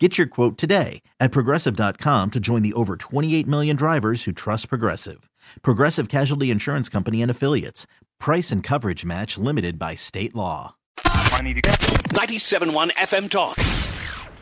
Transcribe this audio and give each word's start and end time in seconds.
Get 0.00 0.18
your 0.18 0.26
quote 0.26 0.58
today 0.58 1.02
at 1.20 1.30
progressive.com 1.30 2.32
to 2.32 2.40
join 2.40 2.62
the 2.62 2.72
over 2.72 2.96
28 2.96 3.46
million 3.46 3.76
drivers 3.76 4.24
who 4.24 4.32
trust 4.32 4.68
Progressive. 4.68 5.30
Progressive 5.62 6.08
Casualty 6.08 6.50
Insurance 6.50 6.88
Company 6.88 7.22
and 7.22 7.30
Affiliates. 7.30 7.86
Price 8.18 8.50
and 8.50 8.60
coverage 8.60 9.04
match 9.04 9.38
limited 9.38 9.78
by 9.78 9.94
state 9.94 10.34
law. 10.34 10.74
97.1 10.98 12.90
FM 12.92 13.30
Talk 13.30 13.56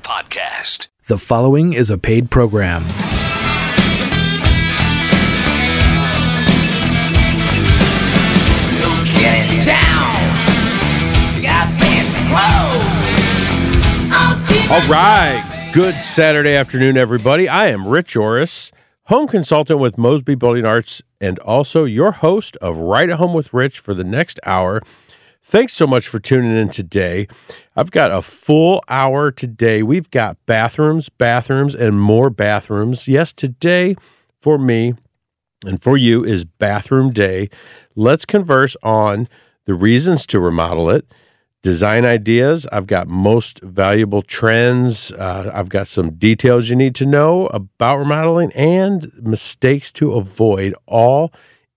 Podcast. 0.02 0.88
The 1.06 1.18
following 1.18 1.74
is 1.74 1.90
a 1.90 1.98
paid 1.98 2.30
program. 2.30 2.84
All 14.70 14.86
right. 14.88 15.70
Good 15.72 15.94
Saturday 15.94 16.54
afternoon, 16.54 16.96
everybody. 16.96 17.48
I 17.48 17.68
am 17.68 17.88
Rich 17.88 18.16
Orris, 18.16 18.70
home 19.04 19.26
consultant 19.26 19.80
with 19.80 19.96
Mosby 19.96 20.34
Building 20.34 20.66
Arts, 20.66 21.00
and 21.20 21.38
also 21.40 21.84
your 21.84 22.12
host 22.12 22.56
of 22.58 22.76
Right 22.76 23.08
at 23.08 23.18
Home 23.18 23.32
with 23.32 23.54
Rich 23.54 23.78
for 23.78 23.94
the 23.94 24.04
next 24.04 24.38
hour. 24.44 24.82
Thanks 25.42 25.72
so 25.72 25.86
much 25.86 26.06
for 26.06 26.18
tuning 26.18 26.56
in 26.56 26.68
today. 26.68 27.28
I've 27.74 27.90
got 27.90 28.10
a 28.10 28.20
full 28.20 28.84
hour 28.88 29.30
today. 29.30 29.82
We've 29.82 30.10
got 30.10 30.36
bathrooms, 30.46 31.08
bathrooms, 31.08 31.74
and 31.74 32.00
more 32.00 32.30
bathrooms. 32.30 33.08
Yes, 33.08 33.32
today 33.32 33.96
for 34.40 34.58
me 34.58 34.94
and 35.64 35.82
for 35.82 35.96
you 35.96 36.24
is 36.24 36.44
bathroom 36.44 37.10
day. 37.10 37.48
Let's 37.96 38.24
converse 38.24 38.76
on 38.82 39.28
the 39.64 39.74
reasons 39.74 40.26
to 40.26 40.40
remodel 40.40 40.90
it 40.90 41.06
design 41.62 42.04
ideas. 42.04 42.66
I've 42.72 42.86
got 42.86 43.08
most 43.08 43.60
valuable 43.62 44.22
trends. 44.22 45.12
Uh, 45.12 45.50
I've 45.54 45.68
got 45.68 45.86
some 45.86 46.14
details 46.14 46.68
you 46.68 46.76
need 46.76 46.94
to 46.96 47.06
know 47.06 47.46
about 47.48 47.98
remodeling 47.98 48.52
and 48.52 49.10
mistakes 49.20 49.92
to 49.92 50.12
avoid, 50.12 50.74
all 50.86 51.32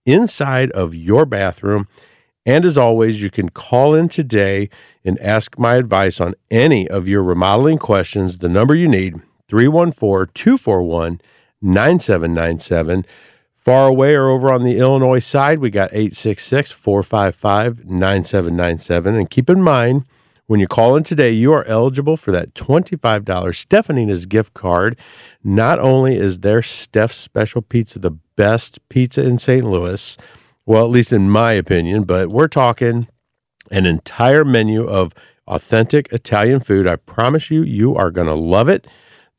inside 0.05 0.71
of 0.71 0.95
your 0.95 1.25
bathroom. 1.25 1.87
And 2.45 2.65
as 2.65 2.77
always, 2.77 3.21
you 3.21 3.31
can 3.31 3.49
call 3.49 3.95
in 3.95 4.07
today 4.07 4.69
and 5.03 5.19
ask 5.19 5.57
my 5.57 5.75
advice 5.75 6.19
on 6.19 6.35
any 6.51 6.87
of 6.87 7.07
your 7.07 7.23
remodeling 7.23 7.79
questions. 7.79 8.39
The 8.39 8.49
number 8.49 8.75
you 8.75 8.87
need 8.87 9.15
314 9.47 10.31
241 10.33 11.21
9797. 11.61 13.05
Far 13.65 13.87
away 13.87 14.13
or 14.13 14.29
over 14.29 14.53
on 14.53 14.61
the 14.61 14.77
Illinois 14.77 15.17
side, 15.17 15.57
we 15.57 15.71
got 15.71 15.89
866 15.91 16.71
455 16.71 17.83
9797. 17.85 19.15
And 19.15 19.27
keep 19.27 19.49
in 19.49 19.59
mind, 19.59 20.05
when 20.45 20.59
you 20.59 20.67
call 20.67 20.95
in 20.95 21.01
today, 21.01 21.31
you 21.31 21.51
are 21.51 21.65
eligible 21.65 22.15
for 22.15 22.31
that 22.31 22.53
$25 22.53 23.23
Stefanina's 23.25 24.27
gift 24.27 24.53
card. 24.53 24.99
Not 25.43 25.79
only 25.79 26.15
is 26.15 26.41
their 26.41 26.61
Steph's 26.61 27.15
Special 27.15 27.63
Pizza 27.63 27.97
the 27.97 28.11
best 28.35 28.87
pizza 28.87 29.25
in 29.25 29.39
St. 29.39 29.65
Louis, 29.65 30.15
well, 30.67 30.85
at 30.85 30.91
least 30.91 31.11
in 31.11 31.31
my 31.31 31.53
opinion, 31.53 32.03
but 32.03 32.29
we're 32.29 32.47
talking 32.47 33.07
an 33.71 33.87
entire 33.87 34.45
menu 34.45 34.85
of 34.87 35.11
authentic 35.47 36.13
Italian 36.13 36.59
food. 36.59 36.85
I 36.85 36.97
promise 36.97 37.49
you, 37.49 37.63
you 37.63 37.95
are 37.95 38.11
going 38.11 38.27
to 38.27 38.35
love 38.35 38.69
it. 38.69 38.85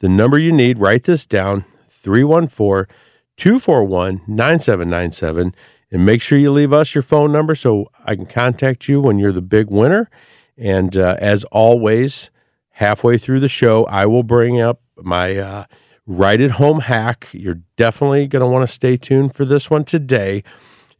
The 0.01 0.09
number 0.09 0.37
you 0.37 0.51
need, 0.51 0.81
write 0.81 1.05
this 1.05 1.27
down 1.27 1.65
314 1.89 2.93
241 3.37 4.23
9797. 4.27 5.55
And 5.91 6.05
make 6.05 6.21
sure 6.21 6.39
you 6.39 6.51
leave 6.51 6.73
us 6.73 6.95
your 6.95 7.03
phone 7.03 7.31
number 7.31 7.55
so 7.55 7.91
I 8.05 8.17
can 8.17 8.27
contact 8.27 8.89
you 8.89 9.01
when 9.01 9.19
you're 9.19 9.33
the 9.33 9.43
big 9.43 9.71
winner. 9.71 10.11
And 10.59 10.97
uh, 10.97 11.17
as 11.21 11.45
always, 11.45 12.31
halfway 12.71 13.19
through 13.19 13.41
the 13.41 13.49
show, 13.49 13.85
I 13.85 14.07
will 14.07 14.23
bring 14.23 14.61
up 14.61 14.81
my 14.97 15.37
uh, 15.37 15.65
right 16.07 16.41
at 16.41 16.53
home 16.53 16.81
hack. 16.81 17.29
You're 17.33 17.61
definitely 17.77 18.27
going 18.27 18.41
to 18.41 18.47
want 18.47 18.67
to 18.67 18.73
stay 18.73 18.97
tuned 18.97 19.35
for 19.35 19.45
this 19.45 19.71
one 19.71 19.85
today. 19.85 20.43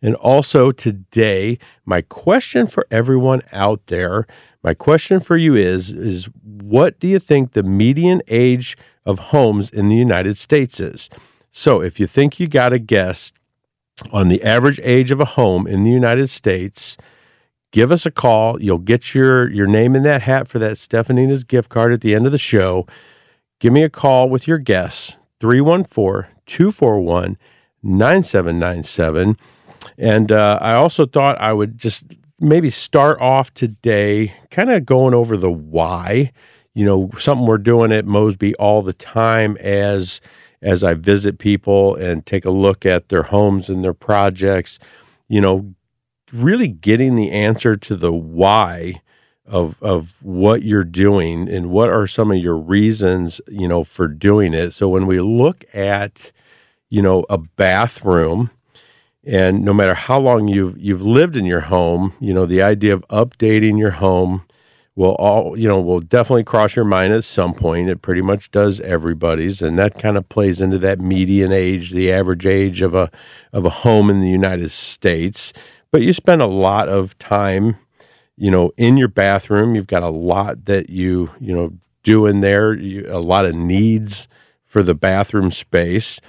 And 0.03 0.15
also 0.15 0.73
today, 0.73 1.59
my 1.85 2.03
question 2.03 2.67
for 2.67 2.87
everyone 2.91 3.41
out 3.53 3.87
there, 3.87 4.27
my 4.63 4.75
question 4.75 5.21
for 5.21 5.37
you 5.37 5.55
is 5.55 5.91
is 5.91 6.29
what 6.43 7.01
do 7.01 7.09
you 7.09 7.19
think 7.19 7.53
the 7.53 7.63
median 7.63 8.21
age 8.29 8.77
of 9.05 9.19
homes 9.19 9.71
in 9.71 9.89
the 9.89 9.97
United 9.97 10.37
States 10.37 10.81
is? 10.81 11.09
So, 11.59 11.81
if 11.81 11.99
you 11.99 12.07
think 12.07 12.39
you 12.39 12.49
got 12.49 12.75
a 12.75 12.79
guess 12.79 13.33
on 14.13 14.29
the 14.29 14.43
average 14.43 14.79
age 14.83 15.11
of 15.11 15.21
a 15.21 15.25
home 15.25 15.67
in 15.67 15.85
the 15.85 15.91
United 15.91 16.29
States, 16.29 16.99
give 17.73 17.91
us 17.91 18.05
a 18.05 18.11
call. 18.11 18.61
You'll 18.61 18.77
get 18.77 19.15
your 19.15 19.51
your 19.51 19.67
name 19.67 19.97
in 19.97 20.03
that 20.03 20.21
hat 20.21 20.49
for 20.49 20.59
that 20.59 20.77
Stefanina's 20.77 21.45
gift 21.45 21.71
card 21.71 21.95
at 21.95 22.03
the 22.03 22.15
end 22.15 22.27
of 22.27 22.33
the 22.33 22.37
show. 22.37 22.87
Give 23.59 23.73
me 23.73 23.83
a 23.85 23.89
call 23.89 24.29
with 24.29 24.47
your 24.47 24.59
guess 24.59 25.17
314 25.41 26.31
241 26.45 27.39
9797. 27.83 29.39
And 29.97 30.31
uh, 30.31 30.59
I 30.61 30.75
also 30.75 31.07
thought 31.07 31.41
I 31.41 31.55
would 31.55 31.79
just 31.79 32.05
maybe 32.39 32.69
start 32.69 33.19
off 33.19 33.55
today 33.55 34.35
kind 34.51 34.71
of 34.71 34.85
going 34.85 35.15
over 35.15 35.39
the 35.39 35.51
why. 35.51 36.33
You 36.75 36.85
know, 36.85 37.11
something 37.17 37.47
we're 37.47 37.57
doing 37.57 37.93
at 37.93 38.05
Mosby 38.05 38.55
all 38.57 38.83
the 38.83 38.93
time 38.93 39.57
as 39.59 40.21
as 40.63 40.83
I 40.83 40.95
visit 40.95 41.39
people 41.39 41.95
and 41.95 42.25
take 42.25 42.45
a 42.45 42.51
look 42.51 42.87
at 42.87 43.09
their 43.09 43.25
homes 43.25 43.69
and 43.69 43.85
their 43.85 43.95
projects, 43.95 44.79
you 45.29 45.41
know, 45.41 45.75
really 46.33 46.69
getting 46.69 47.15
the 47.15 47.31
answer 47.31 47.77
to 47.77 47.97
the 47.97 48.13
why 48.13 49.01
of 49.45 49.81
of 49.83 50.23
what 50.23 50.63
you're 50.63 50.85
doing 50.85 51.49
and 51.49 51.71
what 51.71 51.89
are 51.89 52.07
some 52.07 52.31
of 52.31 52.39
your 52.39 52.57
reasons, 52.57 53.41
you 53.49 53.69
know, 53.69 53.85
for 53.85 54.09
doing 54.09 54.55
it. 54.55 54.73
So 54.73 54.89
when 54.89 55.07
we 55.07 55.21
look 55.21 55.65
at, 55.73 56.33
you 56.91 57.01
know, 57.01 57.25
a 57.31 57.39
bathroom, 57.39 58.51
and 59.25 59.65
no 59.65 59.73
matter 59.73 59.95
how 59.95 60.19
long 60.19 60.49
you've 60.49 60.77
you've 60.79 61.03
lived 61.03 61.37
in 61.37 61.45
your 61.45 61.63
home, 61.63 62.15
you 62.21 62.35
know, 62.35 62.47
the 62.47 62.63
idea 62.63 62.95
of 62.95 63.07
updating 63.09 63.79
your 63.79 63.93
home 63.93 64.46
will 64.97 65.15
all 65.17 65.57
you 65.57 65.69
know 65.69 65.81
will 65.81 66.01
definitely 66.01 66.43
cross 66.43 66.75
your 66.75 66.85
mind 66.85 67.13
at 67.13 67.23
some 67.23 67.55
point. 67.55 67.89
It 67.89 68.03
pretty 68.03 68.23
much 68.23 68.51
does 68.51 68.81
everybody's, 68.81 69.63
and 69.63 69.79
that 69.79 69.99
kind 69.99 70.17
of 70.17 70.29
plays 70.29 70.61
into 70.61 70.79
that 70.79 71.01
median 71.01 71.53
age, 71.53 71.91
the 71.93 72.11
average 72.11 72.47
age 72.47 72.83
of 72.83 72.95
a 72.95 73.11
of 73.53 73.65
a 73.65 73.71
home 73.71 74.11
in 74.11 74.21
the 74.21 74.31
United 74.31 74.71
States. 74.71 75.53
But 75.93 76.03
you 76.03 76.13
spend 76.13 76.43
a 76.43 76.47
lot 76.47 76.89
of 76.89 77.17
time, 77.19 77.77
you 78.37 78.51
know, 78.51 78.73
in 78.77 78.97
your 78.97 79.09
bathroom. 79.09 79.75
You've 79.75 79.87
got 79.87 80.03
a 80.03 80.09
lot 80.09 80.65
that 80.65 80.91
you 80.91 81.31
you 81.39 81.55
know 81.55 81.73
do 82.03 82.27
in 82.27 82.41
there. 82.41 82.73
You, 82.73 83.07
a 83.09 83.21
lot 83.21 83.45
of 83.45 83.55
needs 83.55 84.27
for 84.65 84.83
the 84.83 84.95
bathroom 84.95 85.51
space. 85.51 86.21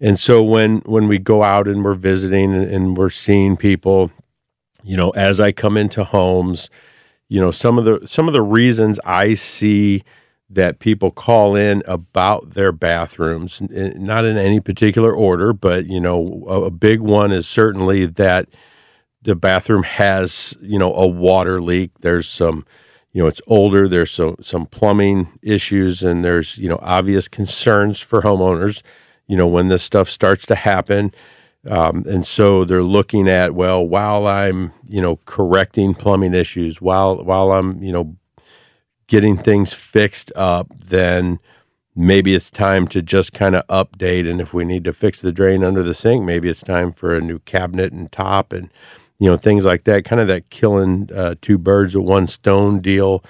And 0.00 0.18
so 0.18 0.42
when 0.42 0.78
when 0.80 1.08
we 1.08 1.18
go 1.18 1.42
out 1.42 1.66
and 1.66 1.84
we're 1.84 1.94
visiting 1.94 2.54
and, 2.54 2.70
and 2.70 2.96
we're 2.96 3.10
seeing 3.10 3.56
people, 3.56 4.10
you 4.82 4.96
know, 4.96 5.10
as 5.10 5.40
I 5.40 5.52
come 5.52 5.76
into 5.76 6.04
homes, 6.04 6.70
you 7.30 7.40
know 7.40 7.52
some 7.52 7.78
of 7.78 7.84
the 7.84 8.06
some 8.06 8.26
of 8.26 8.34
the 8.34 8.42
reasons 8.42 9.00
I 9.04 9.34
see 9.34 10.02
that 10.50 10.80
people 10.80 11.12
call 11.12 11.54
in 11.54 11.80
about 11.86 12.50
their 12.50 12.72
bathrooms, 12.72 13.62
not 13.70 14.24
in 14.24 14.36
any 14.36 14.58
particular 14.58 15.14
order, 15.14 15.52
but 15.52 15.86
you 15.86 16.00
know 16.00 16.44
a, 16.48 16.70
big 16.72 17.00
one 17.00 17.30
is 17.30 17.46
certainly 17.46 18.04
that 18.04 18.48
the 19.22 19.36
bathroom 19.36 19.84
has 19.84 20.56
you 20.60 20.76
know 20.76 20.92
a 20.92 21.06
water 21.06 21.62
leak. 21.62 21.92
There's 22.00 22.28
some 22.28 22.66
you 23.12 23.22
know 23.22 23.28
it's 23.28 23.40
older. 23.46 23.86
There's 23.86 24.10
some 24.10 24.34
some 24.42 24.66
plumbing 24.66 25.28
issues, 25.40 26.02
and 26.02 26.24
there's 26.24 26.58
you 26.58 26.68
know 26.68 26.80
obvious 26.82 27.28
concerns 27.28 28.00
for 28.00 28.22
homeowners. 28.22 28.82
You 29.28 29.36
know 29.36 29.46
when 29.46 29.68
this 29.68 29.84
stuff 29.84 30.08
starts 30.08 30.46
to 30.46 30.56
happen. 30.56 31.12
Um, 31.68 32.04
and 32.08 32.26
so 32.26 32.64
they're 32.64 32.82
looking 32.82 33.28
at 33.28 33.54
well, 33.54 33.86
while 33.86 34.26
I'm 34.26 34.72
you 34.88 35.00
know 35.00 35.16
correcting 35.26 35.94
plumbing 35.94 36.34
issues, 36.34 36.80
while 36.80 37.22
while 37.22 37.52
I'm 37.52 37.82
you 37.82 37.92
know 37.92 38.16
getting 39.06 39.36
things 39.36 39.74
fixed 39.74 40.32
up, 40.36 40.68
then 40.78 41.38
maybe 41.94 42.34
it's 42.34 42.50
time 42.50 42.88
to 42.88 43.02
just 43.02 43.32
kind 43.32 43.54
of 43.54 43.66
update. 43.66 44.30
And 44.30 44.40
if 44.40 44.54
we 44.54 44.64
need 44.64 44.84
to 44.84 44.92
fix 44.92 45.20
the 45.20 45.32
drain 45.32 45.62
under 45.62 45.82
the 45.82 45.94
sink, 45.94 46.24
maybe 46.24 46.48
it's 46.48 46.62
time 46.62 46.92
for 46.92 47.14
a 47.14 47.20
new 47.20 47.40
cabinet 47.40 47.92
and 47.92 48.10
top 48.10 48.52
and 48.52 48.70
you 49.18 49.28
know 49.28 49.36
things 49.36 49.66
like 49.66 49.84
that. 49.84 50.04
Kind 50.06 50.20
of 50.20 50.28
that 50.28 50.48
killing 50.48 51.10
uh, 51.14 51.34
two 51.42 51.58
birds 51.58 51.94
with 51.94 52.06
one 52.06 52.26
stone 52.26 52.80
deal. 52.80 53.22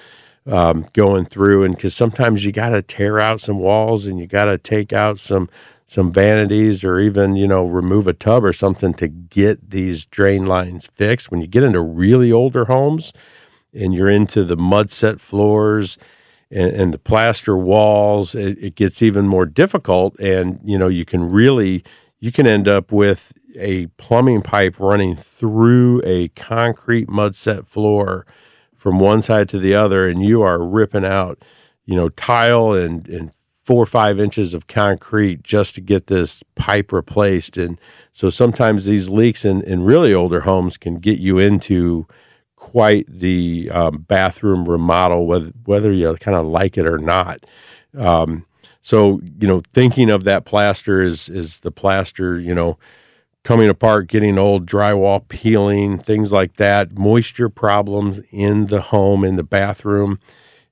Um, 0.46 0.86
going 0.94 1.26
through 1.26 1.64
and 1.64 1.76
because 1.76 1.94
sometimes 1.94 2.44
you 2.44 2.50
got 2.50 2.70
to 2.70 2.80
tear 2.82 3.20
out 3.20 3.40
some 3.42 3.58
walls 3.58 4.06
and 4.06 4.18
you 4.18 4.26
got 4.26 4.46
to 4.46 4.56
take 4.56 4.90
out 4.92 5.18
some 5.18 5.50
some 5.90 6.12
vanities 6.12 6.84
or 6.84 7.00
even, 7.00 7.34
you 7.34 7.48
know, 7.48 7.66
remove 7.66 8.06
a 8.06 8.12
tub 8.12 8.44
or 8.44 8.52
something 8.52 8.94
to 8.94 9.08
get 9.08 9.70
these 9.70 10.06
drain 10.06 10.46
lines 10.46 10.86
fixed. 10.86 11.32
When 11.32 11.40
you 11.40 11.48
get 11.48 11.64
into 11.64 11.80
really 11.80 12.30
older 12.30 12.66
homes 12.66 13.12
and 13.74 13.92
you're 13.92 14.08
into 14.08 14.44
the 14.44 14.56
mud 14.56 14.92
set 14.92 15.20
floors 15.20 15.98
and, 16.48 16.72
and 16.74 16.94
the 16.94 16.98
plaster 16.98 17.56
walls, 17.56 18.36
it, 18.36 18.56
it 18.62 18.76
gets 18.76 19.02
even 19.02 19.26
more 19.26 19.44
difficult. 19.44 20.16
And, 20.20 20.60
you 20.62 20.78
know, 20.78 20.86
you 20.86 21.04
can 21.04 21.28
really, 21.28 21.82
you 22.20 22.30
can 22.30 22.46
end 22.46 22.68
up 22.68 22.92
with 22.92 23.32
a 23.58 23.86
plumbing 23.96 24.42
pipe 24.42 24.78
running 24.78 25.16
through 25.16 26.02
a 26.04 26.28
concrete 26.28 27.08
mud 27.08 27.34
set 27.34 27.66
floor 27.66 28.28
from 28.76 29.00
one 29.00 29.22
side 29.22 29.48
to 29.48 29.58
the 29.58 29.74
other, 29.74 30.06
and 30.06 30.24
you 30.24 30.40
are 30.40 30.62
ripping 30.62 31.04
out, 31.04 31.42
you 31.84 31.96
know, 31.96 32.10
tile 32.10 32.74
and, 32.74 33.08
and 33.08 33.32
four 33.70 33.84
or 33.84 33.86
five 33.86 34.18
inches 34.18 34.52
of 34.52 34.66
concrete 34.66 35.44
just 35.44 35.76
to 35.76 35.80
get 35.80 36.08
this 36.08 36.42
pipe 36.56 36.90
replaced. 36.90 37.56
And 37.56 37.80
so 38.12 38.28
sometimes 38.28 38.84
these 38.84 39.08
leaks 39.08 39.44
in, 39.44 39.62
in 39.62 39.84
really 39.84 40.12
older 40.12 40.40
homes 40.40 40.76
can 40.76 40.96
get 40.96 41.20
you 41.20 41.38
into 41.38 42.08
quite 42.56 43.06
the 43.06 43.70
um, 43.72 43.98
bathroom 44.08 44.68
remodel, 44.68 45.24
whether, 45.24 45.52
whether 45.66 45.92
you 45.92 46.16
kind 46.16 46.36
of 46.36 46.46
like 46.46 46.76
it 46.76 46.84
or 46.84 46.98
not. 46.98 47.46
Um, 47.96 48.44
so, 48.82 49.20
you 49.40 49.46
know, 49.46 49.60
thinking 49.72 50.10
of 50.10 50.24
that 50.24 50.44
plaster 50.44 51.00
is, 51.00 51.28
is 51.28 51.60
the 51.60 51.70
plaster, 51.70 52.40
you 52.40 52.52
know, 52.52 52.76
coming 53.44 53.68
apart, 53.68 54.08
getting 54.08 54.36
old, 54.36 54.66
drywall 54.66 55.28
peeling, 55.28 55.96
things 55.96 56.32
like 56.32 56.56
that, 56.56 56.98
moisture 56.98 57.48
problems 57.48 58.18
in 58.32 58.66
the 58.66 58.80
home, 58.80 59.22
in 59.22 59.36
the 59.36 59.44
bathroom. 59.44 60.18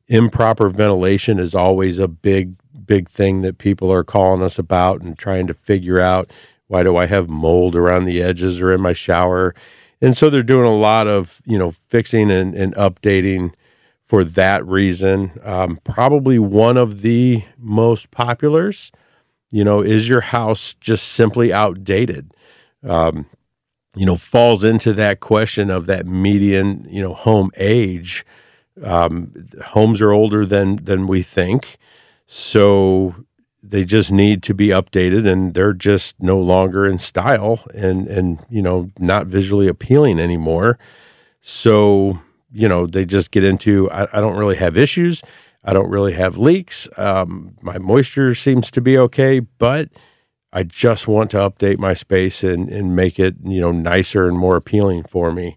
Improper 0.09 0.69
ventilation 0.69 1.39
is 1.39 1.55
always 1.55 2.01
a 2.01 2.09
big 2.09 2.57
big 2.89 3.09
thing 3.09 3.43
that 3.43 3.59
people 3.59 3.93
are 3.93 4.03
calling 4.03 4.43
us 4.43 4.59
about 4.59 5.01
and 5.01 5.17
trying 5.17 5.47
to 5.47 5.55
figure 5.55 6.01
out 6.01 6.33
why 6.67 6.83
do 6.83 6.97
I 6.97 7.07
have 7.07 7.29
mold 7.29 7.77
around 7.77 8.05
the 8.05 8.21
edges 8.21 8.61
or 8.61 8.73
in 8.73 8.81
my 8.81 8.93
shower. 8.93 9.55
And 10.01 10.17
so 10.17 10.29
they're 10.29 10.43
doing 10.43 10.67
a 10.67 10.75
lot 10.75 11.07
of, 11.07 11.41
you 11.45 11.59
know, 11.59 11.71
fixing 11.71 12.31
and, 12.31 12.55
and 12.55 12.75
updating 12.75 13.53
for 14.03 14.25
that 14.25 14.67
reason. 14.67 15.39
Um, 15.45 15.79
probably 15.85 16.39
one 16.39 16.77
of 16.77 17.03
the 17.03 17.45
most 17.59 18.11
populars, 18.11 18.91
you 19.51 19.65
know, 19.65 19.81
is 19.81 20.09
your 20.09 20.23
house 20.23 20.75
just 20.75 21.09
simply 21.09 21.53
outdated? 21.53 22.33
Um, 22.83 23.27
you 23.95 24.07
know, 24.07 24.17
falls 24.17 24.65
into 24.65 24.93
that 24.95 25.21
question 25.21 25.71
of 25.71 25.87
that 25.87 26.07
median, 26.07 26.87
you 26.89 27.03
know, 27.03 27.15
home 27.15 27.51
age. 27.57 28.25
Um, 28.83 29.49
homes 29.65 30.01
are 30.01 30.13
older 30.13 30.47
than 30.47 30.77
than 30.77 31.07
we 31.07 31.23
think. 31.23 31.79
So 32.31 33.25
they 33.63 33.85
just 33.87 34.13
need 34.13 34.43
to 34.45 34.55
be 34.55 34.69
updated 34.69 35.27
and 35.27 35.55
they're 35.55 35.73
just 35.73 36.15
no 36.21 36.39
longer 36.39 36.87
in 36.87 36.99
style 36.99 37.65
and 37.75 38.07
and 38.07 38.45
you 38.51 38.61
know 38.63 38.91
not 38.99 39.27
visually 39.27 39.67
appealing 39.67 40.21
anymore. 40.21 40.79
So 41.41 42.21
you 42.53 42.69
know 42.69 42.87
they 42.87 43.05
just 43.05 43.31
get 43.31 43.45
into 43.45 43.91
i, 43.91 44.07
I 44.13 44.21
don't 44.21 44.37
really 44.37 44.57
have 44.57 44.77
issues. 44.77 45.23
I 45.65 45.73
don't 45.73 45.89
really 45.89 46.13
have 46.13 46.37
leaks. 46.37 46.89
Um, 46.97 47.57
my 47.63 47.79
moisture 47.79 48.35
seems 48.35 48.71
to 48.73 48.81
be 48.83 48.97
okay 48.99 49.41
but 49.41 49.89
i 50.53 50.63
just 50.63 51.09
want 51.09 51.31
to 51.31 51.37
update 51.39 51.79
my 51.79 51.95
space 51.95 52.43
and 52.45 52.69
and 52.69 52.95
make 52.97 53.19
it 53.19 53.37
you 53.43 53.61
know 53.61 53.73
nicer 53.73 54.29
and 54.29 54.39
more 54.39 54.57
appealing 54.57 55.03
for 55.03 55.31
me 55.31 55.57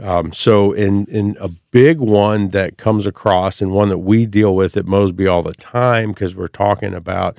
um, 0.00 0.32
so, 0.32 0.72
in 0.72 1.06
in 1.06 1.36
a 1.40 1.48
big 1.48 1.98
one 1.98 2.48
that 2.48 2.78
comes 2.78 3.04
across, 3.04 3.60
and 3.60 3.72
one 3.72 3.88
that 3.88 3.98
we 3.98 4.26
deal 4.26 4.54
with 4.54 4.76
at 4.76 4.86
Mosby 4.86 5.26
all 5.26 5.42
the 5.42 5.54
time, 5.54 6.12
because 6.12 6.36
we're 6.36 6.46
talking 6.46 6.94
about 6.94 7.36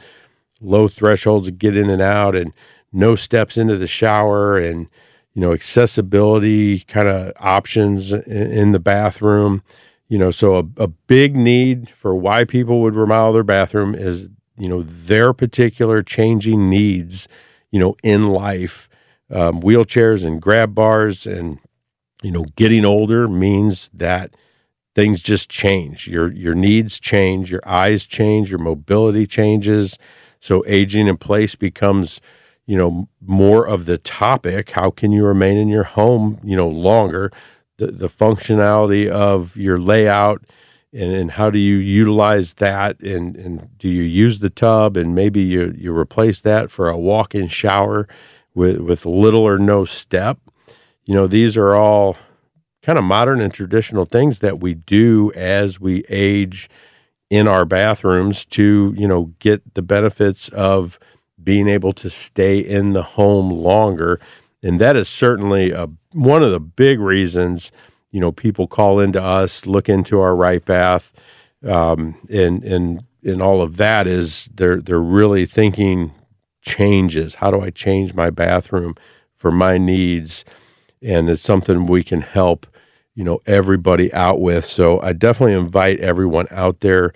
low 0.59 0.87
thresholds 0.87 1.47
to 1.47 1.51
get 1.51 1.77
in 1.77 1.89
and 1.89 2.01
out, 2.01 2.35
and 2.35 2.53
no 2.91 3.15
steps 3.15 3.57
into 3.57 3.77
the 3.77 3.87
shower, 3.87 4.57
and 4.57 4.89
you 5.33 5.41
know 5.41 5.53
accessibility 5.53 6.81
kind 6.81 7.07
of 7.07 7.31
options 7.39 8.11
in, 8.11 8.51
in, 8.51 8.71
the 8.73 8.79
bathroom. 8.79 9.63
You 10.09 10.17
know, 10.17 10.31
so 10.31 10.55
a, 10.55 10.83
a 10.83 10.87
big 10.87 11.37
need 11.37 11.89
for 11.89 12.13
why 12.15 12.43
people 12.43 12.81
would 12.81 12.95
remodel 12.95 13.31
their 13.31 13.43
bathroom 13.43 13.95
is 13.95 14.29
you 14.57 14.67
know 14.67 14.83
their 14.83 15.31
particular 15.31 16.03
changing 16.03 16.69
needs. 16.69 17.29
You 17.71 17.79
know, 17.79 17.95
in 18.03 18.23
life, 18.23 18.89
um, 19.29 19.61
wheelchairs 19.61 20.25
and 20.25 20.41
grab 20.41 20.75
bars 20.75 21.25
and 21.25 21.59
you 22.21 22.31
know, 22.31 22.43
getting 22.55 22.85
older 22.85 23.27
means 23.27 23.89
that 23.93 24.35
things 24.95 25.21
just 25.21 25.49
change. 25.49 26.07
Your 26.07 26.31
your 26.31 26.55
needs 26.55 26.99
change, 26.99 27.51
your 27.51 27.61
eyes 27.65 28.05
change, 28.07 28.49
your 28.49 28.59
mobility 28.59 29.25
changes. 29.25 29.97
So 30.39 30.63
aging 30.67 31.07
in 31.07 31.17
place 31.17 31.55
becomes, 31.55 32.21
you 32.65 32.77
know, 32.77 33.07
more 33.21 33.67
of 33.67 33.85
the 33.85 33.97
topic. 33.97 34.71
How 34.71 34.89
can 34.91 35.11
you 35.11 35.25
remain 35.25 35.57
in 35.57 35.69
your 35.69 35.83
home, 35.83 36.39
you 36.43 36.55
know, 36.55 36.67
longer? 36.67 37.31
The 37.77 37.87
the 37.87 38.07
functionality 38.07 39.07
of 39.07 39.55
your 39.55 39.77
layout 39.77 40.43
and, 40.91 41.11
and 41.13 41.31
how 41.31 41.49
do 41.49 41.59
you 41.59 41.75
utilize 41.75 42.55
that 42.55 42.99
and, 43.01 43.35
and 43.35 43.77
do 43.77 43.87
you 43.87 44.03
use 44.03 44.39
the 44.39 44.49
tub 44.49 44.97
and 44.97 45.13
maybe 45.13 45.41
you, 45.41 45.73
you 45.77 45.95
replace 45.95 46.41
that 46.41 46.71
for 46.71 46.89
a 46.89 46.97
walk-in 46.97 47.47
shower 47.47 48.07
with, 48.55 48.79
with 48.79 49.05
little 49.05 49.43
or 49.43 49.59
no 49.59 49.85
step 49.85 50.39
you 51.09 51.15
know, 51.15 51.25
these 51.25 51.57
are 51.57 51.73
all 51.73 52.17
kind 52.83 52.99
of 52.99 53.03
modern 53.03 53.41
and 53.41 53.51
traditional 53.51 54.05
things 54.05 54.39
that 54.39 54.59
we 54.59 54.75
do 54.75 55.31
as 55.33 55.79
we 55.79 56.03
age 56.07 56.69
in 57.31 57.47
our 57.47 57.65
bathrooms 57.65 58.45
to, 58.45 58.93
you 58.95 59.07
know, 59.07 59.33
get 59.39 59.73
the 59.73 59.81
benefits 59.81 60.49
of 60.49 60.99
being 61.43 61.67
able 61.67 61.93
to 61.93 62.11
stay 62.11 62.59
in 62.59 62.93
the 62.93 63.01
home 63.01 63.49
longer. 63.49 64.19
And 64.61 64.79
that 64.79 64.95
is 64.95 65.09
certainly 65.09 65.71
a, 65.71 65.89
one 66.13 66.43
of 66.43 66.51
the 66.51 66.59
big 66.59 66.99
reasons, 66.99 67.71
you 68.11 68.19
know, 68.19 68.31
people 68.31 68.67
call 68.67 68.99
into 68.99 69.19
us, 69.19 69.65
look 69.65 69.89
into 69.89 70.19
our 70.19 70.35
right 70.35 70.63
bath, 70.63 71.11
um, 71.65 72.19
and 72.31 72.63
and 72.63 73.03
and 73.23 73.41
all 73.41 73.63
of 73.63 73.77
that 73.77 74.05
is 74.05 74.47
they're 74.53 74.79
they're 74.79 74.99
really 74.99 75.47
thinking 75.47 76.11
changes. 76.61 77.33
How 77.33 77.49
do 77.49 77.61
I 77.61 77.71
change 77.71 78.13
my 78.13 78.29
bathroom 78.29 78.93
for 79.33 79.51
my 79.51 79.79
needs? 79.79 80.45
And 81.01 81.29
it's 81.29 81.41
something 81.41 81.85
we 81.85 82.03
can 82.03 82.19
help 82.21 82.67
you 83.15 83.23
know 83.23 83.39
everybody 83.45 84.11
out 84.13 84.41
with. 84.41 84.65
So 84.65 84.99
i 85.01 85.13
definitely 85.13 85.53
invite 85.53 85.99
everyone 85.99 86.47
out 86.51 86.81
there. 86.81 87.13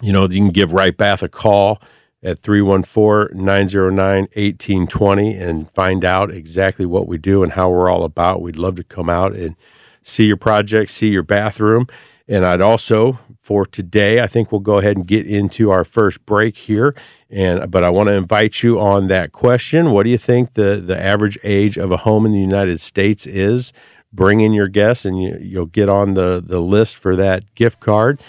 You 0.00 0.12
know 0.12 0.28
you 0.28 0.40
can 0.40 0.50
give 0.50 0.72
right 0.72 0.96
bath 0.96 1.22
a 1.22 1.28
call 1.28 1.80
at 2.22 2.40
314-909-1820 2.42 5.40
and 5.40 5.70
find 5.70 6.04
out 6.04 6.32
exactly 6.32 6.84
what 6.84 7.06
we 7.06 7.16
do 7.18 7.44
and 7.44 7.52
how 7.52 7.70
we're 7.70 7.88
all 7.88 8.02
about. 8.02 8.42
We'd 8.42 8.56
love 8.56 8.74
to 8.76 8.84
come 8.84 9.08
out 9.08 9.34
and 9.34 9.54
see 10.02 10.26
your 10.26 10.36
project 10.36 10.90
see 10.90 11.10
your 11.10 11.22
bathroom 11.22 11.86
and 12.28 12.44
i'd 12.44 12.60
also 12.60 13.18
for 13.48 13.64
today. 13.64 14.20
I 14.20 14.26
think 14.26 14.52
we'll 14.52 14.60
go 14.60 14.76
ahead 14.76 14.98
and 14.98 15.06
get 15.06 15.26
into 15.26 15.70
our 15.70 15.82
first 15.82 16.26
break 16.26 16.54
here. 16.54 16.94
And 17.30 17.70
but 17.70 17.82
I 17.82 17.88
want 17.88 18.08
to 18.08 18.12
invite 18.12 18.62
you 18.62 18.78
on 18.78 19.06
that 19.06 19.32
question. 19.32 19.90
What 19.90 20.02
do 20.02 20.10
you 20.10 20.18
think 20.18 20.52
the 20.52 20.82
the 20.84 21.02
average 21.02 21.38
age 21.42 21.78
of 21.78 21.90
a 21.90 21.96
home 21.96 22.26
in 22.26 22.32
the 22.32 22.40
United 22.40 22.78
States 22.78 23.26
is? 23.26 23.72
Bring 24.12 24.40
in 24.40 24.52
your 24.52 24.68
guests 24.68 25.06
and 25.06 25.22
you, 25.22 25.38
you'll 25.40 25.64
get 25.64 25.88
on 25.88 26.12
the, 26.12 26.44
the 26.44 26.60
list 26.60 26.96
for 26.96 27.16
that 27.16 27.54
gift 27.54 27.80
card. 27.80 28.20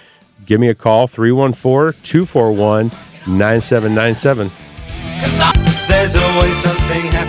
Give 0.46 0.62
me 0.62 0.70
a 0.70 0.76
call 0.76 1.08
314 1.08 2.02
241 2.02 2.92
9797. 3.28 5.69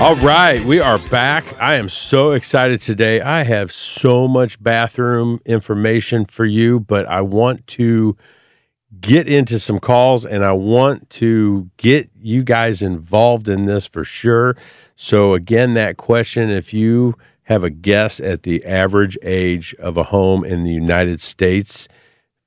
All 0.01 0.15
right, 0.17 0.63
we 0.65 0.79
are 0.79 0.99
back. 1.09 1.45
I 1.61 1.75
am 1.75 1.89
so 1.89 2.31
excited 2.31 2.81
today. 2.81 3.21
I 3.21 3.43
have 3.43 3.73
so 3.73 4.29
much 4.29 4.63
bathroom 4.63 5.41
information 5.45 6.25
for 6.25 6.45
you, 6.45 6.79
but 6.79 7.07
I 7.07 7.21
want 7.21 7.67
to 7.69 8.17
get 9.01 9.27
into 9.27 9.59
some 9.59 9.81
calls 9.81 10.25
and 10.25 10.45
I 10.45 10.53
want 10.53 11.11
to 11.11 11.69
get 11.77 12.09
you 12.21 12.45
guys 12.45 12.83
involved 12.83 13.49
in 13.49 13.65
this 13.65 13.85
for 13.85 14.05
sure. 14.05 14.57
So, 14.95 15.35
again, 15.35 15.75
that 15.75 15.97
question 15.97 16.49
if 16.49 16.73
you 16.73 17.17
have 17.43 17.65
a 17.65 17.71
guess 17.71 18.21
at 18.21 18.45
the 18.45 18.65
average 18.65 19.19
age 19.25 19.75
of 19.81 19.97
a 19.97 20.05
home 20.05 20.45
in 20.45 20.63
the 20.63 20.73
United 20.73 21.21
States, 21.21 21.89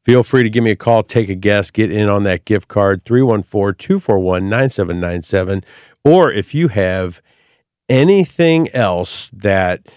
Feel 0.04 0.22
free 0.22 0.44
to 0.44 0.50
give 0.50 0.66
me 0.66 0.72
a 0.72 0.76
call, 0.76 1.02
take 1.02 1.30
a 1.30 1.36
guess, 1.36 1.72
get 1.72 1.90
in 1.90 2.10
on 2.10 2.24
that 2.24 2.44
gift 2.44 2.68
card, 2.68 3.06
314 3.06 3.78
241 3.78 4.50
9797. 4.50 5.64
Or 6.06 6.32
if 6.32 6.54
you 6.54 6.68
have 6.70 7.22
anything 7.90 8.70
else 8.74 9.30
that 9.30 9.88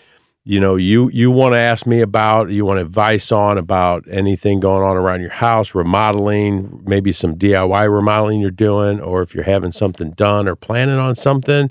you 0.44 0.60
know 0.60 0.76
you 0.76 1.08
you 1.10 1.30
want 1.30 1.54
to 1.54 1.58
ask 1.58 1.86
me 1.86 2.00
about 2.00 2.50
you 2.50 2.64
want 2.64 2.80
advice 2.80 3.30
on 3.32 3.58
about 3.58 4.04
anything 4.08 4.60
going 4.60 4.82
on 4.82 4.96
around 4.96 5.20
your 5.20 5.30
house 5.30 5.74
remodeling 5.74 6.82
maybe 6.84 7.12
some 7.12 7.36
diy 7.36 7.92
remodeling 7.92 8.40
you're 8.40 8.50
doing 8.50 9.00
or 9.00 9.22
if 9.22 9.34
you're 9.34 9.44
having 9.44 9.72
something 9.72 10.10
done 10.12 10.48
or 10.48 10.56
planning 10.56 10.98
on 10.98 11.14
something 11.14 11.70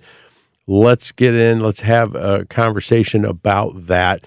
let's 0.68 1.12
get 1.12 1.34
in 1.34 1.60
let's 1.60 1.82
have 1.82 2.16
a 2.16 2.46
conversation 2.46 3.26
about 3.26 3.88
that. 3.88 4.26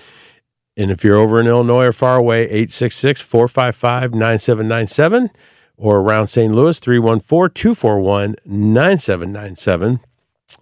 And 0.77 0.91
if 0.91 1.05
you're 1.05 1.17
over 1.17 1.41
in 1.41 1.47
illinois 1.47 1.87
or 1.87 1.93
far 1.93 2.17
away 2.17 2.49
866-455-9797 2.67 5.31
or 5.79 6.01
around 6.01 6.29
St. 6.29 6.53
Louis, 6.53 6.79
314 6.79 7.55
241 7.55 8.37
9797. 8.45 10.01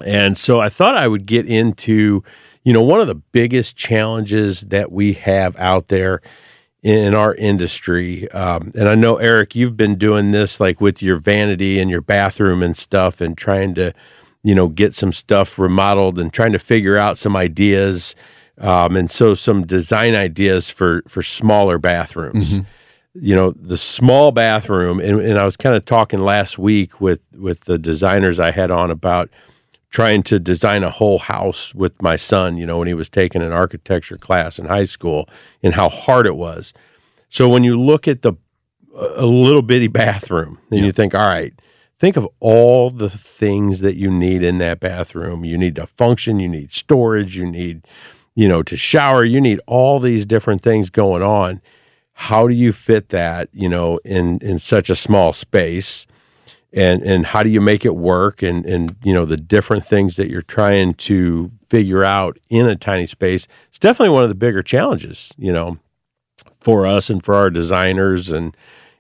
And 0.05 0.37
so 0.37 0.61
I 0.61 0.69
thought 0.69 0.95
I 0.95 1.09
would 1.09 1.27
get 1.27 1.47
into, 1.47 2.23
you 2.65 2.73
know, 2.73 2.83
one 2.83 3.01
of 3.01 3.07
the 3.07 3.15
biggest 3.15 3.77
challenges 3.77 4.63
that 4.63 4.93
we 4.93 5.15
have 5.15 5.57
out 5.57 5.89
there 5.89 6.21
in 6.83 7.15
our 7.15 7.35
industry. 7.35 8.31
Um, 8.31 8.71
and 8.79 8.89
I 8.89 8.95
know, 8.95 9.17
Eric, 9.17 9.55
you've 9.55 9.77
been 9.77 9.97
doing 9.97 10.33
this 10.33 10.61
like 10.61 10.81
with 10.81 11.03
your 11.03 11.17
vanity 11.17 11.81
and 11.81 11.91
your 11.91 12.03
bathroom 12.03 12.63
and 12.63 12.77
stuff 12.77 13.21
and 13.21 13.37
trying 13.37 13.75
to, 13.77 13.93
you 14.43 14.55
know, 14.55 14.69
get 14.69 14.95
some 14.95 15.13
stuff 15.13 15.59
remodeled 15.59 16.19
and 16.19 16.33
trying 16.33 16.53
to 16.53 16.59
figure 16.59 16.97
out 16.97 17.19
some 17.19 17.35
ideas. 17.35 18.15
Um, 18.59 18.97
and 18.97 19.11
so 19.11 19.35
some 19.35 19.67
design 19.67 20.15
ideas 20.15 20.71
for, 20.71 21.03
for 21.09 21.23
smaller 21.23 21.79
bathrooms. 21.79 22.59
You 23.19 23.35
know, 23.35 23.51
the 23.53 23.79
small 23.79 24.31
bathroom, 24.33 25.01
and, 25.01 25.21
and 25.21 25.39
I 25.39 25.45
was 25.45 25.57
kind 25.57 25.75
of 25.75 25.85
talking 25.85 26.21
last 26.21 26.59
week 26.59 27.01
with, 27.01 27.27
with 27.33 27.65
the 27.65 27.79
designers 27.79 28.39
I 28.39 28.51
had 28.51 28.71
on 28.71 28.91
about 28.91 29.31
trying 29.91 30.23
to 30.25 30.39
design 30.39 30.85
a 30.85 30.91
whole 30.91 31.19
house 31.19 31.75
with 31.75 32.01
my 32.03 32.17
son, 32.17 32.59
you 32.59 32.67
know, 32.67 32.79
when 32.79 32.89
he 32.89 32.95
was 32.95 33.09
taking 33.09 33.41
an 33.41 33.53
architecture 33.53 34.19
class 34.19 34.59
in 34.59 34.67
high 34.67 34.85
school 34.85 35.29
and 35.63 35.75
how 35.75 35.89
hard 35.89 36.27
it 36.27 36.37
was. 36.37 36.75
So 37.31 37.49
when 37.49 37.65
you 37.65 37.81
look 37.81 38.07
at 38.07 38.23
the 38.23 38.35
a 38.97 39.27
little 39.27 39.63
bitty 39.63 39.89
bathroom 40.03 40.59
and 40.71 40.85
you 40.85 40.93
think, 40.93 41.15
all 41.15 41.27
right, 41.27 41.55
think 41.99 42.17
of 42.17 42.29
all 42.41 42.91
the 42.91 43.11
things 43.11 43.81
that 43.81 43.97
you 43.97 44.11
need 44.11 44.43
in 44.43 44.59
that 44.59 44.81
bathroom. 44.81 45.45
You 45.45 45.59
need 45.59 45.77
to 45.77 45.87
function, 45.87 46.39
you 46.41 46.49
need 46.49 46.73
storage, 46.73 47.37
you 47.37 47.51
need, 47.51 47.87
you 48.35 48.49
know, 48.49 48.63
to 48.63 48.77
shower, 48.77 49.25
you 49.25 49.41
need 49.41 49.61
all 49.67 49.99
these 49.99 50.27
different 50.27 50.63
things 50.63 50.91
going 50.91 51.23
on. 51.23 51.61
How 52.19 52.49
do 52.49 52.55
you 52.55 52.73
fit 52.73 53.11
that, 53.11 53.49
you 53.53 53.69
know, 53.69 53.99
in 54.05 54.39
in 54.41 54.59
such 54.59 54.91
a 54.91 54.97
small 54.97 55.33
space? 55.33 56.07
and 56.73 57.01
and 57.03 57.27
how 57.27 57.43
do 57.45 57.49
you 57.49 57.61
make 57.61 57.85
it 57.85 57.95
work 57.97 58.43
and 58.43 58.67
and 58.67 58.97
you 59.05 59.15
know 59.15 59.25
the 59.25 59.37
different 59.37 59.85
things 59.85 60.17
that 60.17 60.29
you're 60.29 60.43
trying 60.43 60.93
to 60.95 61.51
figure 61.65 62.03
out 62.03 62.37
in 62.51 62.67
a 62.67 62.75
tiny 62.75 63.07
space 63.07 63.47
it's 63.69 63.79
definitely 63.79 64.13
one 64.13 64.25
of 64.25 64.29
the 64.29 64.35
bigger 64.35 64.63
challenges 64.65 65.33
you 65.39 65.53
know 65.53 65.79
for 66.61 66.85
us 66.85 67.09
and 67.09 67.25
for 67.25 67.35
our 67.35 67.51
designers 67.51 68.31
and 68.31 68.55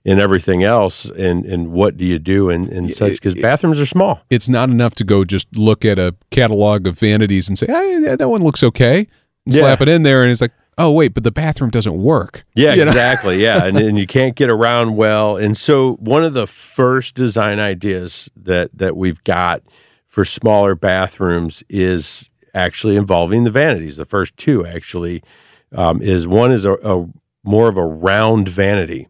and 0.04 0.20
everything 0.20 0.62
else 0.62 1.10
and 1.10 1.44
and 1.44 1.72
what 1.72 1.96
do 1.96 2.06
you 2.06 2.20
do 2.20 2.48
and, 2.48 2.68
and 2.68 2.94
such 2.94 3.12
because 3.14 3.34
bathrooms 3.34 3.80
are 3.80 3.86
small 3.86 4.22
It's 4.30 4.48
not 4.48 4.70
enough 4.70 4.94
to 4.94 5.04
go 5.04 5.24
just 5.24 5.54
look 5.56 5.84
at 5.84 5.98
a 5.98 6.14
catalog 6.30 6.86
of 6.86 6.98
vanities 6.98 7.48
and 7.48 7.58
say, 7.58 7.66
hey, 7.66 8.14
that 8.16 8.28
one 8.28 8.42
looks 8.42 8.62
okay. 8.62 8.98
And 9.44 9.54
Yeah. 9.54 9.58
Slap 9.60 9.80
it 9.80 9.88
in 9.88 10.02
there, 10.02 10.22
and 10.22 10.30
it's 10.30 10.40
like, 10.40 10.52
oh, 10.78 10.92
wait, 10.92 11.14
but 11.14 11.24
the 11.24 11.32
bathroom 11.32 11.70
doesn't 11.70 11.96
work. 11.96 12.44
Yeah, 12.54 12.74
You 12.74 12.82
exactly. 12.82 13.42
Yeah, 13.42 13.64
and, 13.64 13.78
and 13.78 13.98
you 13.98 14.06
can't 14.06 14.34
get 14.34 14.50
around 14.50 14.96
well. 14.96 15.36
And 15.36 15.56
so, 15.56 15.94
one 15.94 16.24
of 16.24 16.34
the 16.34 16.46
first 16.46 17.14
design 17.14 17.58
ideas 17.58 18.30
that 18.36 18.70
that 18.76 18.96
we've 18.96 19.22
got 19.24 19.62
for 20.06 20.24
smaller 20.24 20.74
bathrooms 20.74 21.62
is 21.68 22.30
actually 22.54 22.96
involving 22.96 23.44
the 23.44 23.50
vanities. 23.50 23.96
The 23.96 24.04
first 24.04 24.36
two 24.36 24.64
actually 24.64 25.22
um, 25.72 26.00
is 26.00 26.26
one 26.26 26.50
is 26.50 26.64
a, 26.64 26.74
a 26.82 27.06
more 27.44 27.68
of 27.68 27.76
a 27.76 27.84
round 27.84 28.48
vanity. 28.48 29.08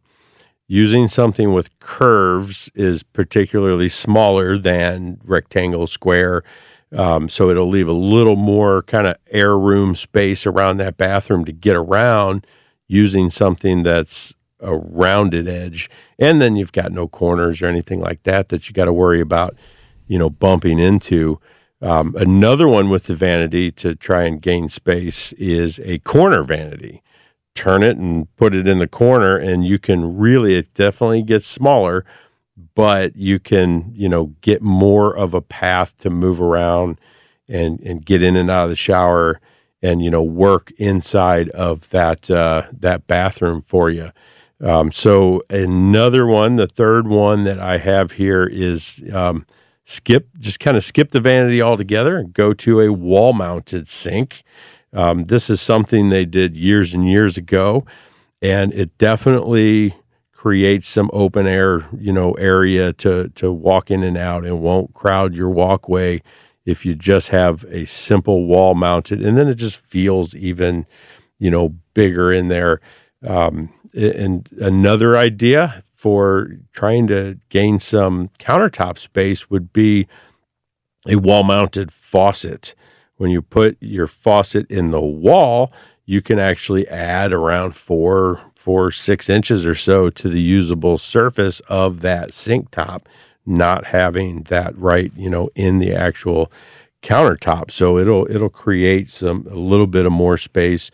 Using 0.68 1.06
something 1.06 1.52
with 1.52 1.78
curves 1.78 2.68
is 2.74 3.04
particularly 3.04 3.88
smaller 3.88 4.58
than 4.58 5.20
rectangle, 5.22 5.86
square. 5.86 6.42
Um, 6.92 7.28
so 7.28 7.50
it'll 7.50 7.68
leave 7.68 7.88
a 7.88 7.92
little 7.92 8.36
more 8.36 8.82
kind 8.82 9.06
of 9.06 9.16
air 9.30 9.58
room 9.58 9.94
space 9.94 10.46
around 10.46 10.76
that 10.76 10.96
bathroom 10.96 11.44
to 11.44 11.52
get 11.52 11.76
around 11.76 12.46
using 12.86 13.30
something 13.30 13.82
that's 13.82 14.32
a 14.60 14.76
rounded 14.76 15.48
edge. 15.48 15.90
And 16.18 16.40
then 16.40 16.56
you've 16.56 16.72
got 16.72 16.92
no 16.92 17.08
corners 17.08 17.60
or 17.60 17.66
anything 17.66 18.00
like 18.00 18.22
that 18.22 18.48
that 18.48 18.68
you 18.68 18.72
got 18.72 18.86
to 18.86 18.92
worry 18.92 19.20
about, 19.20 19.56
you 20.06 20.18
know, 20.18 20.30
bumping 20.30 20.78
into. 20.78 21.40
Um, 21.82 22.14
another 22.18 22.66
one 22.66 22.88
with 22.88 23.04
the 23.04 23.14
vanity 23.14 23.70
to 23.72 23.94
try 23.94 24.22
and 24.22 24.40
gain 24.40 24.68
space 24.68 25.32
is 25.34 25.78
a 25.84 25.98
corner 25.98 26.42
vanity. 26.42 27.02
Turn 27.54 27.82
it 27.82 27.96
and 27.96 28.34
put 28.36 28.54
it 28.54 28.68
in 28.68 28.78
the 28.78 28.88
corner, 28.88 29.36
and 29.36 29.64
you 29.64 29.78
can 29.78 30.16
really, 30.16 30.56
it 30.56 30.72
definitely 30.74 31.22
gets 31.22 31.46
smaller, 31.46 32.04
but 32.74 33.16
you 33.16 33.38
can, 33.38 33.90
you 33.94 34.08
know, 34.08 34.34
get 34.40 34.62
more 34.62 35.14
of 35.16 35.34
a 35.34 35.42
path 35.42 35.96
to 35.98 36.10
move 36.10 36.40
around 36.40 36.98
and, 37.48 37.80
and 37.80 38.04
get 38.04 38.22
in 38.22 38.36
and 38.36 38.50
out 38.50 38.64
of 38.64 38.70
the 38.70 38.76
shower 38.76 39.40
and, 39.82 40.02
you 40.02 40.10
know, 40.10 40.22
work 40.22 40.72
inside 40.78 41.48
of 41.50 41.88
that, 41.90 42.30
uh, 42.30 42.62
that 42.72 43.06
bathroom 43.06 43.60
for 43.60 43.90
you. 43.90 44.10
Um, 44.60 44.90
so 44.90 45.42
another 45.50 46.26
one, 46.26 46.56
the 46.56 46.66
third 46.66 47.06
one 47.06 47.44
that 47.44 47.60
I 47.60 47.76
have 47.78 48.12
here 48.12 48.46
is 48.46 49.02
um, 49.12 49.44
skip, 49.84 50.28
just 50.38 50.60
kind 50.60 50.76
of 50.76 50.84
skip 50.84 51.10
the 51.10 51.20
vanity 51.20 51.60
altogether 51.60 52.16
and 52.16 52.32
go 52.32 52.54
to 52.54 52.80
a 52.80 52.92
wall 52.92 53.34
mounted 53.34 53.86
sink. 53.86 54.42
Um, 54.94 55.24
this 55.24 55.50
is 55.50 55.60
something 55.60 56.08
they 56.08 56.24
did 56.24 56.56
years 56.56 56.94
and 56.94 57.06
years 57.06 57.36
ago, 57.36 57.84
and 58.40 58.72
it 58.72 58.96
definitely 58.96 59.94
creates 60.46 60.86
some 60.86 61.10
open 61.12 61.44
air, 61.44 61.88
you 61.98 62.12
know, 62.12 62.30
area 62.34 62.92
to 62.92 63.28
to 63.30 63.50
walk 63.50 63.90
in 63.90 64.04
and 64.04 64.16
out, 64.16 64.44
and 64.44 64.60
won't 64.60 64.94
crowd 64.94 65.34
your 65.34 65.50
walkway 65.50 66.22
if 66.64 66.86
you 66.86 66.94
just 66.94 67.30
have 67.30 67.64
a 67.68 67.84
simple 67.84 68.46
wall 68.46 68.72
mounted, 68.72 69.20
and 69.20 69.36
then 69.36 69.48
it 69.48 69.56
just 69.56 69.76
feels 69.76 70.36
even, 70.36 70.86
you 71.40 71.50
know, 71.50 71.74
bigger 71.94 72.32
in 72.32 72.46
there. 72.46 72.80
Um, 73.26 73.70
and 73.92 74.48
another 74.60 75.16
idea 75.16 75.82
for 75.92 76.52
trying 76.70 77.08
to 77.08 77.40
gain 77.48 77.80
some 77.80 78.28
countertop 78.38 78.98
space 78.98 79.50
would 79.50 79.72
be 79.72 80.06
a 81.08 81.16
wall 81.16 81.42
mounted 81.42 81.90
faucet. 81.90 82.76
When 83.16 83.32
you 83.32 83.42
put 83.42 83.78
your 83.80 84.06
faucet 84.06 84.70
in 84.70 84.92
the 84.92 85.00
wall, 85.00 85.72
you 86.04 86.22
can 86.22 86.38
actually 86.38 86.86
add 86.86 87.32
around 87.32 87.74
four, 87.74 88.52
four, 88.66 88.90
six 88.90 89.30
inches 89.30 89.64
or 89.64 89.76
so 89.76 90.10
to 90.10 90.28
the 90.28 90.40
usable 90.40 90.98
surface 90.98 91.60
of 91.68 92.00
that 92.00 92.34
sink 92.34 92.68
top, 92.72 93.08
not 93.46 93.84
having 93.84 94.42
that 94.42 94.76
right, 94.76 95.12
you 95.14 95.30
know, 95.30 95.48
in 95.54 95.78
the 95.78 95.92
actual 95.92 96.50
countertop. 97.00 97.70
So 97.70 97.96
it'll 97.96 98.28
it'll 98.28 98.48
create 98.48 99.08
some 99.08 99.46
a 99.48 99.54
little 99.54 99.86
bit 99.86 100.04
of 100.04 100.10
more 100.10 100.36
space 100.36 100.90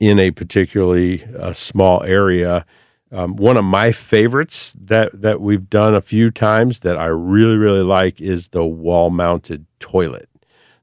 in 0.00 0.18
a 0.18 0.30
particularly 0.30 1.22
uh, 1.38 1.52
small 1.52 2.02
area. 2.02 2.64
Um, 3.10 3.36
one 3.36 3.58
of 3.58 3.64
my 3.64 3.92
favorites 3.92 4.74
that 4.80 5.20
that 5.20 5.42
we've 5.42 5.68
done 5.68 5.94
a 5.94 6.00
few 6.00 6.30
times 6.30 6.80
that 6.80 6.96
I 6.96 7.08
really 7.08 7.58
really 7.58 7.82
like 7.82 8.22
is 8.22 8.48
the 8.48 8.64
wall 8.64 9.10
mounted 9.10 9.66
toilet. 9.80 10.30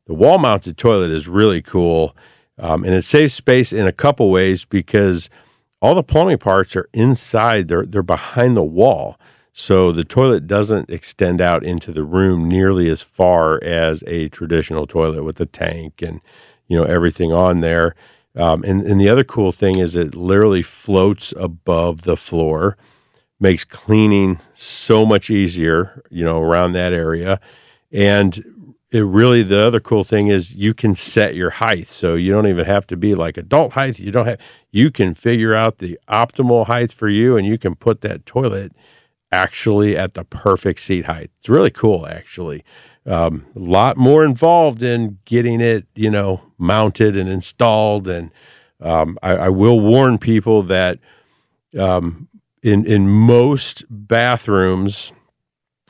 The 0.05 0.13
wall 0.13 0.38
mounted 0.38 0.77
toilet 0.77 1.09
is 1.09 1.27
really 1.27 1.63
cool, 1.63 2.15
um, 2.59 2.83
and 2.83 2.93
it 2.93 3.01
saves 3.01 3.33
space 3.33 3.74
in 3.74 3.88
a 3.88 3.91
couple 3.91 4.29
ways 4.29 4.63
because 4.63 5.27
all 5.81 5.95
the 5.95 6.03
plumbing 6.03 6.38
parts 6.38 6.75
are 6.75 6.89
inside. 6.93 7.67
They're 7.67 7.86
they're 7.86 8.03
behind 8.03 8.57
the 8.57 8.63
wall, 8.63 9.19
so 9.53 9.91
the 9.91 10.03
toilet 10.03 10.48
doesn't 10.48 10.89
extend 10.89 11.41
out 11.41 11.63
into 11.63 11.91
the 11.91 12.03
room 12.03 12.48
nearly 12.48 12.89
as 12.89 13.01
far 13.01 13.63
as 13.63 14.03
a 14.07 14.29
traditional 14.29 14.88
toilet 14.88 15.24
with 15.24 15.39
a 15.39 15.45
tank 15.45 16.01
and 16.01 16.21
you 16.67 16.77
know 16.77 16.83
everything 16.86 17.31
on 17.33 17.62
there. 17.62 17.95
Um, 18.36 18.63
and, 18.63 18.81
and 18.81 19.00
the 19.00 19.09
other 19.09 19.24
cool 19.24 19.51
thing 19.51 19.79
is 19.79 19.95
it 19.95 20.15
literally 20.15 20.62
floats 20.62 21.33
above 21.36 22.03
the 22.03 22.15
floor, 22.15 22.77
makes 23.39 23.65
cleaning 23.65 24.39
so 24.53 25.05
much 25.05 25.29
easier, 25.29 26.03
you 26.09 26.24
know, 26.24 26.39
around 26.39 26.74
that 26.74 26.93
area. 26.93 27.39
And 27.91 28.41
it 28.91 29.01
really, 29.01 29.43
the 29.43 29.62
other 29.62 29.79
cool 29.79 30.03
thing 30.03 30.27
is 30.27 30.55
you 30.55 30.74
can 30.74 30.96
set 30.96 31.36
your 31.36 31.51
height. 31.51 31.89
So 31.89 32.15
you 32.15 32.31
don't 32.31 32.48
even 32.48 32.65
have 32.65 32.88
to 32.88 32.98
be 32.98 33.13
like 33.15 33.38
adult 33.38 33.74
height. 33.74 34.00
You 34.00 34.12
don't 34.12 34.25
have, 34.25 34.41
you 34.72 34.89
can 34.91 35.13
figure 35.13 35.53
out 35.53 35.77
the 35.77 36.00
optimal 36.10 36.65
height 36.65 36.91
for 36.91 37.08
you 37.08 37.38
and 37.38 37.46
you 37.46 37.58
can 37.58 37.75
put 37.75 38.01
that 38.01 38.25
toilet 38.25 38.74
actually 39.31 39.96
at 39.96 40.15
the 40.15 40.24
perfect 40.24 40.79
seat 40.79 41.05
height. 41.05 41.29
It's 41.39 41.50
really 41.50 41.69
cool, 41.69 42.08
actually. 42.08 42.63
Um, 43.05 43.46
a 43.55 43.60
lot 43.60 43.96
more 43.96 44.25
involved 44.25 44.81
in 44.81 45.19
getting 45.25 45.62
it, 45.62 45.86
you 45.96 46.10
know, 46.10 46.41
mounted 46.58 47.15
and 47.15 47.29
installed. 47.29 48.08
And 48.08 48.31
um, 48.81 49.17
I, 49.22 49.36
I 49.36 49.50
will 49.50 49.79
warn 49.79 50.17
people 50.17 50.63
that 50.63 51.00
um, 51.77 52.27
in 52.63 52.86
in 52.86 53.08
most 53.08 53.84
bathrooms, 53.89 55.13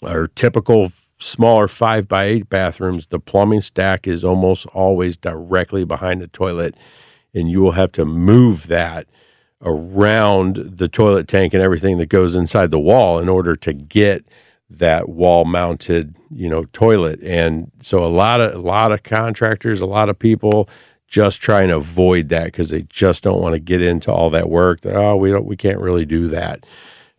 or 0.02 0.28
typical 0.28 0.92
smaller 1.20 1.68
five 1.68 2.08
by 2.08 2.26
eight 2.26 2.50
bathrooms, 2.50 3.08
the 3.08 3.20
plumbing 3.20 3.62
stack 3.62 4.08
is 4.08 4.24
almost 4.24 4.66
always 4.68 5.18
directly 5.18 5.86
behind 5.86 6.22
the 6.22 6.28
toilet, 6.28 6.76
and 7.34 7.50
you 7.50 7.62
will 7.62 7.72
have 7.72 7.92
to 7.94 8.06
move 8.06 8.68
that 8.68 9.08
around 9.62 10.56
the 10.56 10.88
toilet 10.88 11.28
tank 11.28 11.54
and 11.54 11.62
everything 11.62 11.98
that 11.98 12.08
goes 12.08 12.36
inside 12.36 12.72
the 12.72 12.80
wall 12.80 13.20
in 13.20 13.28
order 13.28 13.56
to 13.58 13.74
get 13.74 14.26
that 14.70 15.10
wall 15.10 15.46
mounted 15.46 16.16
you 16.32 16.48
know 16.50 16.66
toilet. 16.72 17.20
And 17.22 17.72
so 17.82 18.04
a 18.04 18.08
lot 18.08 18.40
of 18.40 18.56
a 18.56 18.60
lot 18.60 18.92
of 18.92 19.04
contractors 19.04 19.82
a 19.82 19.86
lot 19.86 20.10
of 20.10 20.18
people 20.18 20.70
just 21.08 21.42
try 21.42 21.64
and 21.64 21.72
avoid 21.72 22.30
that 22.30 22.46
because 22.46 22.70
they 22.70 22.84
just 22.84 23.24
don't 23.24 23.42
want 23.42 23.54
to 23.54 23.60
get 23.60 23.82
into 23.82 24.12
all 24.12 24.30
that 24.30 24.50
work 24.50 24.80
oh 24.86 25.16
we 25.16 25.32
don't 25.32 25.46
we 25.46 25.58
can't 25.58 25.80
really 25.80 26.06
do 26.06 26.28
that 26.28 26.64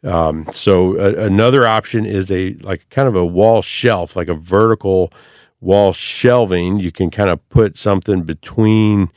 Um, 0.02 0.46
so 0.50 0.96
a, 0.98 1.26
another 1.26 1.66
option 1.66 2.06
is 2.06 2.30
a 2.30 2.54
like 2.54 2.88
kind 2.90 3.08
of 3.08 3.16
a 3.16 3.24
wall 3.24 3.62
shelf, 3.62 4.16
like 4.16 4.28
a 4.28 4.34
vertical 4.34 5.12
wall 5.60 5.92
shelving. 5.92 6.78
You 6.78 6.92
can 6.92 7.10
kind 7.10 7.30
of 7.30 7.46
put 7.48 7.76
something 7.76 8.22
between, 8.22 9.10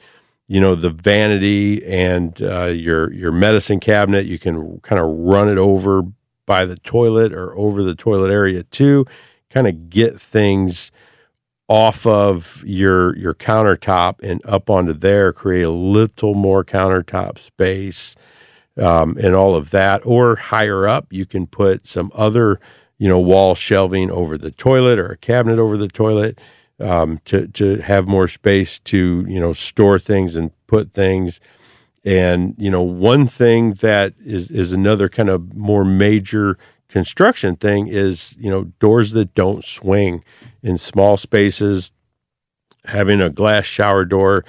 you 0.48 0.60
know, 0.60 0.76
the 0.76 0.90
vanity 0.90 1.86
and 1.86 2.42
uh, 2.42 2.66
your 2.66 3.12
your 3.14 3.32
medicine 3.32 3.80
cabinet. 3.80 4.26
You 4.26 4.40
can 4.40 4.80
kind 4.82 5.00
of 5.02 5.08
run 5.08 5.48
it 5.48 5.58
over 5.58 6.04
by 6.46 6.66
the 6.66 6.76
toilet 6.78 7.34
or 7.34 7.58
over 7.58 7.84
the 7.84 7.96
toilet 7.96 8.32
area 8.32 8.64
too. 8.64 9.06
Kind 9.50 9.68
of 9.68 9.90
get 9.90 10.20
things 10.20 10.92
off 11.70 12.06
of 12.06 12.62
your 12.66 13.16
your 13.16 13.34
countertop 13.34 14.16
and 14.22 14.42
up 14.46 14.70
onto 14.70 14.94
there. 14.94 15.32
Create 15.32 15.64
a 15.64 15.70
little 15.70 16.34
more 16.34 16.66
countertop 16.66 17.38
space 17.38 18.16
um, 18.78 19.18
and 19.22 19.36
all 19.36 19.56
of 19.56 19.72
that. 19.72 20.02
Or 20.06 20.36
higher 20.36 20.88
up, 20.88 21.12
you 21.12 21.26
can 21.26 21.48
put 21.48 21.88
some 21.88 22.12
other, 22.16 22.60
you 22.98 23.08
know, 23.08 23.20
wall 23.20 23.56
shelving 23.56 24.12
over 24.12 24.38
the 24.38 24.52
toilet 24.52 25.00
or 25.00 25.08
a 25.08 25.18
cabinet 25.18 25.60
over 25.60 25.78
the 25.78 25.88
toilet 25.88 26.40
um, 26.80 27.20
to 27.26 27.48
to 27.48 27.78
have 27.78 28.08
more 28.08 28.28
space 28.28 28.80
to 28.80 29.26
you 29.28 29.40
know 29.40 29.54
store 29.54 30.00
things 30.00 30.36
and 30.36 30.52
put 30.68 30.92
things. 30.92 31.40
And 32.06 32.56
you 32.58 32.70
know, 32.70 32.82
one 32.82 33.28
thing 33.28 33.74
that 33.76 34.14
is 34.24 34.52
is 34.52 34.72
another 34.72 35.10
kind 35.10 35.30
of 35.30 35.56
more 35.56 35.86
major 35.86 36.58
construction 36.90 37.56
thing 37.56 37.88
is 37.88 38.36
you 38.38 38.50
know 38.50 38.66
doors 38.80 39.12
that 39.12 39.34
don't 39.34 39.64
swing 39.64 40.24
in 40.62 40.78
small 40.78 41.18
spaces. 41.18 41.92
Having 42.86 43.22
a 43.22 43.30
glass 43.30 43.64
shower 43.64 44.04
door 44.04 44.44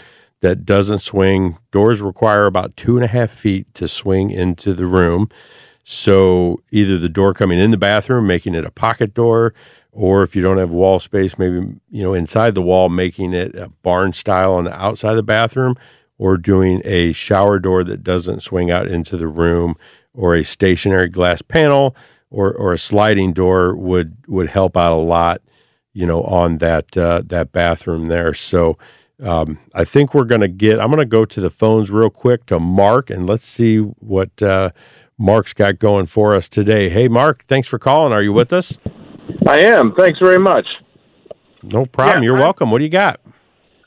that 0.44 0.66
doesn't 0.66 0.98
swing. 0.98 1.56
Doors 1.72 2.02
require 2.02 2.44
about 2.44 2.76
two 2.76 2.96
and 2.96 3.04
a 3.04 3.08
half 3.08 3.30
feet 3.30 3.72
to 3.72 3.88
swing 3.88 4.30
into 4.30 4.74
the 4.74 4.84
room. 4.84 5.30
So 5.84 6.60
either 6.70 6.98
the 6.98 7.08
door 7.08 7.32
coming 7.32 7.58
in 7.58 7.70
the 7.70 7.78
bathroom, 7.78 8.26
making 8.26 8.54
it 8.54 8.66
a 8.66 8.70
pocket 8.70 9.14
door, 9.14 9.54
or 9.90 10.22
if 10.22 10.36
you 10.36 10.42
don't 10.42 10.58
have 10.58 10.70
wall 10.70 10.98
space, 10.98 11.38
maybe 11.38 11.80
you 11.88 12.02
know 12.02 12.12
inside 12.12 12.54
the 12.54 12.60
wall, 12.60 12.90
making 12.90 13.32
it 13.32 13.54
a 13.54 13.70
barn 13.82 14.12
style 14.12 14.52
on 14.52 14.64
the 14.64 14.76
outside 14.78 15.12
of 15.12 15.16
the 15.16 15.22
bathroom, 15.22 15.76
or 16.18 16.36
doing 16.36 16.82
a 16.84 17.12
shower 17.14 17.58
door 17.58 17.82
that 17.82 18.02
doesn't 18.02 18.40
swing 18.40 18.70
out 18.70 18.86
into 18.86 19.16
the 19.16 19.28
room, 19.28 19.76
or 20.12 20.34
a 20.34 20.44
stationary 20.44 21.08
glass 21.08 21.40
panel, 21.40 21.96
or 22.28 22.52
or 22.52 22.74
a 22.74 22.78
sliding 22.78 23.32
door 23.32 23.74
would 23.74 24.14
would 24.28 24.48
help 24.48 24.76
out 24.76 24.92
a 24.92 25.00
lot, 25.00 25.40
you 25.94 26.04
know, 26.04 26.22
on 26.24 26.58
that 26.58 26.94
uh, 26.98 27.22
that 27.24 27.50
bathroom 27.50 28.08
there. 28.08 28.34
So 28.34 28.76
um, 29.22 29.58
I 29.74 29.84
think 29.84 30.14
we're 30.14 30.24
going 30.24 30.40
to 30.40 30.48
get, 30.48 30.80
I'm 30.80 30.88
going 30.88 30.98
to 30.98 31.04
go 31.06 31.24
to 31.24 31.40
the 31.40 31.50
phones 31.50 31.90
real 31.90 32.10
quick 32.10 32.46
to 32.46 32.58
Mark 32.58 33.10
and 33.10 33.26
let's 33.28 33.46
see 33.46 33.78
what 33.78 34.42
uh, 34.42 34.70
Mark's 35.18 35.52
got 35.52 35.78
going 35.78 36.06
for 36.06 36.34
us 36.34 36.48
today. 36.48 36.88
Hey, 36.88 37.08
Mark, 37.08 37.44
thanks 37.46 37.68
for 37.68 37.78
calling. 37.78 38.12
Are 38.12 38.22
you 38.22 38.32
with 38.32 38.52
us? 38.52 38.78
I 39.46 39.58
am. 39.58 39.94
Thanks 39.96 40.18
very 40.20 40.38
much. 40.38 40.66
No 41.62 41.86
problem. 41.86 42.22
Yeah, 42.22 42.28
You're 42.28 42.36
I'm- 42.36 42.42
welcome. 42.44 42.70
What 42.70 42.78
do 42.78 42.84
you 42.84 42.90
got? 42.90 43.20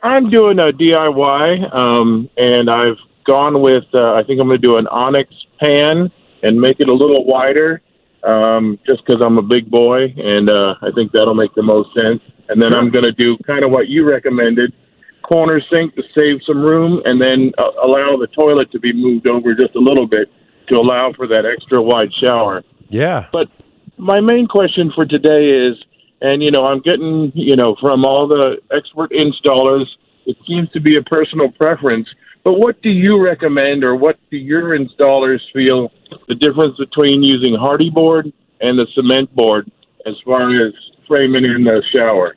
I'm 0.04 0.30
doing 0.30 0.60
a 0.60 0.72
DIY, 0.72 1.76
um, 1.76 2.30
and 2.38 2.70
I've 2.70 2.98
gone 3.26 3.62
with. 3.62 3.84
Uh, 3.94 4.14
I 4.14 4.22
think 4.24 4.40
I'm 4.40 4.48
going 4.48 4.62
to 4.62 4.68
do 4.68 4.78
an 4.78 4.88
onyx 4.88 5.30
pan 5.60 6.12
and 6.44 6.62
make 6.62 6.80
it 6.80 6.88
a 6.88 6.94
little 6.94 7.26
wider, 7.26 7.82
um, 8.24 8.78
just 8.88 9.04
because 9.06 9.22
I'm 9.26 9.40
a 9.40 9.42
big 9.42 9.70
boy, 9.72 10.04
and 10.16 10.50
uh, 10.52 10.76
I 10.84 10.92
think 10.94 11.12
that'll 11.12 11.34
make 11.34 11.54
the 11.56 11.64
most 11.64 11.90
sense. 12.00 12.22
And 12.48 12.62
then 12.62 12.74
I'm 12.76 12.92
going 12.92 13.06
to 13.06 13.12
do 13.12 13.38
kind 13.46 13.66
of 13.66 13.72
what 13.72 13.88
you 13.90 14.08
recommended: 14.08 14.72
corner 15.28 15.62
sink 15.70 15.94
to 15.96 16.04
save 16.18 16.42
some 16.48 16.62
room, 16.62 17.02
and 17.06 17.22
then 17.22 17.52
uh, 17.58 17.72
allow 17.84 18.16
the 18.18 18.28
toilet 18.28 18.72
to 18.72 18.80
be 18.80 18.94
moved 18.94 19.30
over 19.30 19.54
just 19.54 19.76
a 19.76 19.80
little 19.80 20.08
bit 20.08 20.32
to 20.70 20.76
allow 20.76 21.12
for 21.14 21.28
that 21.28 21.46
extra 21.46 21.82
wide 21.82 22.10
shower. 22.24 22.64
Yeah. 22.90 23.28
But 23.32 23.50
my 23.98 24.22
main 24.22 24.48
question 24.48 24.92
for 24.96 25.06
today 25.06 25.50
is, 25.50 25.76
and 26.22 26.42
you 26.42 26.52
know, 26.52 26.66
I'm 26.66 26.82
getting, 26.82 27.32
you 27.36 27.56
know, 27.56 27.76
from 27.82 28.06
all 28.06 28.28
the 28.28 28.58
expert 28.72 29.12
installers, 29.12 29.86
it 30.26 30.38
seems 30.48 30.70
to 30.72 30.80
be 30.80 30.98
a 30.98 31.04
personal 31.04 31.52
preference. 31.52 32.08
But 32.44 32.54
what 32.60 32.82
do 32.82 32.90
you 32.90 33.22
recommend, 33.22 33.84
or 33.84 33.98
what 33.98 34.18
do 34.32 34.38
your 34.38 34.78
installers 34.78 35.40
feel 35.52 35.92
the 36.30 36.36
difference 36.36 36.78
between 36.78 37.22
using 37.22 37.54
Hardie 37.54 37.94
board 37.94 38.32
and 38.62 38.80
the 38.80 38.88
cement 38.96 39.36
board 39.36 39.70
as 40.06 40.14
far 40.24 40.50
as 40.66 40.74
framing 41.06 41.44
in 41.44 41.66
the 41.66 41.84
shower? 41.94 42.37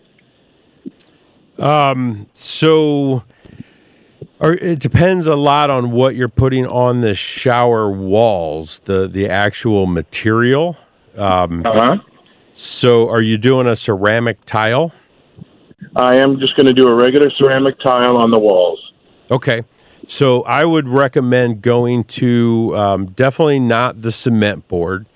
Um, 1.58 2.26
so 2.34 3.24
or 4.40 4.54
it 4.54 4.80
depends 4.80 5.26
a 5.26 5.36
lot 5.36 5.68
on 5.68 5.90
what 5.90 6.14
you're 6.16 6.28
putting 6.28 6.66
on 6.66 7.02
the 7.02 7.14
shower 7.14 7.90
walls, 7.90 8.80
the 8.84 9.06
the 9.06 9.28
actual 9.28 9.86
material. 9.86 10.76
Um, 11.16 11.64
Uh 11.66 11.72
huh. 11.74 11.96
so 12.54 13.08
are 13.08 13.20
you 13.20 13.36
doing 13.36 13.66
a 13.66 13.76
ceramic 13.76 14.44
tile? 14.46 14.92
I 15.96 16.16
am 16.16 16.38
just 16.38 16.56
going 16.56 16.66
to 16.66 16.72
do 16.72 16.88
a 16.88 16.94
regular 16.94 17.30
ceramic 17.30 17.78
tile 17.80 18.16
on 18.18 18.30
the 18.30 18.38
walls. 18.38 18.92
Okay. 19.30 19.64
So 20.06 20.42
I 20.42 20.64
would 20.64 20.88
recommend 20.88 21.62
going 21.62 22.04
to 22.04 22.72
um, 22.76 23.06
definitely 23.06 23.60
not 23.60 24.02
the 24.02 24.10
cement 24.10 24.66
board 24.68 25.06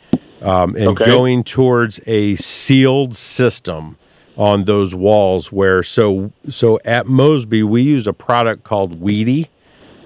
um, 0.42 0.77
and 0.77 0.88
Okay. 0.88 1.05
going 1.07 1.44
towards 1.44 2.01
a 2.07 2.37
sealed 2.37 3.16
system 3.16 3.97
on 4.37 4.64
those 4.64 4.94
walls 4.94 5.53
where 5.53 5.83
so 5.83 6.33
so 6.49 6.79
at 6.85 7.07
Mosby 7.07 7.62
we 7.62 7.83
use 7.83 8.07
a 8.07 8.12
product 8.12 8.64
called 8.64 9.01
Wedi. 9.01 9.49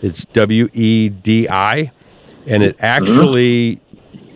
It's 0.03 0.25
W 0.27 0.69
E 0.73 1.09
D 1.09 1.49
I 1.49 1.91
and 2.47 2.63
it 2.63 2.77
actually 2.79 3.81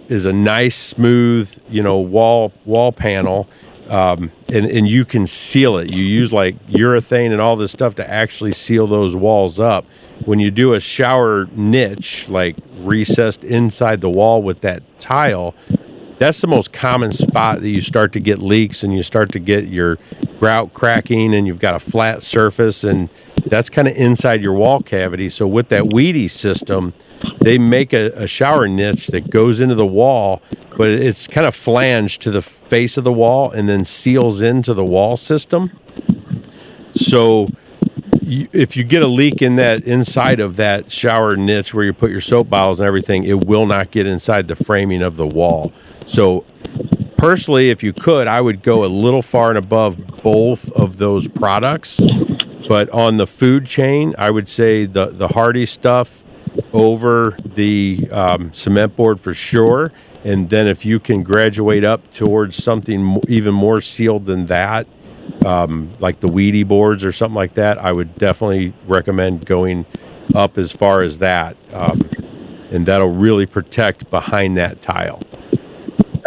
is 0.09 0.27
a 0.27 0.33
nice 0.33 0.77
smooth, 0.77 1.59
you 1.69 1.83
know, 1.83 1.99
wall 1.99 2.53
wall 2.65 2.93
panel 2.93 3.49
um, 3.89 4.33
and 4.49 4.65
and 4.67 4.89
you 4.89 5.05
can 5.05 5.27
seal 5.27 5.77
it. 5.77 5.89
You 5.89 6.03
use 6.03 6.33
like 6.33 6.57
urethane 6.69 7.31
and 7.31 7.41
all 7.41 7.57
this 7.57 7.73
stuff 7.73 7.95
to 7.97 8.11
actually 8.11 8.53
seal 8.53 8.87
those 8.87 9.15
walls 9.15 9.61
up. 9.61 9.85
When 10.25 10.39
you 10.39 10.51
do 10.51 10.73
a 10.73 10.81
shower 10.81 11.47
niche, 11.53 12.29
like 12.29 12.57
recessed 12.79 13.45
inside 13.45 14.01
the 14.01 14.11
wall 14.11 14.43
with 14.43 14.61
that 14.63 14.83
tile, 14.99 15.55
that's 16.23 16.41
the 16.41 16.47
most 16.47 16.73
common 16.73 17.11
spot 17.11 17.61
that 17.61 17.69
you 17.69 17.81
start 17.81 18.13
to 18.13 18.21
get 18.21 18.39
leaks 18.39 18.85
and 18.85 18.95
you 18.95 19.03
start 19.03 19.33
to 19.33 19.41
get 19.41 19.67
your 19.67 19.99
grout 20.39 20.73
cracking 20.73 21.35
and 21.35 21.49
you've 21.49 21.59
got 21.59 21.75
a 21.75 21.81
flat 21.81 22.23
surface 22.23 22.85
and 22.85 23.09
that's 23.47 23.69
kind 23.69 23.89
of 23.89 23.97
inside 23.97 24.41
your 24.41 24.53
wall 24.53 24.81
cavity. 24.81 25.29
So 25.29 25.49
with 25.49 25.69
that 25.71 25.83
Wedi 25.83 26.31
system, 26.31 26.95
they 27.41 27.59
make 27.59 27.93
a, 27.93 28.13
a 28.15 28.29
shower 28.29 28.69
niche 28.69 29.09
that 29.09 29.31
goes 29.31 29.59
into 29.59 29.75
the 29.75 29.85
wall, 29.85 30.41
but 30.77 30.91
it's 30.91 31.27
kind 31.27 31.45
of 31.45 31.57
flanged 31.57 32.23
to 32.23 32.31
the 32.31 32.41
face 32.41 32.97
of 32.97 33.03
the 33.03 33.13
wall 33.13 33.51
and 33.51 33.69
then 33.69 33.85
seals 33.85 34.41
into 34.41 34.75
the 34.75 34.85
wall 34.85 35.17
system. 35.17 35.77
So 36.93 37.49
if 38.23 38.77
you 38.77 38.85
get 38.85 39.03
a 39.03 39.09
leak 39.09 39.43
in 39.43 39.57
that 39.57 39.83
inside 39.83 40.39
of 40.39 40.55
that 40.55 40.93
shower 40.93 41.35
niche 41.35 41.75
where 41.75 41.85
you 41.85 41.93
put 41.93 42.13
your 42.13 42.21
soap 42.21 42.49
bottles 42.49 42.79
and 42.79 42.87
everything, 42.87 43.25
it 43.25 43.45
will 43.45 43.67
not 43.67 43.91
get 43.91 44.07
inside 44.07 44.47
the 44.47 44.55
framing 44.55 45.03
of 45.03 45.17
the 45.17 45.27
wall. 45.27 45.73
So 46.07 46.45
personally, 47.17 47.71
if 47.71 47.83
you 47.83 47.93
could, 47.93 48.27
I 48.27 48.41
would 48.41 48.63
go 48.63 48.85
a 48.85 48.87
little 48.87 49.23
far 49.23 49.49
and 49.49 49.59
above 49.59 49.99
both 50.23 50.71
of 50.73 50.99
those 50.99 51.29
products. 51.29 52.01
But 52.69 52.89
on 52.91 53.17
the 53.17 53.27
food 53.27 53.67
chain, 53.67 54.15
I 54.19 54.31
would 54.31 54.49
say 54.49 54.87
the 54.87 55.07
the 55.07 55.29
Hardie 55.29 55.69
stuff 55.69 56.25
over 56.73 57.37
the 57.45 58.09
um, 58.11 58.53
cement 58.53 58.97
board 58.97 59.21
for 59.21 59.35
sure. 59.35 59.93
And 60.25 60.51
then 60.51 60.67
if 60.69 60.85
you 60.85 61.01
can 61.01 61.23
graduate 61.23 61.85
up 61.85 62.11
towards 62.11 62.63
something 62.63 63.21
even 63.29 63.55
more 63.55 63.81
sealed 63.81 64.27
than 64.27 64.47
that, 64.47 64.87
um, 65.45 65.95
like 65.99 66.21
the 66.21 66.29
Wedi 66.29 66.67
boards 66.67 67.05
or 67.05 67.13
something 67.13 67.35
like 67.35 67.55
that, 67.55 67.79
I 67.79 67.93
would 67.93 68.17
definitely 68.17 68.73
recommend 68.87 69.47
going 69.47 69.85
up 70.35 70.59
as 70.59 70.73
far 70.73 71.03
as 71.03 71.19
that. 71.19 71.57
Um, 71.73 72.09
and 72.71 72.87
that'll 72.87 73.11
really 73.13 73.47
protect 73.47 74.09
behind 74.11 74.57
that 74.57 74.81
tile. 74.81 75.23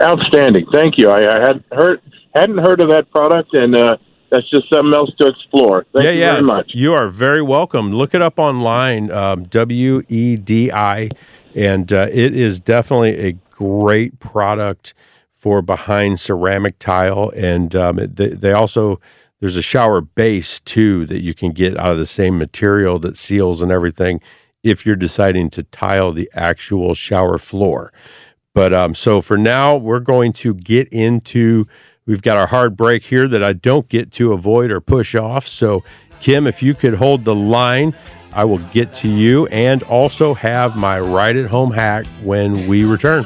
Outstanding. 0.06 0.68
Thank 0.72 1.00
you. 1.00 1.10
I, 1.10 1.22
I 1.36 1.40
had 1.40 1.64
heard 1.72 2.02
hadn't 2.36 2.60
heard 2.60 2.80
of 2.80 2.90
that 2.90 3.10
product, 3.10 3.50
and 3.54 3.76
uh, 3.76 3.98
that's 4.30 4.48
just 4.52 4.70
something 4.72 4.94
else 4.94 5.10
to 5.20 5.28
explore. 5.28 5.86
Thank 5.94 6.06
yeah, 6.06 6.12
you 6.12 6.20
yeah. 6.20 6.32
very 6.34 6.44
much. 6.44 6.72
You 6.76 6.94
are 6.94 7.08
very 7.08 7.42
welcome. 7.42 7.92
Look 7.92 8.14
it 8.14 8.22
up 8.22 8.38
online, 8.38 9.10
um, 9.10 9.46
W 9.46 10.04
E 10.08 10.38
D 10.38 10.72
I, 10.72 11.10
and 11.56 11.92
uh, 11.92 12.08
it 12.12 12.36
is 12.36 12.60
definitely 12.60 13.18
a 13.18 13.32
great 13.50 14.20
product 14.20 14.94
for 15.32 15.62
behind 15.62 16.20
ceramic 16.20 16.78
tile. 16.78 17.32
And 17.36 17.76
um, 17.76 17.96
they, 17.96 18.30
they 18.30 18.52
also 18.52 19.00
there's 19.40 19.58
a 19.58 19.62
shower 19.62 20.02
base 20.02 20.60
too 20.60 21.06
that 21.08 21.22
you 21.22 21.34
can 21.34 21.52
get 21.52 21.78
out 21.80 21.94
of 21.94 21.98
the 21.98 22.06
same 22.06 22.38
material 22.38 23.00
that 23.00 23.18
seals 23.18 23.62
and 23.64 23.72
everything. 23.72 24.22
If 24.62 24.86
you're 24.86 24.96
deciding 24.96 25.52
to 25.52 25.64
tile 25.64 26.12
the 26.12 26.30
actual 26.34 26.96
shower 26.96 27.38
floor, 27.38 27.94
but 28.56 28.74
um, 28.74 28.96
so 28.96 29.22
for 29.22 29.38
now, 29.38 29.76
we're 29.76 30.00
going 30.00 30.34
to 30.34 30.56
get 30.56 30.88
into. 30.88 31.68
We've 32.08 32.22
got 32.22 32.38
our 32.38 32.48
hard 32.48 32.78
break 32.78 33.04
here 33.04 33.28
that 33.28 33.44
I 33.44 33.54
don't 33.54 33.90
get 33.90 34.12
to 34.14 34.32
avoid 34.32 34.72
or 34.72 34.80
push 34.80 35.14
off. 35.14 35.46
So, 35.46 35.84
Kim, 36.22 36.48
if 36.48 36.64
you 36.64 36.74
could 36.74 36.94
hold 36.96 37.26
the 37.26 37.36
line, 37.36 37.96
I 38.34 38.46
will 38.46 38.60
get 38.60 38.94
to 38.96 39.10
you 39.10 39.48
and 39.48 39.84
also 39.84 40.34
have 40.36 40.78
my 40.78 41.00
right 41.00 41.36
at 41.36 41.50
home 41.50 41.72
hack 41.72 42.06
when 42.24 42.68
we 42.68 42.86
return. 42.86 43.26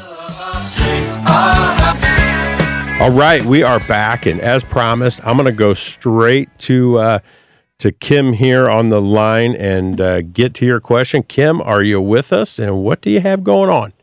All 2.99 3.11
right, 3.11 3.45
we 3.45 3.61
are 3.61 3.79
back, 3.81 4.25
and 4.25 4.41
as 4.41 4.63
promised, 4.63 5.21
I'm 5.23 5.37
going 5.37 5.45
to 5.45 5.51
go 5.51 5.73
straight 5.75 6.49
to 6.59 6.97
uh, 6.97 7.19
to 7.77 7.91
Kim 7.91 8.33
here 8.33 8.67
on 8.67 8.89
the 8.89 8.99
line 8.99 9.55
and 9.55 10.01
uh, 10.01 10.21
get 10.21 10.55
to 10.55 10.65
your 10.65 10.79
question. 10.79 11.21
Kim, 11.21 11.61
are 11.61 11.83
you 11.83 12.01
with 12.01 12.33
us, 12.33 12.57
and 12.57 12.83
what 12.83 13.01
do 13.01 13.11
you 13.11 13.19
have 13.21 13.43
going 13.43 13.69
on? 13.69 13.93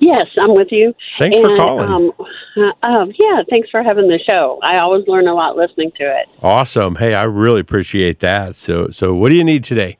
Yes, 0.00 0.26
I'm 0.40 0.54
with 0.54 0.68
you. 0.70 0.94
Thanks 1.18 1.38
for 1.38 1.56
calling. 1.56 1.90
Um, 1.90 2.12
uh, 2.56 2.86
um, 2.86 3.12
yeah, 3.18 3.42
thanks 3.50 3.68
for 3.70 3.82
having 3.82 4.08
the 4.08 4.18
show. 4.28 4.58
I 4.62 4.78
always 4.78 5.06
learn 5.06 5.26
a 5.26 5.34
lot 5.34 5.56
listening 5.56 5.90
to 5.98 6.04
it. 6.04 6.28
Awesome. 6.42 6.96
Hey, 6.96 7.14
I 7.14 7.24
really 7.24 7.60
appreciate 7.60 8.20
that. 8.20 8.56
So, 8.56 8.90
so 8.90 9.14
what 9.14 9.30
do 9.30 9.36
you 9.36 9.44
need 9.44 9.64
today? 9.64 9.98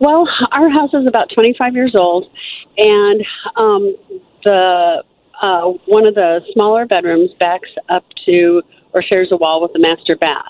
Well, 0.00 0.26
our 0.52 0.70
house 0.70 0.94
is 0.94 1.06
about 1.06 1.28
25 1.34 1.74
years 1.74 1.94
old, 1.94 2.30
and 2.78 3.22
um, 3.56 3.96
the 4.44 5.02
uh, 5.42 5.72
one 5.86 6.06
of 6.06 6.14
the 6.14 6.40
smaller 6.52 6.86
bedrooms 6.86 7.32
backs 7.34 7.68
up 7.88 8.04
to 8.24 8.62
or 8.92 9.02
shares 9.02 9.28
a 9.32 9.36
wall 9.36 9.60
with 9.60 9.72
the 9.72 9.78
master 9.80 10.16
bath. 10.16 10.44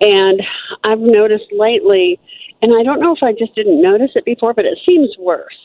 And 0.00 0.42
I've 0.84 1.00
noticed 1.00 1.46
lately, 1.52 2.20
and 2.60 2.72
I 2.78 2.82
don't 2.82 3.00
know 3.00 3.14
if 3.14 3.22
I 3.22 3.32
just 3.32 3.54
didn't 3.54 3.80
notice 3.80 4.10
it 4.14 4.24
before, 4.24 4.52
but 4.52 4.66
it 4.66 4.78
seems 4.84 5.16
worse. 5.18 5.56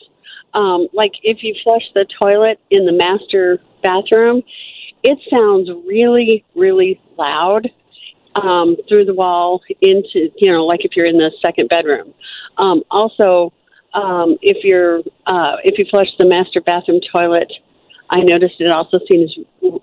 Um, 0.54 0.88
like 0.92 1.12
if 1.22 1.42
you 1.42 1.54
flush 1.64 1.82
the 1.94 2.06
toilet 2.20 2.60
in 2.70 2.84
the 2.84 2.92
master 2.92 3.58
bathroom, 3.82 4.42
it 5.02 5.18
sounds 5.30 5.68
really, 5.86 6.44
really 6.54 7.00
loud 7.18 7.68
um, 8.34 8.76
through 8.88 9.04
the 9.04 9.14
wall 9.14 9.60
into, 9.80 10.30
you 10.36 10.52
know, 10.52 10.64
like 10.64 10.84
if 10.84 10.92
you're 10.96 11.06
in 11.06 11.18
the 11.18 11.30
second 11.40 11.68
bedroom. 11.68 12.14
Um, 12.58 12.82
also, 12.90 13.52
um, 13.94 14.36
if 14.40 14.64
you're 14.64 15.00
uh, 15.26 15.56
if 15.64 15.78
you 15.78 15.86
flush 15.90 16.08
the 16.18 16.26
master 16.26 16.60
bathroom 16.60 17.00
toilet, 17.14 17.52
I 18.12 18.20
noticed 18.20 18.60
it 18.60 18.70
also 18.70 19.00
seems 19.08 19.34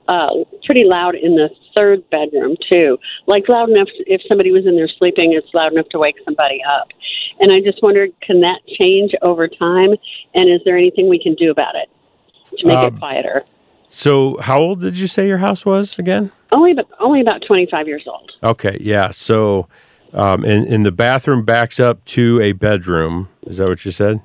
uh, 0.07 0.27
pretty 0.65 0.83
loud 0.85 1.15
in 1.15 1.35
the 1.35 1.49
third 1.75 2.07
bedroom 2.11 2.55
too. 2.71 2.97
Like 3.25 3.49
loud 3.49 3.69
enough 3.71 3.87
if 4.05 4.21
somebody 4.27 4.51
was 4.51 4.67
in 4.67 4.75
there 4.75 4.87
sleeping, 4.99 5.33
it's 5.33 5.51
loud 5.53 5.73
enough 5.73 5.89
to 5.89 5.99
wake 5.99 6.15
somebody 6.23 6.59
up. 6.63 6.89
And 7.39 7.51
I 7.51 7.59
just 7.59 7.81
wondered, 7.81 8.11
can 8.21 8.41
that 8.41 8.59
change 8.79 9.13
over 9.23 9.47
time? 9.47 9.95
And 10.35 10.49
is 10.49 10.61
there 10.63 10.77
anything 10.77 11.09
we 11.09 11.21
can 11.21 11.33
do 11.35 11.49
about 11.49 11.73
it 11.75 11.89
to 12.57 12.67
make 12.67 12.77
Um, 12.77 12.95
it 12.95 12.99
quieter? 12.99 13.43
So, 13.87 14.37
how 14.41 14.59
old 14.59 14.81
did 14.81 14.99
you 14.99 15.07
say 15.07 15.27
your 15.27 15.39
house 15.39 15.65
was 15.65 15.97
again? 15.97 16.31
Only, 16.51 16.73
but 16.73 16.87
only 16.99 17.21
about 17.21 17.41
twenty 17.47 17.67
five 17.71 17.87
years 17.87 18.03
old. 18.05 18.31
Okay, 18.43 18.77
yeah. 18.79 19.09
So, 19.09 19.67
um, 20.13 20.43
and, 20.43 20.67
and 20.67 20.85
the 20.85 20.91
bathroom 20.91 21.43
backs 21.43 21.79
up 21.79 22.05
to 22.05 22.39
a 22.41 22.51
bedroom. 22.51 23.29
Is 23.47 23.57
that 23.57 23.67
what 23.67 23.83
you 23.85 23.91
said? 23.91 24.21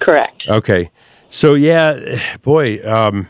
Correct. 0.00 0.42
Okay. 0.48 0.90
So 1.32 1.54
yeah, 1.54 2.38
boy, 2.42 2.86
um, 2.86 3.26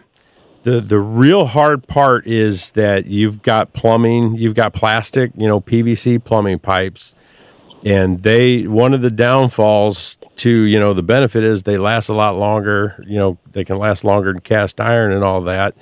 the 0.64 0.80
the 0.80 0.98
real 0.98 1.46
hard 1.46 1.86
part 1.86 2.26
is 2.26 2.72
that 2.72 3.06
you've 3.06 3.42
got 3.42 3.74
plumbing, 3.74 4.34
you've 4.34 4.56
got 4.56 4.72
plastic, 4.72 5.30
you 5.36 5.46
know, 5.46 5.60
PVC 5.60 6.22
plumbing 6.22 6.58
pipes, 6.58 7.14
and 7.84 8.18
they 8.18 8.66
one 8.66 8.92
of 8.92 9.02
the 9.02 9.10
downfalls 9.10 10.18
to 10.38 10.50
you 10.50 10.80
know 10.80 10.92
the 10.94 11.02
benefit 11.04 11.44
is 11.44 11.62
they 11.62 11.78
last 11.78 12.08
a 12.08 12.12
lot 12.12 12.36
longer. 12.36 13.00
You 13.06 13.20
know, 13.20 13.38
they 13.52 13.64
can 13.64 13.78
last 13.78 14.02
longer 14.02 14.32
than 14.32 14.40
cast 14.40 14.80
iron 14.80 15.12
and 15.12 15.22
all 15.22 15.40
that, 15.42 15.76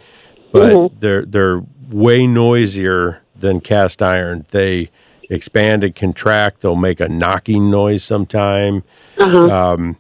but 0.53 1.01
they're 1.01 1.25
they're 1.25 1.63
way 1.89 2.27
noisier 2.27 3.23
than 3.35 3.63
cast 3.63 4.03
iron. 4.03 4.45
They 4.51 4.91
expand 5.31 5.85
and 5.85 5.95
contract. 5.95 6.61
They'll 6.61 6.77
make 6.77 7.01
a 7.01 7.09
knocking 7.09 7.71
noise 7.71 8.05
sometime. 8.05 8.83
Um, 9.51 9.97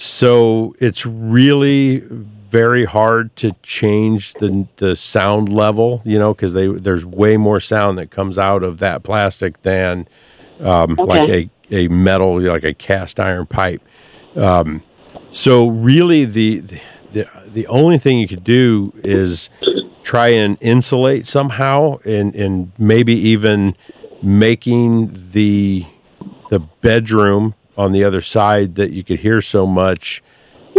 so 0.00 0.76
it's 0.78 1.04
really 1.04 1.98
very 1.98 2.84
hard 2.84 3.34
to 3.34 3.50
change 3.64 4.32
the 4.34 4.68
the 4.76 4.94
sound 4.94 5.48
level, 5.48 6.02
you 6.04 6.16
know, 6.16 6.32
because 6.32 6.52
they 6.52 6.68
there's 6.68 7.04
way 7.04 7.36
more 7.36 7.58
sound 7.58 7.98
that 7.98 8.08
comes 8.08 8.38
out 8.38 8.62
of 8.62 8.78
that 8.78 9.02
plastic 9.02 9.60
than 9.62 10.06
um, 10.60 10.94
like 10.94 11.28
a 11.28 11.50
a 11.72 11.88
metal 11.88 12.40
like 12.40 12.62
a 12.62 12.74
cast 12.74 13.18
iron 13.18 13.46
pipe. 13.46 13.82
Um, 14.36 14.82
so 15.30 15.66
really, 15.66 16.24
the, 16.24 16.60
the 17.12 17.26
the 17.52 17.66
only 17.66 17.98
thing 17.98 18.20
you 18.20 18.28
could 18.28 18.44
do 18.44 18.92
is 19.02 19.50
try 20.04 20.28
and 20.28 20.56
insulate 20.60 21.26
somehow, 21.26 21.98
and 22.04 22.36
and 22.36 22.70
maybe 22.78 23.14
even 23.14 23.74
making 24.22 25.10
the 25.32 25.86
the 26.50 26.60
bedroom 26.60 27.54
on 27.78 27.92
the 27.92 28.04
other 28.04 28.20
side 28.20 28.74
that 28.74 28.90
you 28.90 29.04
could 29.04 29.20
hear 29.20 29.40
so 29.40 29.66
much, 29.66 30.22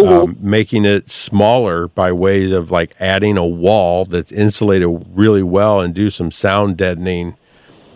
um, 0.05 0.35
making 0.39 0.85
it 0.85 1.09
smaller 1.09 1.87
by 1.87 2.11
ways 2.11 2.51
of 2.51 2.69
like 2.71 2.93
adding 2.99 3.37
a 3.37 3.45
wall 3.45 4.05
that's 4.05 4.31
insulated 4.31 4.89
really 5.15 5.41
well 5.43 5.79
and 5.81 5.95
do 5.95 6.09
some 6.09 6.29
sound 6.29 6.77
deadening, 6.77 7.35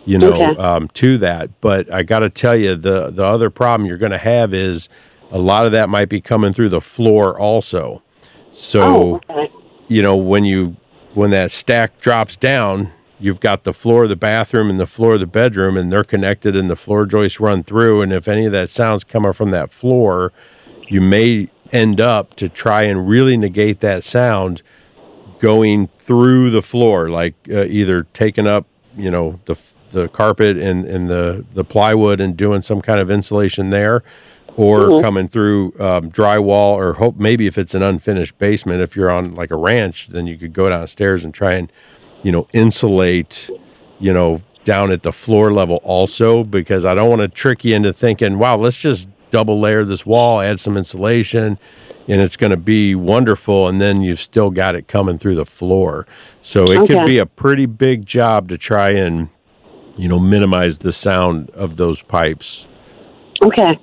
you 0.06 0.18
know, 0.18 0.42
Okay. 0.42 0.56
um, 0.60 0.88
to 0.88 1.18
that. 1.18 1.50
But 1.60 1.92
I 1.92 2.02
got 2.02 2.20
to 2.20 2.30
tell 2.30 2.56
you, 2.56 2.74
the 2.76 3.10
the 3.10 3.24
other 3.24 3.50
problem 3.50 3.86
you're 3.86 3.98
going 3.98 4.12
to 4.12 4.18
have 4.18 4.52
is 4.54 4.88
a 5.30 5.38
lot 5.38 5.66
of 5.66 5.72
that 5.72 5.88
might 5.88 6.08
be 6.08 6.20
coming 6.20 6.52
through 6.52 6.70
the 6.70 6.80
floor 6.80 7.38
also. 7.38 8.02
So 8.52 8.82
Oh, 8.82 9.20
okay. 9.30 9.52
you 9.88 10.00
know 10.02 10.16
when 10.16 10.44
you 10.44 10.76
when 11.12 11.30
that 11.30 11.50
stack 11.50 12.00
drops 12.00 12.36
down 12.36 12.90
you've 13.24 13.40
got 13.40 13.64
the 13.64 13.72
floor 13.72 14.02
of 14.02 14.10
the 14.10 14.16
bathroom 14.16 14.68
and 14.68 14.78
the 14.78 14.86
floor 14.86 15.14
of 15.14 15.20
the 15.20 15.26
bedroom 15.26 15.78
and 15.78 15.90
they're 15.90 16.04
connected 16.04 16.54
and 16.54 16.68
the 16.68 16.76
floor 16.76 17.06
joists 17.06 17.40
run 17.40 17.64
through 17.64 18.02
and 18.02 18.12
if 18.12 18.28
any 18.28 18.44
of 18.44 18.52
that 18.52 18.68
sound's 18.68 19.02
coming 19.02 19.32
from 19.32 19.50
that 19.50 19.70
floor 19.70 20.30
you 20.88 21.00
may 21.00 21.48
end 21.72 22.00
up 22.00 22.34
to 22.34 22.50
try 22.50 22.82
and 22.82 23.08
really 23.08 23.36
negate 23.36 23.80
that 23.80 24.04
sound 24.04 24.60
going 25.38 25.86
through 25.98 26.50
the 26.50 26.60
floor 26.60 27.08
like 27.08 27.34
uh, 27.50 27.64
either 27.64 28.02
taking 28.12 28.46
up 28.46 28.66
you 28.94 29.10
know 29.10 29.40
the 29.46 29.60
the 29.90 30.06
carpet 30.08 30.58
and, 30.58 30.84
and 30.84 31.08
the 31.08 31.46
the 31.54 31.64
plywood 31.64 32.20
and 32.20 32.36
doing 32.36 32.60
some 32.60 32.82
kind 32.82 33.00
of 33.00 33.10
insulation 33.10 33.70
there 33.70 34.02
or 34.56 35.00
coming 35.00 35.26
through 35.26 35.72
um, 35.80 36.10
drywall 36.10 36.74
or 36.74 36.92
hope 36.92 37.16
maybe 37.16 37.46
if 37.46 37.56
it's 37.56 37.74
an 37.74 37.82
unfinished 37.82 38.36
basement 38.38 38.82
if 38.82 38.94
you're 38.94 39.10
on 39.10 39.32
like 39.34 39.50
a 39.50 39.56
ranch 39.56 40.08
then 40.08 40.26
you 40.26 40.36
could 40.36 40.52
go 40.52 40.68
downstairs 40.68 41.24
and 41.24 41.32
try 41.32 41.54
and 41.54 41.72
you 42.24 42.32
know 42.32 42.48
insulate 42.52 43.48
you 44.00 44.12
know 44.12 44.40
down 44.64 44.90
at 44.90 45.02
the 45.02 45.12
floor 45.12 45.52
level 45.52 45.78
also 45.84 46.42
because 46.42 46.84
i 46.84 46.94
don't 46.94 47.08
want 47.10 47.20
to 47.20 47.28
trick 47.28 47.64
you 47.64 47.74
into 47.74 47.92
thinking 47.92 48.38
wow 48.38 48.56
let's 48.56 48.78
just 48.80 49.08
double 49.30 49.60
layer 49.60 49.84
this 49.84 50.06
wall 50.06 50.40
add 50.40 50.58
some 50.58 50.76
insulation 50.76 51.58
and 52.08 52.20
it's 52.20 52.36
going 52.36 52.50
to 52.50 52.56
be 52.56 52.94
wonderful 52.94 53.68
and 53.68 53.80
then 53.80 54.00
you've 54.02 54.20
still 54.20 54.50
got 54.50 54.74
it 54.74 54.88
coming 54.88 55.18
through 55.18 55.34
the 55.34 55.44
floor 55.46 56.06
so 56.42 56.70
it 56.70 56.86
could 56.86 57.04
be 57.06 57.18
a 57.18 57.26
pretty 57.26 57.66
big 57.66 58.06
job 58.06 58.48
to 58.48 58.56
try 58.58 58.90
and 58.90 59.28
you 59.96 60.08
know 60.08 60.18
minimize 60.18 60.78
the 60.78 60.92
sound 60.92 61.50
of 61.50 61.76
those 61.76 62.02
pipes 62.02 62.66
Okay. 63.44 63.78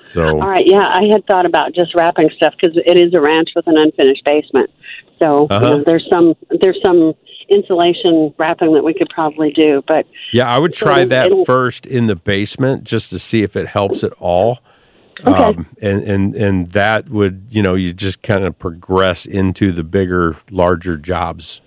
so 0.00 0.22
All 0.40 0.48
right. 0.48 0.64
Yeah, 0.66 0.82
I 0.82 1.04
had 1.10 1.24
thought 1.26 1.46
about 1.46 1.74
just 1.74 1.94
wrapping 1.94 2.28
stuff 2.36 2.54
because 2.60 2.76
it 2.84 2.98
is 2.98 3.14
a 3.14 3.20
ranch 3.20 3.50
with 3.54 3.66
an 3.68 3.76
unfinished 3.76 4.24
basement. 4.24 4.70
So 5.22 5.46
Uh-huh. 5.48 5.60
know, 5.60 5.84
there's 5.86 6.06
some 6.12 6.34
there's 6.60 6.78
some 6.84 7.14
insulation 7.48 8.34
wrapping 8.38 8.72
that 8.74 8.84
we 8.84 8.94
could 8.94 9.08
probably 9.10 9.50
do. 9.52 9.82
But 9.86 10.06
Yeah, 10.32 10.48
I 10.48 10.58
would 10.58 10.72
try 10.72 11.00
it'll- 11.00 11.08
that 11.10 11.46
first 11.46 11.86
in 11.86 12.06
the 12.06 12.16
basement 12.16 12.84
just 12.84 13.10
to 13.10 13.18
see 13.18 13.42
if 13.42 13.56
it 13.56 13.66
helps 13.68 14.02
at 14.04 14.12
all. 14.20 14.58
Okay. 15.20 15.30
Um, 15.30 15.66
and, 15.80 16.02
and 16.02 16.34
and 16.34 16.66
that 16.72 17.08
would, 17.08 17.46
you 17.48 17.62
know, 17.62 17.74
you 17.76 17.92
just 17.92 18.20
kind 18.22 18.42
of 18.44 18.58
progress 18.58 19.24
into 19.26 19.70
the 19.70 19.84
bigger, 19.84 20.36
larger 20.50 20.96
jobs, 20.96 21.60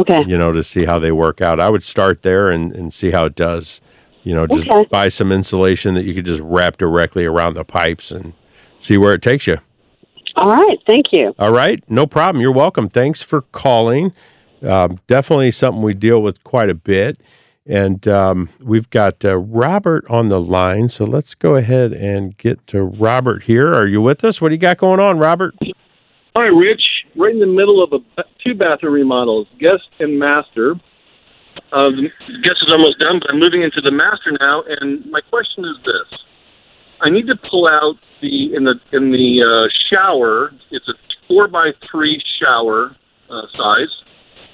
okay. 0.00 0.20
you 0.26 0.36
know, 0.38 0.50
to 0.52 0.62
see 0.62 0.86
how 0.86 0.98
they 0.98 1.12
work 1.12 1.40
out. 1.42 1.60
I 1.60 1.68
would 1.68 1.82
start 1.82 2.22
there 2.22 2.50
and, 2.50 2.74
and 2.74 2.92
see 2.92 3.10
how 3.10 3.26
it 3.26 3.34
does. 3.34 3.80
You 4.24 4.34
know, 4.34 4.46
just 4.46 4.66
Okay. 4.66 4.86
buy 4.90 5.08
some 5.08 5.30
insulation 5.30 5.94
that 5.94 6.04
you 6.04 6.14
could 6.14 6.24
just 6.24 6.40
wrap 6.42 6.78
directly 6.78 7.24
around 7.26 7.54
the 7.54 7.64
pipes 7.64 8.10
and 8.10 8.32
see 8.78 8.96
where 8.98 9.12
it 9.12 9.22
takes 9.22 9.46
you. 9.46 9.58
All 10.36 10.52
right. 10.52 10.78
Thank 10.88 11.06
you. 11.12 11.34
All 11.38 11.52
right, 11.52 11.82
no 11.88 12.06
problem. 12.06 12.40
You're 12.40 12.52
welcome. 12.52 12.88
Thanks 12.88 13.22
for 13.22 13.42
calling. 13.42 14.12
Um, 14.62 14.98
definitely 15.06 15.50
something 15.50 15.82
we 15.82 15.94
deal 15.94 16.22
with 16.22 16.42
quite 16.44 16.70
a 16.70 16.74
bit. 16.74 17.20
And 17.66 18.08
um, 18.08 18.48
we've 18.62 18.88
got 18.88 19.24
uh, 19.24 19.36
Robert 19.36 20.06
on 20.08 20.28
the 20.28 20.40
line. 20.40 20.88
So 20.88 21.04
let's 21.04 21.34
go 21.34 21.56
ahead 21.56 21.92
and 21.92 22.36
get 22.38 22.66
to 22.68 22.82
Robert 22.82 23.42
here. 23.42 23.74
Are 23.74 23.86
you 23.86 24.00
with 24.00 24.24
us? 24.24 24.40
What 24.40 24.48
do 24.48 24.54
you 24.54 24.60
got 24.60 24.78
going 24.78 25.00
on, 25.00 25.18
Robert? 25.18 25.54
Hi, 26.36 26.46
Rich. 26.46 26.82
Right 27.14 27.32
in 27.32 27.40
the 27.40 27.46
middle 27.46 27.82
of 27.82 27.92
a 27.92 28.22
two 28.46 28.54
bathroom 28.54 28.94
remodels, 28.94 29.48
guest 29.58 29.88
and 29.98 30.18
master. 30.18 30.76
Uh, 31.72 31.88
the 31.90 32.08
guest 32.42 32.56
is 32.66 32.72
almost 32.72 32.98
done, 33.00 33.20
but 33.20 33.32
I'm 33.32 33.40
moving 33.40 33.62
into 33.62 33.80
the 33.82 33.92
master 33.92 34.32
now. 34.40 34.62
And 34.66 35.04
my 35.10 35.20
question 35.28 35.64
is 35.64 35.76
this: 35.84 36.20
I 37.02 37.10
need 37.10 37.26
to 37.26 37.34
pull 37.50 37.68
out 37.68 37.96
the 38.22 38.54
in 38.54 38.64
the 38.64 38.76
in 38.92 39.10
the 39.10 39.42
uh, 39.44 39.66
shower. 39.92 40.52
It's 40.70 40.88
a 40.88 40.94
four 41.26 41.48
by 41.48 41.72
three 41.90 42.22
shower 42.40 42.96
uh, 43.28 43.42
size. 43.56 43.92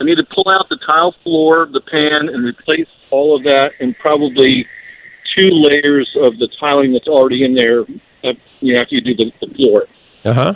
I 0.00 0.04
need 0.04 0.18
to 0.18 0.26
pull 0.34 0.46
out 0.52 0.68
the 0.68 0.78
tile 0.88 1.14
floor, 1.22 1.68
the 1.72 1.80
pan, 1.80 2.28
and 2.28 2.44
replace 2.44 2.88
all 3.10 3.36
of 3.36 3.44
that, 3.44 3.72
and 3.80 3.96
probably 3.98 4.66
two 5.36 5.48
layers 5.50 6.08
of 6.22 6.38
the 6.38 6.48
tiling 6.60 6.92
that's 6.92 7.08
already 7.08 7.44
in 7.44 7.54
there. 7.54 7.82
Uh, 8.24 8.32
you 8.60 8.74
know, 8.74 8.80
after 8.80 8.94
you 8.94 9.00
do 9.00 9.14
the, 9.14 9.30
the 9.46 9.54
floor. 9.54 9.86
Uh 10.24 10.32
huh. 10.32 10.54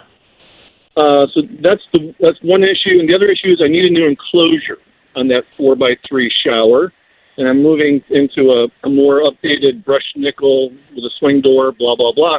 Uh, 0.96 1.26
so 1.32 1.42
that's 1.60 1.82
the 1.92 2.14
that's 2.18 2.38
one 2.42 2.64
issue, 2.64 2.98
and 2.98 3.08
the 3.08 3.14
other 3.14 3.26
issue 3.26 3.52
is 3.52 3.60
I 3.62 3.68
need 3.68 3.86
a 3.86 3.90
new 3.90 4.06
enclosure 4.06 4.78
on 5.14 5.28
that 5.28 5.44
four 5.56 5.76
by 5.76 5.96
three 6.08 6.32
shower, 6.44 6.92
and 7.36 7.46
I'm 7.46 7.62
moving 7.62 8.02
into 8.10 8.50
a, 8.50 8.66
a 8.86 8.90
more 8.90 9.22
updated 9.22 9.84
brushed 9.84 10.16
nickel 10.16 10.70
with 10.70 11.04
a 11.04 11.10
swing 11.20 11.40
door, 11.40 11.72
blah 11.72 11.94
blah 11.94 12.12
blah. 12.12 12.38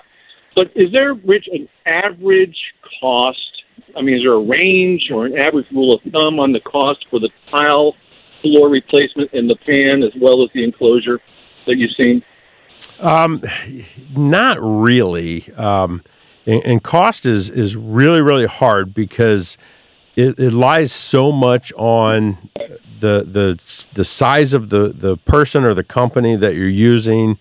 But 0.55 0.71
is 0.75 0.91
there, 0.91 1.13
Rich, 1.13 1.47
an 1.53 1.69
average 1.85 2.57
cost? 2.99 3.58
I 3.95 4.01
mean, 4.01 4.15
is 4.15 4.23
there 4.25 4.35
a 4.35 4.43
range 4.43 5.09
or 5.11 5.25
an 5.25 5.37
average 5.37 5.67
rule 5.71 5.93
of 5.93 6.01
thumb 6.11 6.39
on 6.39 6.51
the 6.51 6.59
cost 6.61 7.05
for 7.09 7.19
the 7.19 7.29
tile 7.51 7.95
floor 8.41 8.69
replacement 8.69 9.31
and 9.33 9.49
the 9.49 9.55
pan 9.55 10.03
as 10.03 10.11
well 10.19 10.43
as 10.43 10.49
the 10.53 10.63
enclosure 10.63 11.19
that 11.67 11.75
you've 11.77 11.95
seen? 11.95 12.23
Um, 12.99 13.43
not 14.15 14.57
really. 14.61 15.51
Um, 15.53 16.03
and, 16.45 16.63
and 16.65 16.83
cost 16.83 17.25
is 17.25 17.49
is 17.49 17.75
really 17.75 18.21
really 18.21 18.45
hard 18.45 18.93
because 18.93 19.57
it, 20.15 20.39
it 20.39 20.51
lies 20.51 20.91
so 20.91 21.31
much 21.31 21.71
on 21.77 22.49
the 22.99 23.23
the 23.25 23.87
the 23.93 24.05
size 24.05 24.53
of 24.53 24.69
the 24.69 24.89
the 24.89 25.17
person 25.17 25.63
or 25.63 25.73
the 25.73 25.83
company 25.83 26.35
that 26.35 26.55
you're 26.55 26.67
using 26.67 27.37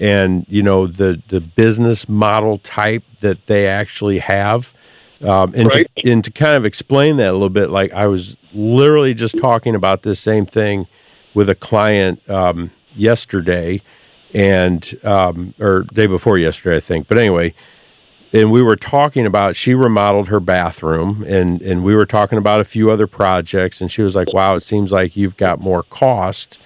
and 0.00 0.44
you 0.48 0.62
know 0.62 0.86
the 0.86 1.22
the 1.28 1.40
business 1.40 2.08
model 2.08 2.58
type 2.58 3.04
that 3.20 3.46
they 3.46 3.66
actually 3.66 4.18
have 4.18 4.74
um, 5.22 5.52
and, 5.54 5.72
Right. 5.72 5.90
to, 5.96 6.10
and 6.10 6.24
to 6.24 6.30
kind 6.30 6.56
of 6.56 6.64
explain 6.64 7.16
that 7.16 7.30
a 7.30 7.32
little 7.32 7.48
bit 7.48 7.70
like 7.70 7.92
i 7.92 8.06
was 8.06 8.36
literally 8.52 9.14
just 9.14 9.36
talking 9.38 9.74
about 9.74 10.02
this 10.02 10.20
same 10.20 10.46
thing 10.46 10.86
with 11.34 11.48
a 11.48 11.54
client 11.54 12.28
um, 12.30 12.70
yesterday 12.94 13.80
and 14.34 14.94
um, 15.04 15.54
or 15.58 15.82
day 15.92 16.06
before 16.06 16.38
yesterday 16.38 16.76
i 16.76 16.80
think. 16.80 17.08
But 17.08 17.18
anyway 17.18 17.54
and 18.32 18.52
we 18.52 18.60
were 18.60 18.76
talking 18.76 19.24
about 19.24 19.56
she 19.56 19.72
remodeled 19.74 20.28
her 20.28 20.40
bathroom 20.40 21.24
and 21.26 21.62
and 21.62 21.82
we 21.82 21.94
were 21.94 22.06
talking 22.06 22.36
about 22.38 22.60
a 22.60 22.64
few 22.64 22.90
other 22.90 23.06
projects 23.06 23.80
and 23.80 23.90
she 23.90 24.02
was 24.02 24.14
like 24.14 24.32
wow 24.32 24.54
it 24.54 24.60
seems 24.60 24.92
like 24.92 25.16
you've 25.16 25.36
got 25.36 25.60
more 25.60 25.82
cost 25.82 26.58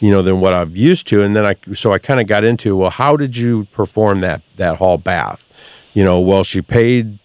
you 0.00 0.10
know 0.10 0.20
than 0.20 0.38
what 0.40 0.52
I've 0.52 0.76
used 0.76 1.06
to. 1.08 1.22
And 1.22 1.34
then 1.34 1.46
I 1.46 1.56
so 1.74 1.92
I 1.92 1.98
kind 1.98 2.20
of 2.20 2.26
got 2.26 2.44
into 2.44 2.76
well 2.76 2.90
how 2.90 3.16
did 3.16 3.36
you 3.38 3.64
perform 3.66 4.20
that 4.20 4.42
that 4.56 4.76
hall 4.76 4.98
bath? 4.98 5.48
You 5.94 6.04
know 6.04 6.20
well 6.20 6.44
she 6.44 6.60
paid 6.60 7.18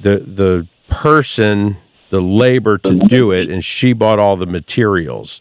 the 0.00 0.18
the 0.18 0.66
person 0.88 1.76
the 2.10 2.20
labor 2.20 2.78
to 2.78 2.94
do 3.08 3.30
it 3.30 3.50
and 3.50 3.62
she 3.64 3.92
bought 3.92 4.18
all 4.18 4.36
the 4.36 4.46
materials 4.46 5.40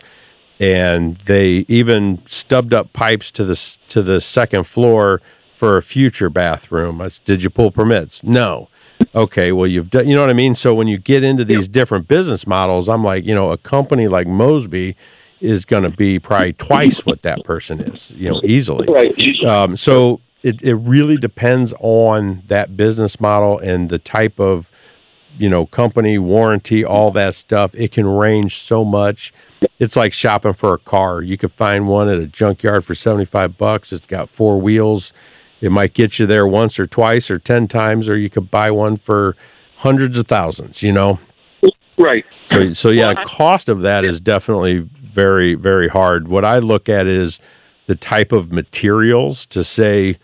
and 0.59 1.15
they 1.17 1.65
even 1.67 2.21
stubbed 2.27 2.73
up 2.73 2.91
pipes 2.93 3.31
to 3.31 3.43
the 3.45 3.77
to 3.87 4.01
the 4.01 4.19
second 4.19 4.65
floor 4.65 5.21
for 5.51 5.77
a 5.77 5.81
future 5.81 6.29
bathroom. 6.29 7.01
I 7.01 7.05
s- 7.05 7.19
Did 7.19 7.41
you 7.43 7.49
pull 7.49 7.71
permits? 7.71 8.23
No. 8.23 8.67
Okay, 9.15 9.51
well 9.51 9.67
you've 9.67 9.89
done. 9.91 10.07
You 10.07 10.15
know 10.15 10.21
what 10.21 10.29
I 10.29 10.33
mean. 10.33 10.55
So 10.55 10.73
when 10.73 10.87
you 10.87 10.97
get 10.97 11.23
into 11.23 11.45
these 11.45 11.67
different 11.67 12.07
business 12.07 12.45
models, 12.47 12.89
I'm 12.89 13.03
like, 13.03 13.23
you 13.25 13.33
know, 13.35 13.51
a 13.51 13.57
company 13.57 14.07
like 14.07 14.27
Mosby 14.27 14.95
is 15.39 15.65
going 15.65 15.83
to 15.83 15.89
be 15.91 16.17
probably 16.19 16.53
twice 16.53 17.05
what 17.05 17.21
that 17.21 17.43
person 17.43 17.79
is. 17.79 18.11
You 18.15 18.31
know, 18.31 18.41
easily. 18.43 18.91
Right. 18.91 19.15
Um, 19.45 19.77
so 19.77 20.19
it, 20.47 20.61
it 20.61 20.75
really 20.75 21.17
depends 21.17 21.73
on 21.79 22.43
that 22.47 22.77
business 22.77 23.19
model 23.19 23.59
and 23.59 23.89
the 23.89 23.99
type 23.99 24.39
of 24.39 24.71
you 25.37 25.49
know 25.49 25.65
company 25.65 26.17
warranty 26.17 26.83
all 26.85 27.11
that 27.11 27.35
stuff. 27.35 27.73
It 27.75 27.91
can 27.91 28.05
range 28.07 28.57
so 28.57 28.83
much. 28.85 29.33
It's 29.79 29.95
like 29.95 30.13
shopping 30.13 30.53
for 30.53 30.73
a 30.73 30.77
car. 30.79 31.21
You 31.21 31.37
could 31.37 31.51
find 31.51 31.87
one 31.87 32.07
at 32.09 32.17
a 32.19 32.27
junkyard 32.27 32.85
for 32.85 32.95
75 32.95 33.57
bucks. 33.57 33.91
It's 33.91 34.07
got 34.07 34.29
four 34.29 34.59
wheels. 34.59 35.13
It 35.61 35.71
might 35.71 35.93
get 35.93 36.19
you 36.19 36.25
there 36.27 36.47
once 36.47 36.79
or 36.79 36.85
twice 36.85 37.31
or 37.31 37.39
10 37.39 37.67
times 37.67 38.07
or 38.07 38.15
you 38.15 38.29
could 38.29 38.51
buy 38.51 38.69
one 38.69 38.95
for 38.95 39.35
hundreds 39.77 40.17
of 40.17 40.27
thousands 40.27 40.81
you 40.83 40.91
know? 40.91 41.19
Right. 41.97 42.25
so 42.43 42.73
so 42.73 42.89
yeah, 42.89 43.13
Well, 43.13 43.17
I- 43.17 43.23
cost 43.23 43.67
of 43.69 43.81
that 43.81 44.05
is 44.05 44.19
definitely 44.19 44.79
very 45.01 45.55
very 45.55 45.87
hard. 45.87 46.27
What 46.27 46.45
I 46.45 46.59
look 46.59 46.87
at 46.89 47.07
is 47.07 47.39
the 47.87 47.95
type 47.95 48.31
of 48.31 48.51
materials 48.51 49.45
to 49.47 49.63
say, 49.63 50.17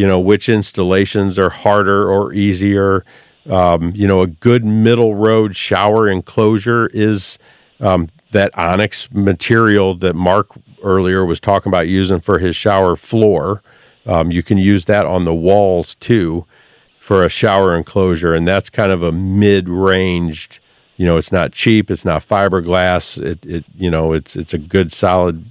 you 0.00 0.06
know, 0.06 0.18
which 0.18 0.48
installations 0.48 1.38
are 1.38 1.50
harder 1.50 2.10
or 2.10 2.32
easier. 2.32 3.04
Um, 3.50 3.92
you 3.94 4.08
know, 4.08 4.22
a 4.22 4.26
good 4.26 4.64
middle 4.64 5.14
road 5.14 5.54
shower 5.54 6.08
enclosure 6.08 6.86
is 6.94 7.38
um, 7.80 8.08
that 8.30 8.50
onyx 8.58 9.10
material 9.12 9.94
that 9.96 10.14
Mark 10.14 10.46
earlier 10.82 11.26
was 11.26 11.38
talking 11.38 11.68
about 11.68 11.86
using 11.86 12.18
for 12.18 12.38
his 12.38 12.56
shower 12.56 12.96
floor. 12.96 13.62
Um, 14.06 14.30
you 14.30 14.42
can 14.42 14.56
use 14.56 14.86
that 14.86 15.04
on 15.04 15.26
the 15.26 15.34
walls 15.34 15.96
too 15.96 16.46
for 16.98 17.22
a 17.22 17.28
shower 17.28 17.76
enclosure, 17.76 18.32
and 18.32 18.48
that's 18.48 18.70
kind 18.70 18.92
of 18.92 19.02
a 19.02 19.12
mid-ranged. 19.12 20.60
You 20.96 21.04
know, 21.04 21.18
it's 21.18 21.30
not 21.30 21.52
cheap. 21.52 21.90
It's 21.90 22.06
not 22.06 22.22
fiberglass. 22.22 23.22
It, 23.22 23.44
it 23.44 23.66
you 23.76 23.90
know, 23.90 24.14
it's 24.14 24.34
it's 24.34 24.54
a 24.54 24.58
good 24.58 24.92
solid 24.92 25.44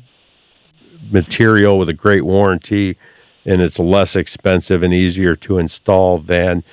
material 1.12 1.77
with 1.77 1.89
a 1.89 1.93
great 1.93 2.23
warranty, 2.23 2.97
and 3.45 3.62
it's 3.62 3.80
less 3.80 4.15
expensive 4.15 4.84
and 4.84 4.93
easier 4.93 5.36
to 5.36 5.58
install 5.58 6.17
than, 6.17 6.63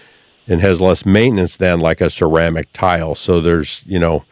and 0.47 0.61
has 0.61 0.81
less 0.81 1.05
maintenance 1.07 1.57
than 1.57 1.81
like 1.81 2.01
a 2.01 2.11
ceramic 2.11 2.73
tile. 2.73 3.15
So 3.15 3.41
there's 3.41 3.83
you 3.87 3.99
know, 3.99 4.25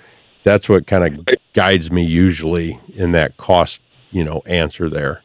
that's 0.43 0.69
what 0.69 0.87
kind 0.87 1.05
of 1.19 1.27
guides 1.53 1.91
me 1.91 2.05
usually 2.05 2.81
in 2.95 3.13
that 3.13 3.37
cost 3.37 3.81
you 4.11 4.25
know 4.25 4.43
answer 4.47 4.89
there. 4.89 5.23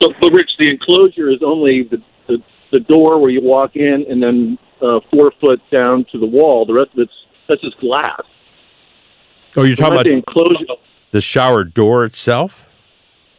But, 0.00 0.10
but 0.20 0.32
Rich, 0.32 0.50
the 0.58 0.68
enclosure 0.68 1.30
is 1.30 1.38
only 1.44 1.84
the, 1.90 1.98
the 2.28 2.38
the 2.72 2.80
door 2.80 3.20
where 3.20 3.30
you 3.30 3.40
walk 3.42 3.76
in, 3.76 4.04
and 4.08 4.22
then 4.22 4.58
uh, 4.82 5.00
four 5.10 5.32
foot 5.40 5.60
down 5.74 6.04
to 6.12 6.18
the 6.18 6.26
wall. 6.26 6.66
The 6.66 6.74
rest 6.74 6.90
of 6.92 6.98
it's 7.00 7.12
that's 7.48 7.60
just 7.60 7.78
glass. 7.78 8.22
Oh, 9.56 9.62
you're 9.62 9.76
talking 9.76 9.94
Not 9.94 10.04
the 10.04 10.10
about 10.10 10.24
enclosure. 10.28 10.82
the 11.12 11.20
shower 11.20 11.64
door 11.64 12.04
itself? 12.04 12.65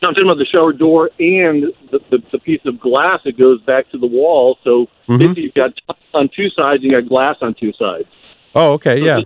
No, 0.02 0.10
I'm 0.10 0.14
talking 0.16 0.30
about 0.30 0.38
the 0.38 0.46
shower 0.46 0.74
door 0.74 1.10
and 1.20 1.64
the, 1.92 2.00
the, 2.12 2.20
the 2.32 2.40
piece 2.40 2.62
of 2.66 2.80
glass 2.80 3.20
that 3.26 3.38
goes 3.40 3.60
back 3.64 3.90
to 3.92 3.98
the 3.98 4.06
wall. 4.08 4.58
So 4.64 4.88
Mhm. 5.10 5.36
you've 5.38 5.54
got 5.56 5.72
on 6.14 6.30
two 6.36 6.50
sides, 6.50 6.84
you 6.84 6.92
got 6.92 7.08
glass 7.10 7.36
on 7.42 7.56
two 7.56 7.74
sides. 7.74 8.06
Oh, 8.54 8.74
okay, 8.74 9.00
yeah. 9.04 9.22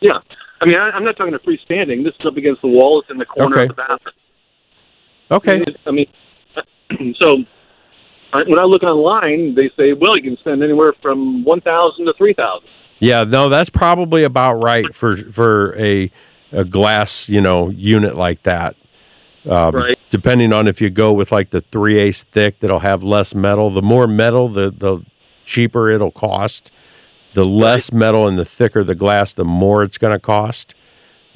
yeah. 0.00 0.18
I 0.60 0.66
mean, 0.66 0.76
I, 0.76 0.90
I'm 0.90 1.04
not 1.04 1.16
talking 1.16 1.32
to 1.32 1.38
freestanding. 1.38 2.04
This 2.04 2.14
is 2.20 2.26
up 2.26 2.36
against 2.36 2.60
the 2.62 2.68
wall. 2.68 3.00
It's 3.00 3.10
in 3.10 3.16
the 3.18 3.24
corner 3.26 3.56
Okay. 3.56 3.62
of 3.64 3.68
the 3.68 3.74
bathroom. 3.74 4.14
Okay. 5.30 5.64
I 5.86 5.90
mean, 5.90 6.06
so 7.20 7.36
I, 8.32 8.42
when 8.46 8.58
I 8.60 8.64
look 8.64 8.82
online, 8.82 9.54
they 9.54 9.70
say, 9.76 9.92
well, 9.92 10.16
you 10.16 10.22
can 10.22 10.36
spend 10.38 10.62
anywhere 10.62 10.94
from 11.02 11.44
one 11.44 11.60
thousand 11.60 12.06
to 12.06 12.12
three 12.18 12.34
thousand. 12.34 12.68
Yeah, 12.98 13.24
no, 13.24 13.48
that's 13.48 13.70
probably 13.70 14.24
about 14.24 14.54
right 14.54 14.94
for 14.94 15.16
for 15.16 15.74
a 15.78 16.10
a 16.52 16.64
glass, 16.64 17.28
you 17.28 17.40
know, 17.40 17.68
unit 17.70 18.16
like 18.16 18.42
that. 18.44 18.74
Um, 19.48 19.74
Right. 19.74 19.98
Depending 20.10 20.52
on 20.52 20.66
if 20.66 20.80
you 20.80 20.88
go 20.90 21.12
with 21.12 21.30
like 21.32 21.50
the 21.50 21.60
three 21.60 21.98
eighths 21.98 22.22
thick, 22.24 22.60
that'll 22.60 22.78
have 22.78 23.02
less 23.02 23.34
metal. 23.34 23.70
The 23.70 23.82
more 23.82 24.06
metal, 24.06 24.48
the 24.48 24.70
the 24.70 25.04
cheaper 25.44 25.90
it'll 25.90 26.10
cost. 26.10 26.70
The 27.34 27.44
less 27.44 27.92
metal 27.92 28.26
and 28.26 28.38
the 28.38 28.44
thicker 28.44 28.82
the 28.82 28.94
glass, 28.94 29.34
the 29.34 29.44
more 29.44 29.82
it's 29.82 29.98
going 29.98 30.12
to 30.14 30.18
cost. 30.18 30.74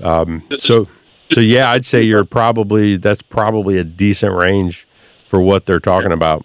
Um, 0.02 0.42
so, 0.56 0.88
so 1.30 1.40
yeah, 1.40 1.70
I'd 1.70 1.84
say 1.84 2.02
you're 2.02 2.24
probably 2.24 2.96
that's 2.96 3.22
probably 3.22 3.76
a 3.78 3.84
decent 3.84 4.34
range 4.34 4.86
for 5.26 5.40
what 5.40 5.66
they're 5.66 5.80
talking 5.80 6.12
about. 6.12 6.44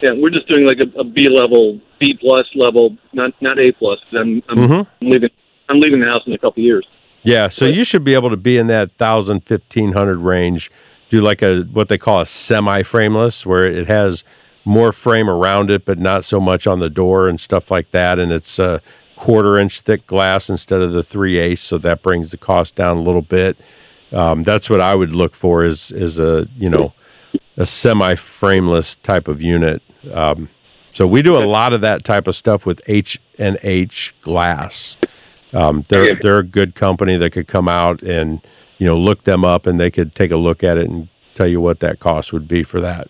Yeah, 0.00 0.10
we're 0.14 0.30
just 0.30 0.48
doing 0.48 0.66
like 0.66 0.78
a, 0.80 1.00
a 1.00 1.04
B 1.04 1.28
level, 1.28 1.80
B 2.00 2.14
plus 2.18 2.46
level, 2.54 2.96
not 3.12 3.32
not 3.42 3.58
A 3.58 3.72
plus. 3.72 3.98
I'm 4.12 4.42
I'm, 4.48 4.56
Mhm. 4.56 4.86
I'm 5.02 5.08
leaving. 5.10 5.30
I'm 5.68 5.80
leaving 5.80 6.00
the 6.00 6.06
house 6.06 6.22
in 6.26 6.32
a 6.32 6.38
couple 6.38 6.62
of 6.62 6.64
years. 6.64 6.86
Yeah, 7.26 7.48
so 7.48 7.64
you 7.64 7.82
should 7.82 8.04
be 8.04 8.14
able 8.14 8.30
to 8.30 8.36
be 8.36 8.56
in 8.56 8.68
that 8.68 8.90
1000 8.90 9.42
1500 9.46 10.18
range. 10.18 10.70
Do 11.08 11.20
like 11.20 11.42
a 11.42 11.62
what 11.62 11.88
they 11.88 11.98
call 11.98 12.20
a 12.20 12.26
semi 12.26 12.82
frameless 12.82 13.44
where 13.44 13.66
it 13.66 13.88
has 13.88 14.22
more 14.64 14.92
frame 14.92 15.28
around 15.28 15.70
it 15.70 15.84
but 15.84 15.98
not 15.98 16.24
so 16.24 16.40
much 16.40 16.66
on 16.66 16.80
the 16.80 16.90
door 16.90 17.28
and 17.28 17.40
stuff 17.40 17.70
like 17.70 17.92
that 17.92 18.18
and 18.18 18.32
it's 18.32 18.58
a 18.58 18.82
quarter 19.14 19.56
inch 19.56 19.80
thick 19.80 20.06
glass 20.06 20.50
instead 20.50 20.80
of 20.80 20.90
the 20.92 21.04
3 21.04 21.38
eighths 21.38 21.62
so 21.62 21.78
that 21.78 22.02
brings 22.02 22.32
the 22.32 22.36
cost 22.36 22.74
down 22.74 22.96
a 22.96 23.02
little 23.02 23.22
bit. 23.22 23.56
Um, 24.12 24.42
that's 24.42 24.70
what 24.70 24.80
I 24.80 24.94
would 24.94 25.12
look 25.12 25.34
for 25.34 25.64
is 25.64 25.90
is 25.90 26.18
a, 26.18 26.46
you 26.56 26.70
know, 26.70 26.92
a 27.56 27.66
semi 27.66 28.14
frameless 28.14 28.94
type 29.02 29.26
of 29.26 29.42
unit. 29.42 29.82
Um, 30.12 30.48
so 30.92 31.06
we 31.06 31.22
do 31.22 31.36
a 31.36 31.44
lot 31.44 31.72
of 31.72 31.80
that 31.80 32.04
type 32.04 32.26
of 32.28 32.36
stuff 32.36 32.64
with 32.64 32.80
H 32.86 33.20
and 33.38 33.58
H 33.62 34.14
glass. 34.20 34.96
Um, 35.52 35.84
they're 35.88 36.16
they're 36.16 36.38
a 36.38 36.44
good 36.44 36.74
company 36.74 37.16
that 37.16 37.30
could 37.30 37.46
come 37.46 37.68
out 37.68 38.02
and 38.02 38.40
you 38.78 38.86
know 38.86 38.98
look 38.98 39.24
them 39.24 39.44
up 39.44 39.66
and 39.66 39.78
they 39.78 39.90
could 39.90 40.14
take 40.14 40.30
a 40.30 40.36
look 40.36 40.64
at 40.64 40.76
it 40.76 40.88
and 40.88 41.08
tell 41.34 41.46
you 41.46 41.60
what 41.60 41.80
that 41.80 42.00
cost 42.00 42.32
would 42.32 42.48
be 42.48 42.62
for 42.62 42.80
that. 42.80 43.08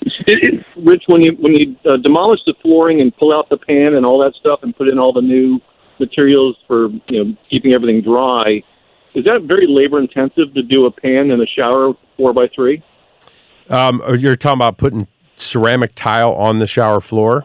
It, 0.00 0.54
it, 0.54 0.66
Rich, 0.76 1.04
when 1.06 1.22
you 1.22 1.32
when 1.38 1.54
you 1.54 1.76
uh, 1.84 1.96
demolish 1.98 2.40
the 2.46 2.54
flooring 2.62 3.00
and 3.00 3.16
pull 3.16 3.32
out 3.32 3.48
the 3.48 3.56
pan 3.56 3.94
and 3.94 4.04
all 4.04 4.18
that 4.20 4.34
stuff 4.34 4.60
and 4.62 4.76
put 4.76 4.90
in 4.90 4.98
all 4.98 5.12
the 5.12 5.22
new 5.22 5.60
materials 6.00 6.56
for 6.66 6.88
you 7.08 7.24
know 7.24 7.36
keeping 7.48 7.72
everything 7.72 8.02
dry, 8.02 8.62
is 9.14 9.24
that 9.26 9.42
very 9.42 9.66
labor 9.68 10.00
intensive 10.00 10.52
to 10.54 10.62
do 10.62 10.86
a 10.86 10.90
pan 10.90 11.30
and 11.30 11.40
a 11.42 11.46
shower 11.46 11.92
four 12.16 12.32
by 12.32 12.48
three? 12.54 12.82
Um, 13.68 14.02
you're 14.18 14.36
talking 14.36 14.58
about 14.58 14.76
putting 14.76 15.06
ceramic 15.36 15.94
tile 15.94 16.32
on 16.32 16.58
the 16.58 16.66
shower 16.66 17.00
floor? 17.00 17.44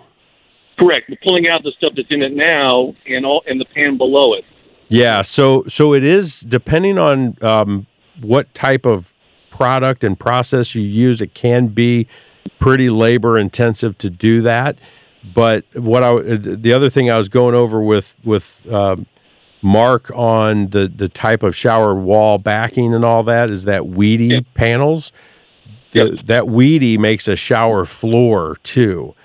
Correct. 0.80 1.06
But 1.10 1.20
pulling 1.22 1.48
out 1.48 1.64
the 1.64 1.72
stuff 1.78 1.94
that's 1.96 2.10
in 2.12 2.22
it 2.22 2.34
now 2.34 2.96
and 3.08 3.26
all 3.26 3.44
and 3.48 3.60
the 3.60 3.66
pan 3.66 3.98
below 3.98 4.34
it. 4.34 4.46
Yeah, 4.90 5.22
so 5.22 5.64
so 5.68 5.94
it 5.94 6.04
is 6.04 6.42
depending 6.42 6.98
on 6.98 7.38
um, 7.42 7.88
what 8.22 8.54
type 8.54 8.86
of 8.86 9.16
product 9.50 10.04
and 10.04 10.20
process 10.20 10.76
you 10.76 10.84
use. 10.84 11.22
It 11.22 11.34
can 11.34 11.68
be 11.68 12.08
pretty 12.60 12.90
labor 12.90 13.38
intensive 13.38 13.98
to 14.00 14.10
do 14.10 14.42
that. 14.44 14.78
But 15.34 15.66
what 15.74 16.04
I 16.04 16.22
the 16.22 16.74
other 16.74 16.90
thing 16.90 17.10
I 17.10 17.18
was 17.18 17.28
going 17.28 17.56
over 17.56 17.82
with 17.82 18.16
with 18.24 18.72
um, 18.72 19.08
Mark 19.62 20.12
on 20.16 20.68
the 20.68 20.88
the 20.88 21.10
type 21.10 21.44
of 21.44 21.56
shower 21.56 21.94
wall 21.96 22.38
backing 22.38 22.94
and 22.94 23.04
all 23.04 23.24
that 23.24 23.50
is 23.50 23.66
that 23.66 23.82
Wedi 23.84 24.46
panels. 24.54 25.12
The, 25.92 26.20
That 26.26 26.44
Wedi 26.44 26.98
makes 26.98 27.28
a 27.28 27.36
shower 27.36 27.86
floor 27.86 28.58
too. 28.64 29.16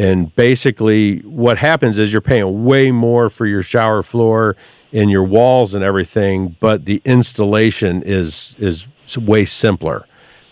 And 0.00 0.34
basically, 0.34 1.18
what 1.18 1.58
happens 1.58 1.98
is 1.98 2.10
you're 2.10 2.22
paying 2.22 2.64
way 2.64 2.90
more 2.90 3.28
for 3.28 3.44
your 3.44 3.62
shower 3.62 4.02
floor 4.02 4.56
and 4.94 5.10
your 5.10 5.24
walls 5.24 5.74
and 5.74 5.84
everything, 5.84 6.56
but 6.58 6.86
the 6.86 7.02
installation 7.04 8.02
is 8.02 8.56
is 8.58 8.88
way 9.18 9.44
simpler 9.44 10.06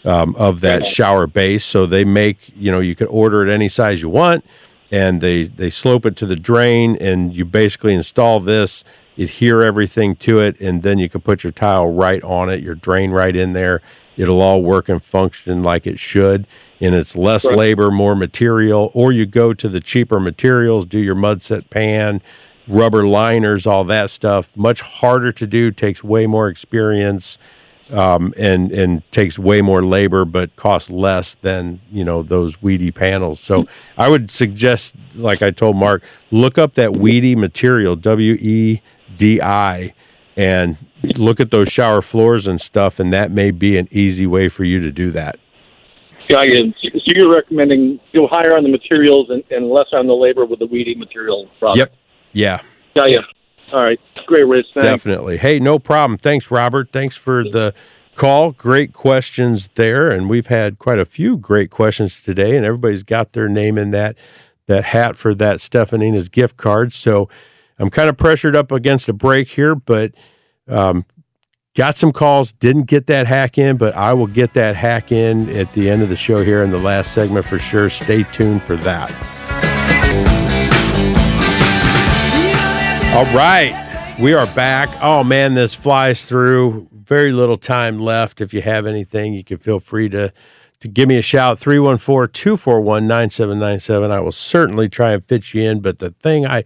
um, 0.05 0.37
of 0.37 0.61
that 0.61 0.85
shower 0.85 1.27
base. 1.27 1.65
So 1.65 1.87
they 1.87 2.05
make 2.05 2.53
you 2.57 2.71
know 2.71 2.81
you 2.81 2.95
can 2.95 3.07
order 3.07 3.43
it 3.43 3.51
any 3.51 3.71
size 3.71 4.03
you 4.03 4.11
want, 4.11 4.45
and 4.93 5.23
they 5.23 5.45
they 5.45 5.71
slope 5.71 6.05
it 6.05 6.15
to 6.17 6.27
the 6.27 6.37
drain, 6.37 6.99
and 7.01 7.35
you 7.35 7.47
basically 7.47 7.95
install 7.95 8.41
this, 8.41 8.85
adhere 9.17 9.63
everything 9.63 10.15
to 10.17 10.41
it, 10.41 10.61
and 10.61 10.83
then 10.83 10.99
you 10.99 11.09
can 11.09 11.23
put 11.23 11.43
your 11.43 11.53
tile 11.53 11.91
right 11.91 12.23
on 12.23 12.51
it, 12.51 12.63
your 12.63 12.75
drain 12.75 13.13
right 13.13 13.35
in 13.35 13.55
there. 13.55 13.81
It'll 14.19 14.43
all 14.43 14.63
work 14.63 14.91
and 14.91 15.03
function 15.03 15.63
like 15.63 15.87
it 15.87 15.99
should, 15.99 16.47
and 16.81 16.95
it's 16.95 17.17
less 17.17 17.45
Right. 17.47 17.57
labor, 17.57 17.91
more 17.91 18.15
material. 18.15 18.91
Or 18.93 19.13
you 19.13 19.25
go 19.25 19.55
to 19.55 19.69
the 19.69 19.81
cheaper 19.81 20.21
materials, 20.21 20.85
do 20.85 20.99
your 20.99 21.15
mud 21.15 21.41
set 21.41 21.71
pan, 21.71 22.21
rubber 22.67 23.07
liners, 23.07 23.67
all 23.67 23.85
that 23.85 24.11
stuff. 24.11 24.55
Much 24.57 24.83
harder 24.83 25.33
to 25.33 25.47
do, 25.47 25.71
takes 25.71 26.05
way 26.05 26.27
more 26.27 26.49
experience 26.49 27.39
um, 27.91 28.35
and 28.37 28.71
and 28.71 29.11
takes 29.13 29.39
way 29.39 29.63
more 29.63 29.83
labor, 29.83 30.27
but 30.27 30.55
costs 30.57 30.91
less 30.91 31.35
than 31.41 31.81
you 31.91 32.05
know 32.05 32.23
those 32.23 32.57
Wedi 32.57 32.95
panels. 32.95 33.41
So 33.41 33.67
I 33.97 34.09
would 34.11 34.31
suggest, 34.31 34.93
like 35.15 35.41
I 35.41 35.51
told 35.51 35.77
Mark, 35.77 36.03
look 36.31 36.59
up 36.59 36.75
that 36.75 36.91
Wedi 36.91 37.35
material, 37.35 37.97
W 37.97 38.35
E 38.35 38.83
D 39.17 39.41
I, 39.41 39.95
and 40.39 40.77
look 41.17 41.41
at 41.41 41.51
those 41.51 41.69
shower 41.69 42.01
floors 42.01 42.47
and 42.47 42.61
stuff, 42.61 43.01
and 43.01 43.13
that 43.13 43.33
may 43.33 43.51
be 43.51 43.77
an 43.77 43.89
easy 43.91 44.27
way 44.27 44.49
for 44.49 44.63
you 44.63 44.79
to 44.81 44.93
do 44.93 45.11
that. 45.11 45.37
Yeah. 46.31 46.45
So 46.45 47.01
you're 47.07 47.35
recommending 47.35 47.99
go 48.15 48.29
higher 48.31 48.57
on 48.57 48.63
the 48.63 48.69
materials 48.69 49.31
and, 49.31 49.43
and 49.51 49.69
less 49.69 49.89
on 49.93 50.07
the 50.07 50.15
labor 50.15 50.45
with 50.47 50.61
the 50.61 50.67
Wedi 50.67 50.97
material 50.97 51.51
product. 51.59 51.79
Yep. 51.79 51.93
Yeah, 52.33 52.61
Yeah, 52.95 53.05
yeah. 53.07 53.19
All 53.73 53.83
right. 53.83 53.99
Great, 54.27 54.47
Rich. 54.47 54.67
Thanks. 54.75 54.89
definitely. 54.89 55.39
Hey, 55.39 55.59
no 55.59 55.79
problem. 55.79 56.19
Thanks, 56.19 56.51
Robert. 56.51 56.91
Thanks 56.93 57.17
for 57.17 57.43
the 57.43 57.75
call. 58.15 58.53
Great 58.53 58.93
questions 58.93 59.71
there, 59.75 60.09
and 60.09 60.29
we've 60.29 60.47
had 60.47 60.79
quite 60.79 60.99
a 60.99 61.05
few 61.05 61.37
great 61.37 61.71
questions 61.71 62.23
today, 62.23 62.57
and 62.57 62.65
everybody's 62.65 63.03
got 63.03 63.33
their 63.33 63.49
name 63.49 63.77
in 63.77 63.91
that 63.91 64.17
that 64.67 64.85
hat 64.85 65.17
for 65.17 65.35
that 65.35 65.59
Stefanina's 65.59 66.29
gift 66.29 66.59
card. 66.59 66.93
So 66.93 67.29
I'm 67.79 67.91
kind 67.91 68.09
of 68.09 68.17
pressured 68.17 68.57
up 68.57 68.73
against 68.73 69.09
a 69.09 69.13
break 69.13 69.49
here, 69.49 69.75
but 69.75 70.13
um, 70.67 71.05
got 71.75 71.97
some 71.97 72.13
calls. 72.13 72.53
Didn't 72.53 72.85
get 72.85 73.07
that 73.07 73.27
hack 73.27 73.59
in, 73.59 73.77
but 73.77 73.97
I 73.97 74.13
will 74.15 74.27
get 74.27 74.55
that 74.55 74.77
hack 74.77 75.13
in 75.13 75.49
at 75.51 75.73
the 75.73 75.89
end 75.89 76.03
of 76.03 76.09
the 76.09 76.17
show 76.17 76.43
here 76.43 76.63
in 76.63 76.71
the 76.71 76.79
last 76.79 77.13
segment 77.13 77.47
for 77.47 77.59
sure. 77.59 77.89
Stay 77.89 78.25
tuned 78.25 78.63
for 78.63 78.77
that. 78.77 79.11
All 83.15 83.25
right. 83.35 83.85
We 84.21 84.35
are 84.35 84.47
back. 84.49 84.89
Oh 85.01 85.23
man, 85.23 85.55
this 85.55 85.77
flies 85.77 86.25
through. 86.25 86.89
Very 86.93 87.31
little 87.31 87.57
time 87.57 88.01
left. 88.01 88.41
If 88.41 88.53
you 88.53 88.63
have 88.63 88.85
anything, 88.85 89.33
you 89.33 89.45
can 89.45 89.59
feel 89.59 89.79
free 89.79 90.09
to 90.09 90.33
to 90.81 90.89
give 90.89 91.09
me 91.09 91.19
a 91.19 91.23
shout 91.23 91.59
314-241-9797. 91.59 94.11
I 94.11 94.19
will 94.21 94.33
certainly 94.33 94.89
try 94.89 95.13
and 95.13 95.25
fit 95.25 95.55
you 95.55 95.63
in, 95.63 95.79
but 95.81 96.01
the 96.01 96.11
thing 96.11 96.47
I 96.47 96.65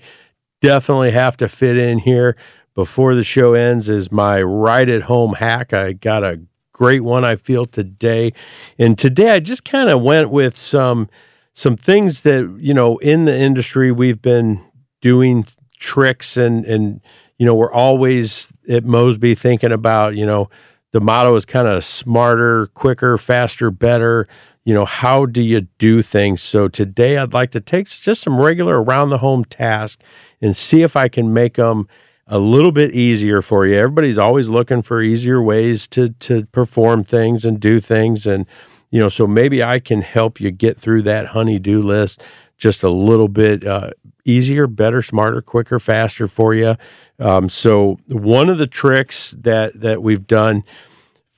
definitely 0.63 1.11
have 1.11 1.37
to 1.39 1.49
fit 1.49 1.77
in 1.77 1.99
here 1.99 2.37
before 2.75 3.15
the 3.15 3.25
show 3.25 3.53
ends 3.53 3.91
is 3.91 4.11
my 4.11 4.41
right 4.41 4.89
at 4.89 5.03
home 5.03 5.35
hack. 5.35 5.75
I 5.75 5.93
got 5.93 6.25
a 6.25 6.41
great 6.73 7.01
one 7.01 7.25
I 7.25 7.37
feel 7.37 7.67
today. 7.67 8.33
And 8.79 8.97
today 8.97 9.31
I 9.31 9.41
just 9.41 9.65
kind 9.65 9.91
of 9.91 10.01
went 10.01 10.31
with 10.31 10.57
some 10.57 11.11
some 11.53 11.77
things 11.77 12.23
that, 12.23 12.57
you 12.61 12.73
know, 12.73 12.97
in 12.99 13.27
the 13.27 13.37
industry 13.37 13.93
we've 13.93 14.23
been 14.23 14.65
doing 15.03 15.45
tricks 15.79 16.39
and 16.39 16.65
and 16.65 17.03
you 17.39 17.45
know, 17.45 17.55
we're 17.55 17.73
always 17.73 18.53
at 18.71 18.85
Mosby 18.85 19.35
thinking 19.35 19.73
about, 19.73 20.15
you 20.15 20.25
know, 20.25 20.49
the 20.93 21.01
motto 21.01 21.35
is 21.35 21.45
kind 21.45 21.67
of 21.67 21.83
smarter, 21.83 22.69
quicker, 22.69 23.19
faster, 23.19 23.71
better. 23.71 24.29
You 24.65 24.75
know, 24.75 24.85
how 24.85 25.27
do 25.27 25.43
you 25.43 25.63
do 25.79 26.03
things? 26.03 26.41
So 26.41 26.69
today 26.69 27.19
I'd 27.19 27.35
like 27.35 27.51
to 27.53 27.61
take 27.61 27.89
just 27.89 28.23
some 28.23 28.41
regular 28.41 28.83
around 28.83 29.11
the 29.11 29.19
home 29.19 29.45
tasks 29.45 30.03
and 30.41 30.57
see 30.57 30.83
if 30.83 30.97
I 30.97 31.09
can 31.09 31.33
make 31.33 31.55
them 31.55 31.89
a 32.29 32.39
little 32.39 32.71
bit 32.71 32.93
easier 32.93 33.43
for 33.43 33.67
you. 33.67 33.75
Everybody's 33.75 34.19
always 34.19 34.49
looking 34.49 34.83
for 34.83 35.03
easier 35.03 35.43
ways 35.43 35.89
to 35.89 36.11
to 36.11 36.47
perform 36.47 37.03
things 37.03 37.45
and 37.45 37.59
do 37.59 37.81
things 37.81 38.27
and 38.27 38.47
you 38.91 39.01
know, 39.01 39.09
so 39.09 39.27
maybe 39.27 39.63
I 39.65 39.81
can 39.81 40.03
help 40.03 40.39
you 40.39 40.51
get 40.51 40.79
through 40.79 41.03
that 41.03 41.29
honey-do 41.29 41.81
list 41.81 42.23
just 42.59 42.83
a 42.83 42.91
little 42.91 43.27
bit 43.27 43.67
uh, 43.67 43.91
easier, 44.27 44.67
better, 44.67 45.01
smarter, 45.01 45.41
quicker, 45.41 45.81
faster 45.81 46.29
for 46.29 46.53
you. 46.53 46.77
Um, 47.19 47.49
so 47.49 47.99
one 48.09 48.51
of 48.51 48.59
the 48.59 48.67
tricks 48.67 49.35
that 49.41 49.81
that 49.81 50.03
we've 50.03 50.27
done 50.27 50.63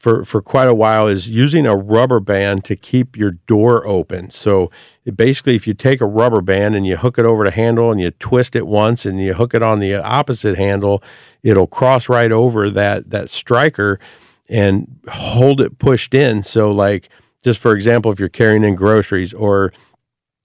for 0.04 0.22
for 0.22 0.42
quite 0.42 0.68
a 0.68 0.74
while 0.74 1.06
is 1.06 1.30
using 1.30 1.66
a 1.66 1.74
rubber 1.74 2.20
band 2.20 2.62
to 2.66 2.76
keep 2.76 3.16
your 3.16 3.30
door 3.30 3.86
open. 3.86 4.30
So 4.30 4.70
basically, 5.14 5.54
if 5.54 5.66
you 5.66 5.72
take 5.72 6.02
a 6.02 6.06
rubber 6.06 6.42
band 6.42 6.76
and 6.76 6.86
you 6.86 6.98
hook 6.98 7.18
it 7.18 7.24
over 7.24 7.46
the 7.46 7.50
handle 7.50 7.90
and 7.90 7.98
you 7.98 8.10
twist 8.10 8.54
it 8.54 8.66
once 8.66 9.06
and 9.06 9.18
you 9.18 9.32
hook 9.32 9.54
it 9.54 9.62
on 9.62 9.80
the 9.80 9.94
opposite 9.94 10.58
handle, 10.58 11.02
it'll 11.42 11.66
cross 11.66 12.10
right 12.10 12.30
over 12.30 12.68
that 12.68 13.08
that 13.12 13.30
striker 13.30 13.98
and 14.50 15.00
hold 15.08 15.62
it 15.62 15.78
pushed 15.78 16.12
in. 16.12 16.42
So 16.42 16.70
like 16.70 17.08
just 17.42 17.58
for 17.58 17.74
example, 17.74 18.12
if 18.12 18.20
you're 18.20 18.28
carrying 18.28 18.62
in 18.62 18.74
groceries 18.74 19.32
or 19.32 19.72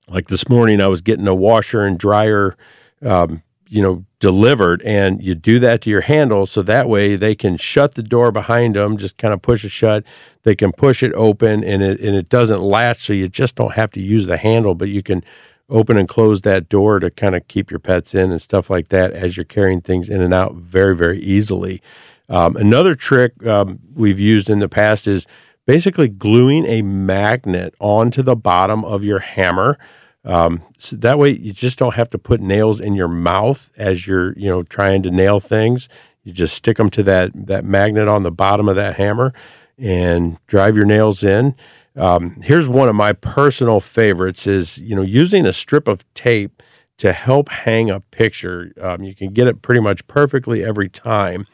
like 0.08 0.28
this 0.28 0.48
morning, 0.48 0.80
I 0.80 0.88
was 0.88 1.02
getting 1.02 1.28
a 1.28 1.36
washer 1.36 1.86
and 1.86 2.00
dryer, 2.00 2.56
um, 3.02 3.44
you 3.70 3.82
know, 3.82 4.04
delivered, 4.20 4.82
and 4.82 5.22
you 5.22 5.36
do 5.36 5.60
that 5.60 5.82
to 5.82 5.90
your 5.90 6.02
handle 6.02 6.46
so 6.46 6.62
that 6.64 6.90
way 6.90 7.16
they 7.16 7.36
can 7.36 7.56
shut 7.56 7.96
the 7.96 8.04
door 8.04 8.32
behind 8.32 8.76
them, 8.76 8.98
just 8.98 9.18
kind 9.18 9.34
of 9.34 9.42
push 9.42 9.64
it 9.64 9.70
shut. 9.70 10.04
They 10.44 10.56
can 10.56 10.72
push 10.72 11.04
it 11.04 11.14
open, 11.14 11.64
and 11.64 11.82
it 11.82 12.00
and 12.00 12.16
it 12.16 12.30
doesn't 12.30 12.62
latch, 12.62 13.06
so 13.06 13.14
you 13.14 13.30
just 13.30 13.56
don't 13.56 13.76
have 13.76 13.92
to 13.92 14.02
use 14.02 14.26
the 14.26 14.38
handle, 14.38 14.76
but 14.76 14.90
you 14.90 15.04
can 15.04 15.24
open 15.70 15.98
and 15.98 16.08
close 16.08 16.42
that 16.42 16.68
door 16.68 17.00
to 17.00 17.12
kind 17.12 17.36
of 17.36 17.48
keep 17.48 17.70
your 17.70 17.80
pets 17.80 18.16
in 18.16 18.32
and 18.32 18.42
stuff 18.42 18.72
like 18.72 18.88
that 18.88 19.12
as 19.12 19.38
you're 19.38 19.44
carrying 19.44 19.82
things 19.82 20.10
in 20.10 20.20
and 20.20 20.34
out 20.34 20.56
very 20.56 20.96
very 20.96 21.20
easily. 21.20 21.82
Um, 22.28 22.56
another 22.58 22.96
trick 22.96 23.46
um, 23.46 23.80
we've 23.94 24.20
used 24.20 24.50
in 24.50 24.60
the 24.60 24.70
past 24.70 25.08
is 25.08 25.28
basically 25.66 26.08
gluing 26.08 26.66
a 26.66 26.82
magnet 26.82 27.76
onto 27.80 28.24
the 28.24 28.36
bottom 28.36 28.84
of 28.84 29.04
your 29.04 29.20
hammer. 29.20 29.78
Um, 30.26 30.64
so 30.78 30.96
that 30.98 31.18
way 31.18 31.30
you 31.32 31.54
just 31.54 31.80
don't 31.80 31.96
have 31.96 32.10
to 32.10 32.18
put 32.18 32.42
nails 32.42 32.82
in 32.82 32.94
your 32.94 33.08
mouth 33.08 33.72
as 33.78 34.06
you're, 34.06 34.34
you 34.38 34.50
know, 34.50 34.64
trying 34.64 35.02
to 35.04 35.12
nail 35.12 35.40
things. 35.40 35.88
You 36.24 36.34
just 36.34 36.56
stick 36.56 36.78
them 36.78 36.90
to 36.92 37.04
that 37.04 37.32
that 37.48 37.64
magnet 37.66 38.08
on 38.08 38.24
the 38.24 38.32
bottom 38.32 38.68
of 38.68 38.76
that 38.76 38.98
hammer 38.98 39.34
and 39.78 40.38
drive 40.48 40.76
your 40.76 40.86
nails 40.86 41.24
in. 41.24 41.56
Um, 41.96 42.42
here's 42.44 42.68
one 42.68 42.90
of 42.90 42.96
my 42.96 43.14
personal 43.14 43.80
favorites: 43.80 44.46
is 44.46 44.78
you 44.78 44.96
know 44.96 45.02
using 45.02 45.46
a 45.46 45.54
strip 45.54 45.88
of 45.88 46.06
tape 46.14 46.62
to 46.98 47.14
help 47.14 47.50
hang 47.50 47.90
a 47.90 48.02
picture. 48.02 48.74
Um, 48.80 49.04
you 49.04 49.16
can 49.16 49.32
get 49.32 49.48
it 49.48 49.62
pretty 49.62 49.82
much 49.82 50.06
perfectly 50.08 50.64
every 50.64 50.90
time. 50.90 51.48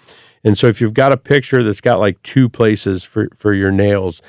And 0.44 0.58
so 0.58 0.68
if 0.68 0.82
you've 0.82 0.94
got 0.94 1.12
a 1.12 1.18
picture 1.18 1.64
that's 1.64 1.82
got 1.82 2.00
like 2.00 2.22
two 2.24 2.50
places 2.50 3.04
for, 3.04 3.30
for 3.36 3.54
your 3.54 3.72
nails, 3.72 4.22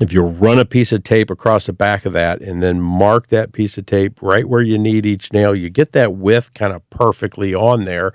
if 0.00 0.12
you 0.12 0.22
run 0.22 0.58
a 0.58 0.64
piece 0.64 0.92
of 0.92 1.02
tape 1.02 1.28
across 1.28 1.66
the 1.66 1.72
back 1.72 2.06
of 2.06 2.12
that 2.12 2.40
and 2.40 2.62
then 2.62 2.80
mark 2.80 3.28
that 3.28 3.52
piece 3.52 3.76
of 3.78 3.86
tape 3.86 4.22
right 4.22 4.48
where 4.48 4.62
you 4.62 4.78
need 4.78 5.04
each 5.04 5.32
nail, 5.32 5.54
you 5.54 5.70
get 5.70 5.92
that 5.92 6.14
width 6.14 6.54
kind 6.54 6.72
of 6.72 6.88
perfectly 6.90 7.54
on 7.54 7.84
there. 7.84 8.12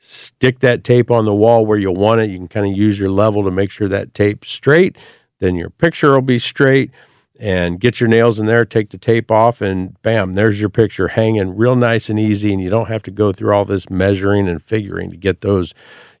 Stick 0.00 0.58
that 0.58 0.82
tape 0.82 1.10
on 1.10 1.26
the 1.26 1.34
wall 1.34 1.64
where 1.64 1.78
you 1.78 1.92
want 1.92 2.20
it. 2.20 2.30
You 2.30 2.38
can 2.38 2.48
kind 2.48 2.66
of 2.66 2.76
use 2.76 2.98
your 2.98 3.10
level 3.10 3.44
to 3.44 3.50
make 3.50 3.70
sure 3.70 3.88
that 3.88 4.12
tape's 4.12 4.50
straight. 4.50 4.98
Then 5.38 5.54
your 5.54 5.70
picture 5.70 6.12
will 6.12 6.22
be 6.22 6.40
straight 6.40 6.90
and 7.38 7.78
get 7.78 8.00
your 8.00 8.08
nails 8.08 8.40
in 8.40 8.46
there, 8.46 8.64
take 8.64 8.90
the 8.90 8.98
tape 8.98 9.30
off, 9.30 9.62
and 9.62 10.00
bam, 10.02 10.34
there's 10.34 10.60
your 10.60 10.68
picture 10.68 11.08
hanging 11.08 11.56
real 11.56 11.76
nice 11.76 12.10
and 12.10 12.18
easy. 12.18 12.52
And 12.52 12.60
you 12.60 12.68
don't 12.68 12.88
have 12.88 13.02
to 13.04 13.10
go 13.10 13.32
through 13.32 13.54
all 13.54 13.64
this 13.64 13.88
measuring 13.88 14.48
and 14.48 14.60
figuring 14.60 15.10
to 15.10 15.16
get 15.16 15.42
those, 15.42 15.74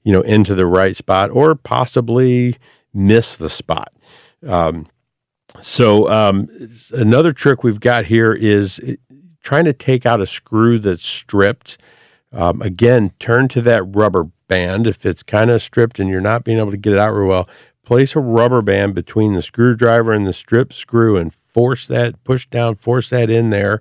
you 0.04 0.12
know, 0.12 0.22
into 0.22 0.54
the 0.54 0.66
right 0.66 0.96
spot 0.96 1.30
or 1.30 1.56
possibly 1.56 2.56
miss 2.94 3.36
the 3.36 3.48
spot. 3.48 3.92
Um, 4.46 4.86
so 5.60 6.10
um, 6.10 6.48
another 6.92 7.32
trick 7.32 7.64
we've 7.64 7.80
got 7.80 8.06
here 8.06 8.32
is 8.32 8.80
trying 9.42 9.64
to 9.64 9.72
take 9.72 10.06
out 10.06 10.20
a 10.20 10.26
screw 10.26 10.78
that's 10.78 11.04
stripped, 11.04 11.78
um, 12.32 12.62
again, 12.62 13.12
turn 13.18 13.48
to 13.48 13.60
that 13.62 13.82
rubber 13.82 14.30
band. 14.48 14.86
If 14.86 15.04
it's 15.04 15.22
kind 15.22 15.50
of 15.50 15.62
stripped 15.62 15.98
and 15.98 16.08
you're 16.08 16.20
not 16.20 16.44
being 16.44 16.58
able 16.58 16.70
to 16.70 16.76
get 16.76 16.92
it 16.92 16.98
out 16.98 17.12
real 17.12 17.28
well, 17.28 17.48
place 17.84 18.14
a 18.14 18.20
rubber 18.20 18.62
band 18.62 18.94
between 18.94 19.34
the 19.34 19.42
screwdriver 19.42 20.12
and 20.12 20.26
the 20.26 20.32
strip 20.32 20.72
screw 20.72 21.16
and 21.16 21.32
force 21.32 21.86
that, 21.88 22.22
push 22.22 22.46
down, 22.46 22.74
force 22.76 23.10
that 23.10 23.30
in 23.30 23.50
there, 23.50 23.80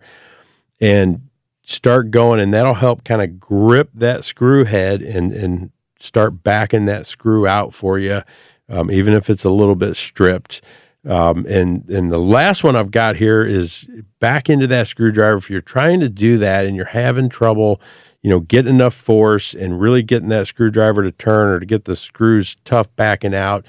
and 0.82 1.30
start 1.64 2.10
going. 2.10 2.40
And 2.40 2.54
that'll 2.54 2.76
help 2.76 3.04
kind 3.04 3.22
of 3.22 3.40
grip 3.40 3.92
that 3.94 4.26
screw 4.26 4.64
head 4.64 5.02
and, 5.02 5.32
and 5.32 5.72
start 6.00 6.44
backing 6.44 6.86
that 6.86 7.06
screw 7.06 7.46
out 7.46 7.74
for 7.74 8.00
you, 8.00 8.22
um, 8.68 8.90
even 8.90 9.14
if 9.14 9.30
it's 9.30 9.44
a 9.44 9.52
little 9.52 9.76
bit 9.76 9.96
stripped. 9.96 10.62
Um, 11.08 11.46
and 11.48 11.90
and 11.90 12.12
the 12.12 12.20
last 12.20 12.64
one 12.64 12.76
I've 12.76 12.92
got 12.92 13.16
here 13.16 13.44
is 13.44 13.88
back 14.20 14.50
into 14.50 14.68
that 14.68 14.88
screwdriver. 14.88 15.38
If 15.38 15.50
you're 15.50 15.62
trying 15.62 16.02
to 16.02 16.10
do 16.10 16.38
that 16.40 16.66
and 16.66 16.76
you're 16.76 16.86
having 16.86 17.30
trouble, 17.30 17.80
you 18.22 18.30
know, 18.30 18.42
getting 18.42 18.76
enough 18.76 18.94
force 18.94 19.54
and 19.54 19.80
really 19.80 20.04
getting 20.04 20.30
that 20.30 20.48
screwdriver 20.48 21.04
to 21.04 21.12
turn 21.12 21.48
or 21.48 21.60
to 21.60 21.66
get 21.66 21.86
the 21.86 21.96
screws 21.96 22.58
tough 22.66 22.94
backing 22.98 23.34
out, 23.34 23.66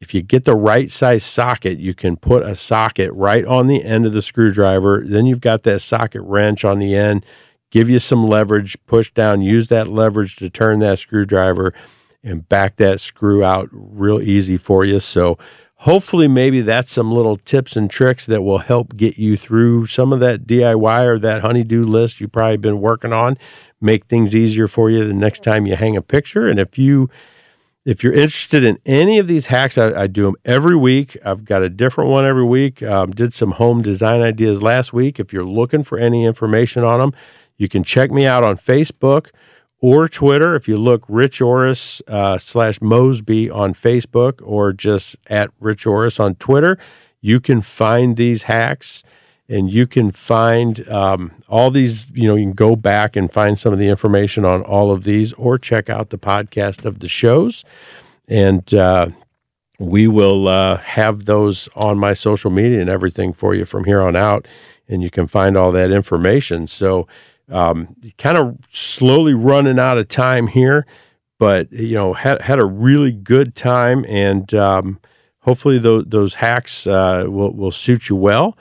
if 0.00 0.14
you 0.14 0.22
get 0.22 0.44
the 0.44 0.54
right 0.54 0.90
size 0.90 1.24
socket, 1.24 1.78
you 1.78 1.94
can 1.94 2.16
put 2.16 2.44
a 2.44 2.54
socket 2.54 3.12
right 3.12 3.44
on 3.44 3.66
the 3.66 3.84
end 3.84 4.06
of 4.06 4.12
the 4.12 4.22
screwdriver. 4.22 5.02
Then 5.04 5.26
you've 5.26 5.40
got 5.40 5.64
that 5.64 5.80
socket 5.80 6.22
wrench 6.22 6.64
on 6.64 6.78
the 6.78 6.94
end. 6.94 7.26
Give 7.70 7.88
you 7.88 7.98
some 7.98 8.28
leverage, 8.28 8.76
push 8.86 9.10
down, 9.10 9.42
use 9.42 9.68
that 9.68 9.88
leverage 9.88 10.36
to 10.36 10.50
turn 10.50 10.78
that 10.80 10.98
screwdriver 10.98 11.72
and 12.22 12.48
back 12.48 12.76
that 12.76 13.00
screw 13.00 13.42
out 13.42 13.68
real 13.72 14.20
easy 14.20 14.56
for 14.56 14.84
you. 14.84 15.00
So, 15.00 15.38
hopefully, 15.82 16.28
maybe 16.28 16.60
that's 16.60 16.92
some 16.92 17.10
little 17.10 17.36
tips 17.36 17.76
and 17.76 17.90
tricks 17.90 18.24
that 18.26 18.42
will 18.42 18.58
help 18.58 18.96
get 18.96 19.18
you 19.18 19.36
through 19.36 19.86
some 19.86 20.12
of 20.12 20.20
that 20.20 20.46
DIY 20.46 21.06
or 21.06 21.18
that 21.18 21.42
honey-do 21.42 21.82
list 21.82 22.20
you've 22.20 22.32
probably 22.32 22.56
been 22.56 22.80
working 22.80 23.12
on. 23.12 23.36
Make 23.80 24.06
things 24.06 24.34
easier 24.34 24.68
for 24.68 24.90
you 24.90 25.06
the 25.06 25.14
next 25.14 25.42
time 25.42 25.66
you 25.66 25.74
hang 25.74 25.96
a 25.96 26.02
picture. 26.02 26.48
And 26.48 26.58
if 26.58 26.78
you 26.78 27.10
if 27.84 28.04
you're 28.04 28.12
interested 28.12 28.62
in 28.62 28.78
any 28.86 29.18
of 29.18 29.26
these 29.26 29.46
hacks, 29.46 29.76
I, 29.76 30.02
I, 30.02 30.06
do 30.06 30.22
them 30.22 30.36
every 30.44 30.76
week. 30.76 31.16
I've 31.24 31.44
got 31.44 31.62
a 31.62 31.68
different 31.68 32.10
one 32.10 32.24
every 32.24 32.44
week. 32.44 32.80
Um, 32.80 33.10
did 33.10 33.34
some 33.34 33.50
home 33.50 33.82
design 33.82 34.20
ideas 34.20 34.62
last 34.62 34.92
week. 34.92 35.18
If 35.18 35.32
you're 35.32 35.44
looking 35.44 35.82
for 35.82 35.98
any 35.98 36.24
information 36.24 36.84
on 36.84 37.00
them, 37.00 37.12
you 37.56 37.68
can 37.68 37.82
check 37.82 38.12
me 38.12 38.24
out 38.24 38.44
on 38.44 38.56
Facebook 38.56 39.30
or 39.82 40.08
Twitter. 40.08 40.54
If 40.54 40.68
you 40.68 40.78
look 40.78 41.04
Rich 41.08 41.42
Orris 41.42 42.00
uh, 42.08 42.38
slash 42.38 42.80
Mosby 42.80 43.50
on 43.50 43.74
Facebook 43.74 44.40
or 44.42 44.72
just 44.72 45.16
at 45.26 45.50
Rich 45.60 45.86
Orris 45.86 46.18
on 46.18 46.36
Twitter, 46.36 46.78
you 47.20 47.40
can 47.40 47.60
find 47.60 48.16
these 48.16 48.44
hacks 48.44 49.02
and 49.48 49.70
you 49.70 49.86
can 49.86 50.10
find 50.12 50.88
um, 50.88 51.32
all 51.48 51.70
these. 51.70 52.10
You 52.14 52.28
know, 52.28 52.36
you 52.36 52.44
can 52.44 52.52
go 52.52 52.76
back 52.76 53.16
and 53.16 53.30
find 53.30 53.58
some 53.58 53.72
of 53.72 53.78
the 53.78 53.88
information 53.88 54.44
on 54.44 54.62
all 54.62 54.90
of 54.90 55.04
these, 55.04 55.32
or 55.34 55.58
check 55.58 55.90
out 55.90 56.08
the 56.10 56.18
podcast 56.18 56.86
of 56.86 57.00
the 57.00 57.08
shows, 57.08 57.64
and 58.28 58.72
uh, 58.72 59.08
we 59.78 60.06
will 60.06 60.48
uh, 60.48 60.78
have 60.78 61.26
those 61.26 61.68
on 61.74 61.98
my 61.98 62.14
social 62.14 62.50
media 62.50 62.80
and 62.80 62.88
everything 62.88 63.32
for 63.32 63.54
you 63.54 63.64
from 63.64 63.84
here 63.84 64.00
on 64.00 64.16
out, 64.16 64.46
and 64.88 65.02
you 65.02 65.10
can 65.10 65.26
find 65.26 65.56
all 65.56 65.72
that 65.72 65.90
information. 65.90 66.66
So, 66.66 67.06
um, 67.50 67.96
kind 68.18 68.38
of 68.38 68.58
slowly 68.70 69.34
running 69.34 69.78
out 69.78 69.98
of 69.98 70.08
time 70.08 70.46
here, 70.46 70.86
but 71.38 71.72
you 71.72 71.94
know, 71.94 72.12
had 72.12 72.42
had 72.42 72.58
a 72.58 72.64
really 72.64 73.12
good 73.12 73.54
time, 73.54 74.04
and 74.08 74.52
um, 74.54 75.00
hopefully 75.40 75.78
those 75.78 76.04
those 76.06 76.34
hacks 76.34 76.86
uh, 76.86 77.24
will 77.26 77.52
will 77.52 77.72
suit 77.72 78.08
you 78.08 78.16
well. 78.16 78.56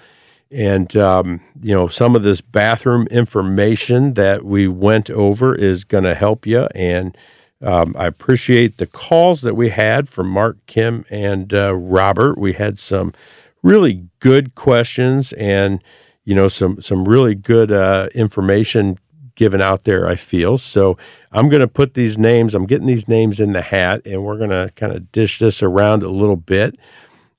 And 0.51 0.95
um, 0.97 1.39
you 1.61 1.73
know 1.73 1.88
some 1.88 2.15
of 2.15 2.23
this 2.23 2.41
bathroom 2.41 3.07
information 3.07 4.13
that 4.15 4.43
we 4.43 4.67
went 4.67 5.09
over 5.09 5.55
is 5.55 5.84
going 5.84 6.03
to 6.03 6.15
help 6.15 6.45
you 6.47 6.67
and 6.73 7.17
um, 7.61 7.95
i 7.97 8.05
appreciate 8.05 8.77
the 8.77 8.88
calls 8.88 9.41
that 9.41 9.55
we 9.55 9.69
had 9.69 10.09
from 10.09 10.29
mark 10.29 10.57
kim 10.65 11.05
and 11.09 11.53
uh, 11.53 11.75
robert. 11.75 12.38
We 12.38 12.53
had 12.53 12.79
some 12.79 13.13
really 13.61 14.07
good 14.19 14.55
questions 14.55 15.34
and 15.34 15.84
you 16.24 16.36
know 16.36 16.47
some 16.47 16.82
some 16.82 17.05
really 17.05 17.36
good 17.36 17.72
uh, 17.72 18.07
information 18.13 18.97
given 19.36 19.61
out 19.61 19.86
there 19.86 20.07
i 20.07 20.15
feel 20.15 20.57
so 20.57 20.97
i'm 21.32 21.49
going 21.49 21.61
to 21.61 21.67
put 21.67 21.93
these 21.93 22.17
names 22.17 22.53
i'm 22.53 22.65
getting 22.65 22.86
these 22.86 23.07
names 23.07 23.39
in 23.39 23.53
the 23.53 23.61
hat 23.61 24.01
and 24.05 24.24
we're 24.24 24.38
going 24.38 24.49
to 24.49 24.72
kind 24.76 24.93
of 24.93 25.11
dish 25.11 25.39
this 25.39 25.63
around 25.63 26.03
a 26.03 26.09
little 26.09 26.36
bit 26.36 26.78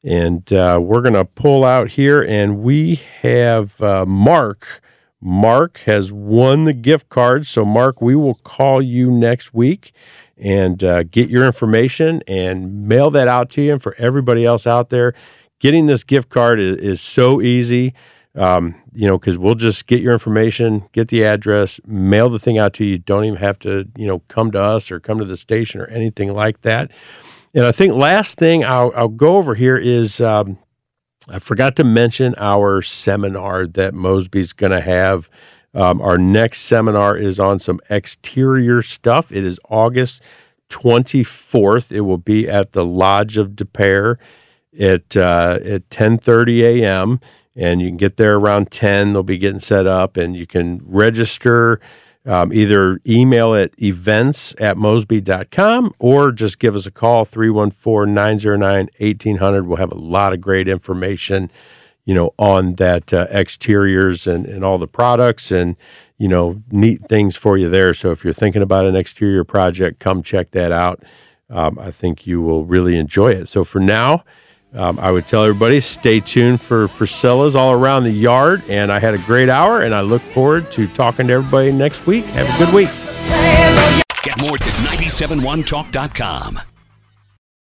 and 0.04 0.52
uh, 0.52 0.80
we're 0.82 1.00
going 1.00 1.14
to 1.14 1.24
pull 1.24 1.64
out 1.64 1.90
here, 1.90 2.22
and 2.22 2.58
we 2.58 2.96
have 3.20 3.80
uh, 3.80 4.04
Mark. 4.04 4.80
Mark 5.20 5.78
has 5.80 6.10
won 6.10 6.64
the 6.64 6.72
gift 6.72 7.08
card. 7.08 7.46
So, 7.46 7.64
Mark, 7.64 8.02
we 8.02 8.16
will 8.16 8.34
call 8.34 8.82
you 8.82 9.10
next 9.10 9.54
week 9.54 9.92
and 10.36 10.82
uh, 10.82 11.04
get 11.04 11.30
your 11.30 11.46
information 11.46 12.20
and 12.26 12.88
mail 12.88 13.10
that 13.12 13.28
out 13.28 13.50
to 13.50 13.62
you. 13.62 13.72
And 13.72 13.82
for 13.82 13.94
everybody 13.96 14.44
else 14.44 14.66
out 14.66 14.90
there, 14.90 15.14
getting 15.60 15.86
this 15.86 16.02
gift 16.02 16.28
card 16.28 16.58
is, 16.58 16.78
is 16.78 17.00
so 17.00 17.40
easy. 17.40 17.94
Um, 18.34 18.76
you 18.94 19.06
know, 19.06 19.18
because 19.18 19.36
we'll 19.36 19.54
just 19.54 19.86
get 19.86 20.00
your 20.00 20.14
information, 20.14 20.88
get 20.92 21.08
the 21.08 21.22
address, 21.22 21.80
mail 21.86 22.30
the 22.30 22.38
thing 22.38 22.56
out 22.56 22.72
to 22.74 22.84
you. 22.84 22.96
Don't 22.96 23.24
even 23.24 23.38
have 23.38 23.58
to, 23.58 23.86
you 23.94 24.06
know, 24.06 24.20
come 24.20 24.50
to 24.52 24.58
us 24.58 24.90
or 24.90 25.00
come 25.00 25.18
to 25.18 25.26
the 25.26 25.36
station 25.36 25.82
or 25.82 25.86
anything 25.88 26.32
like 26.32 26.62
that. 26.62 26.90
And 27.54 27.66
I 27.66 27.72
think 27.72 27.92
last 27.92 28.38
thing 28.38 28.64
I'll, 28.64 28.90
I'll 28.96 29.08
go 29.08 29.36
over 29.36 29.54
here 29.54 29.76
is 29.76 30.18
um, 30.22 30.56
I 31.28 31.38
forgot 31.38 31.76
to 31.76 31.84
mention 31.84 32.34
our 32.38 32.82
seminar 32.82 33.66
that 33.66 33.94
Mosby's 33.94 34.52
going 34.52 34.72
to 34.72 34.80
have. 34.80 35.30
Um, 35.74 36.00
our 36.02 36.18
next 36.18 36.60
seminar 36.62 37.16
is 37.16 37.38
on 37.38 37.58
some 37.58 37.80
exterior 37.88 38.82
stuff. 38.82 39.32
It 39.32 39.44
is 39.44 39.58
August 39.68 40.22
24th. 40.68 41.92
It 41.92 42.02
will 42.02 42.18
be 42.18 42.48
at 42.48 42.72
the 42.72 42.84
Lodge 42.84 43.38
of 43.38 43.54
Des 43.56 43.64
Peres 43.64 44.18
at 44.78 45.16
uh, 45.16 45.58
at 45.64 45.88
10:30 45.90 46.60
a.m. 46.62 47.20
and 47.56 47.80
you 47.80 47.88
can 47.88 47.96
get 47.96 48.16
there 48.16 48.36
around 48.36 48.70
10. 48.70 49.12
They'll 49.12 49.22
be 49.22 49.38
getting 49.38 49.60
set 49.60 49.86
up, 49.86 50.16
and 50.16 50.36
you 50.36 50.46
can 50.46 50.80
register 50.84 51.80
um, 52.24 52.52
either 52.52 53.00
email 53.06 53.54
at 53.54 53.72
events 53.82 54.54
at 54.60 54.76
mosby.com 54.76 55.94
or 55.98 56.30
just 56.30 56.58
give 56.58 56.76
us 56.76 56.84
a 56.86 56.90
call 56.90 57.24
314-909-1800 57.24 59.66
we'll 59.66 59.78
have 59.78 59.90
a 59.90 59.98
lot 59.98 60.32
of 60.32 60.40
great 60.40 60.68
information 60.68 61.50
you 62.04 62.14
know 62.14 62.32
on 62.38 62.74
that 62.74 63.12
uh, 63.12 63.26
exteriors 63.30 64.26
and, 64.26 64.46
and 64.46 64.64
all 64.64 64.78
the 64.78 64.86
products 64.86 65.50
and 65.50 65.76
you 66.18 66.28
know 66.28 66.62
neat 66.70 67.00
things 67.08 67.36
for 67.36 67.56
you 67.56 67.68
there. 67.68 67.94
So 67.94 68.12
if 68.12 68.24
you're 68.24 68.32
thinking 68.32 68.62
about 68.62 68.86
an 68.86 68.96
exterior 68.96 69.44
project 69.44 69.98
come 69.98 70.22
check 70.22 70.52
that 70.52 70.72
out. 70.72 71.02
Um, 71.50 71.78
i 71.78 71.90
think 71.90 72.26
you 72.26 72.40
will 72.40 72.64
really 72.64 72.96
enjoy 72.96 73.32
it. 73.32 73.48
So 73.48 73.64
for 73.64 73.80
now 73.80 74.24
um, 74.74 74.98
I 74.98 75.10
would 75.10 75.26
tell 75.26 75.44
everybody 75.44 75.80
stay 75.80 76.20
tuned 76.20 76.60
for 76.60 76.88
Frisella's 76.88 77.54
all 77.54 77.72
around 77.72 78.04
the 78.04 78.10
yard. 78.10 78.62
And 78.68 78.90
I 78.90 78.98
had 78.98 79.14
a 79.14 79.18
great 79.18 79.48
hour, 79.48 79.82
and 79.82 79.94
I 79.94 80.00
look 80.00 80.22
forward 80.22 80.72
to 80.72 80.88
talking 80.88 81.28
to 81.28 81.34
everybody 81.34 81.72
next 81.72 82.06
week. 82.06 82.24
Have 82.26 82.48
a 82.48 82.64
good 82.64 82.74
week. 82.74 82.88
Get 84.22 84.40
more 84.40 84.54
at 84.54 84.60
971talk.com. 84.60 86.60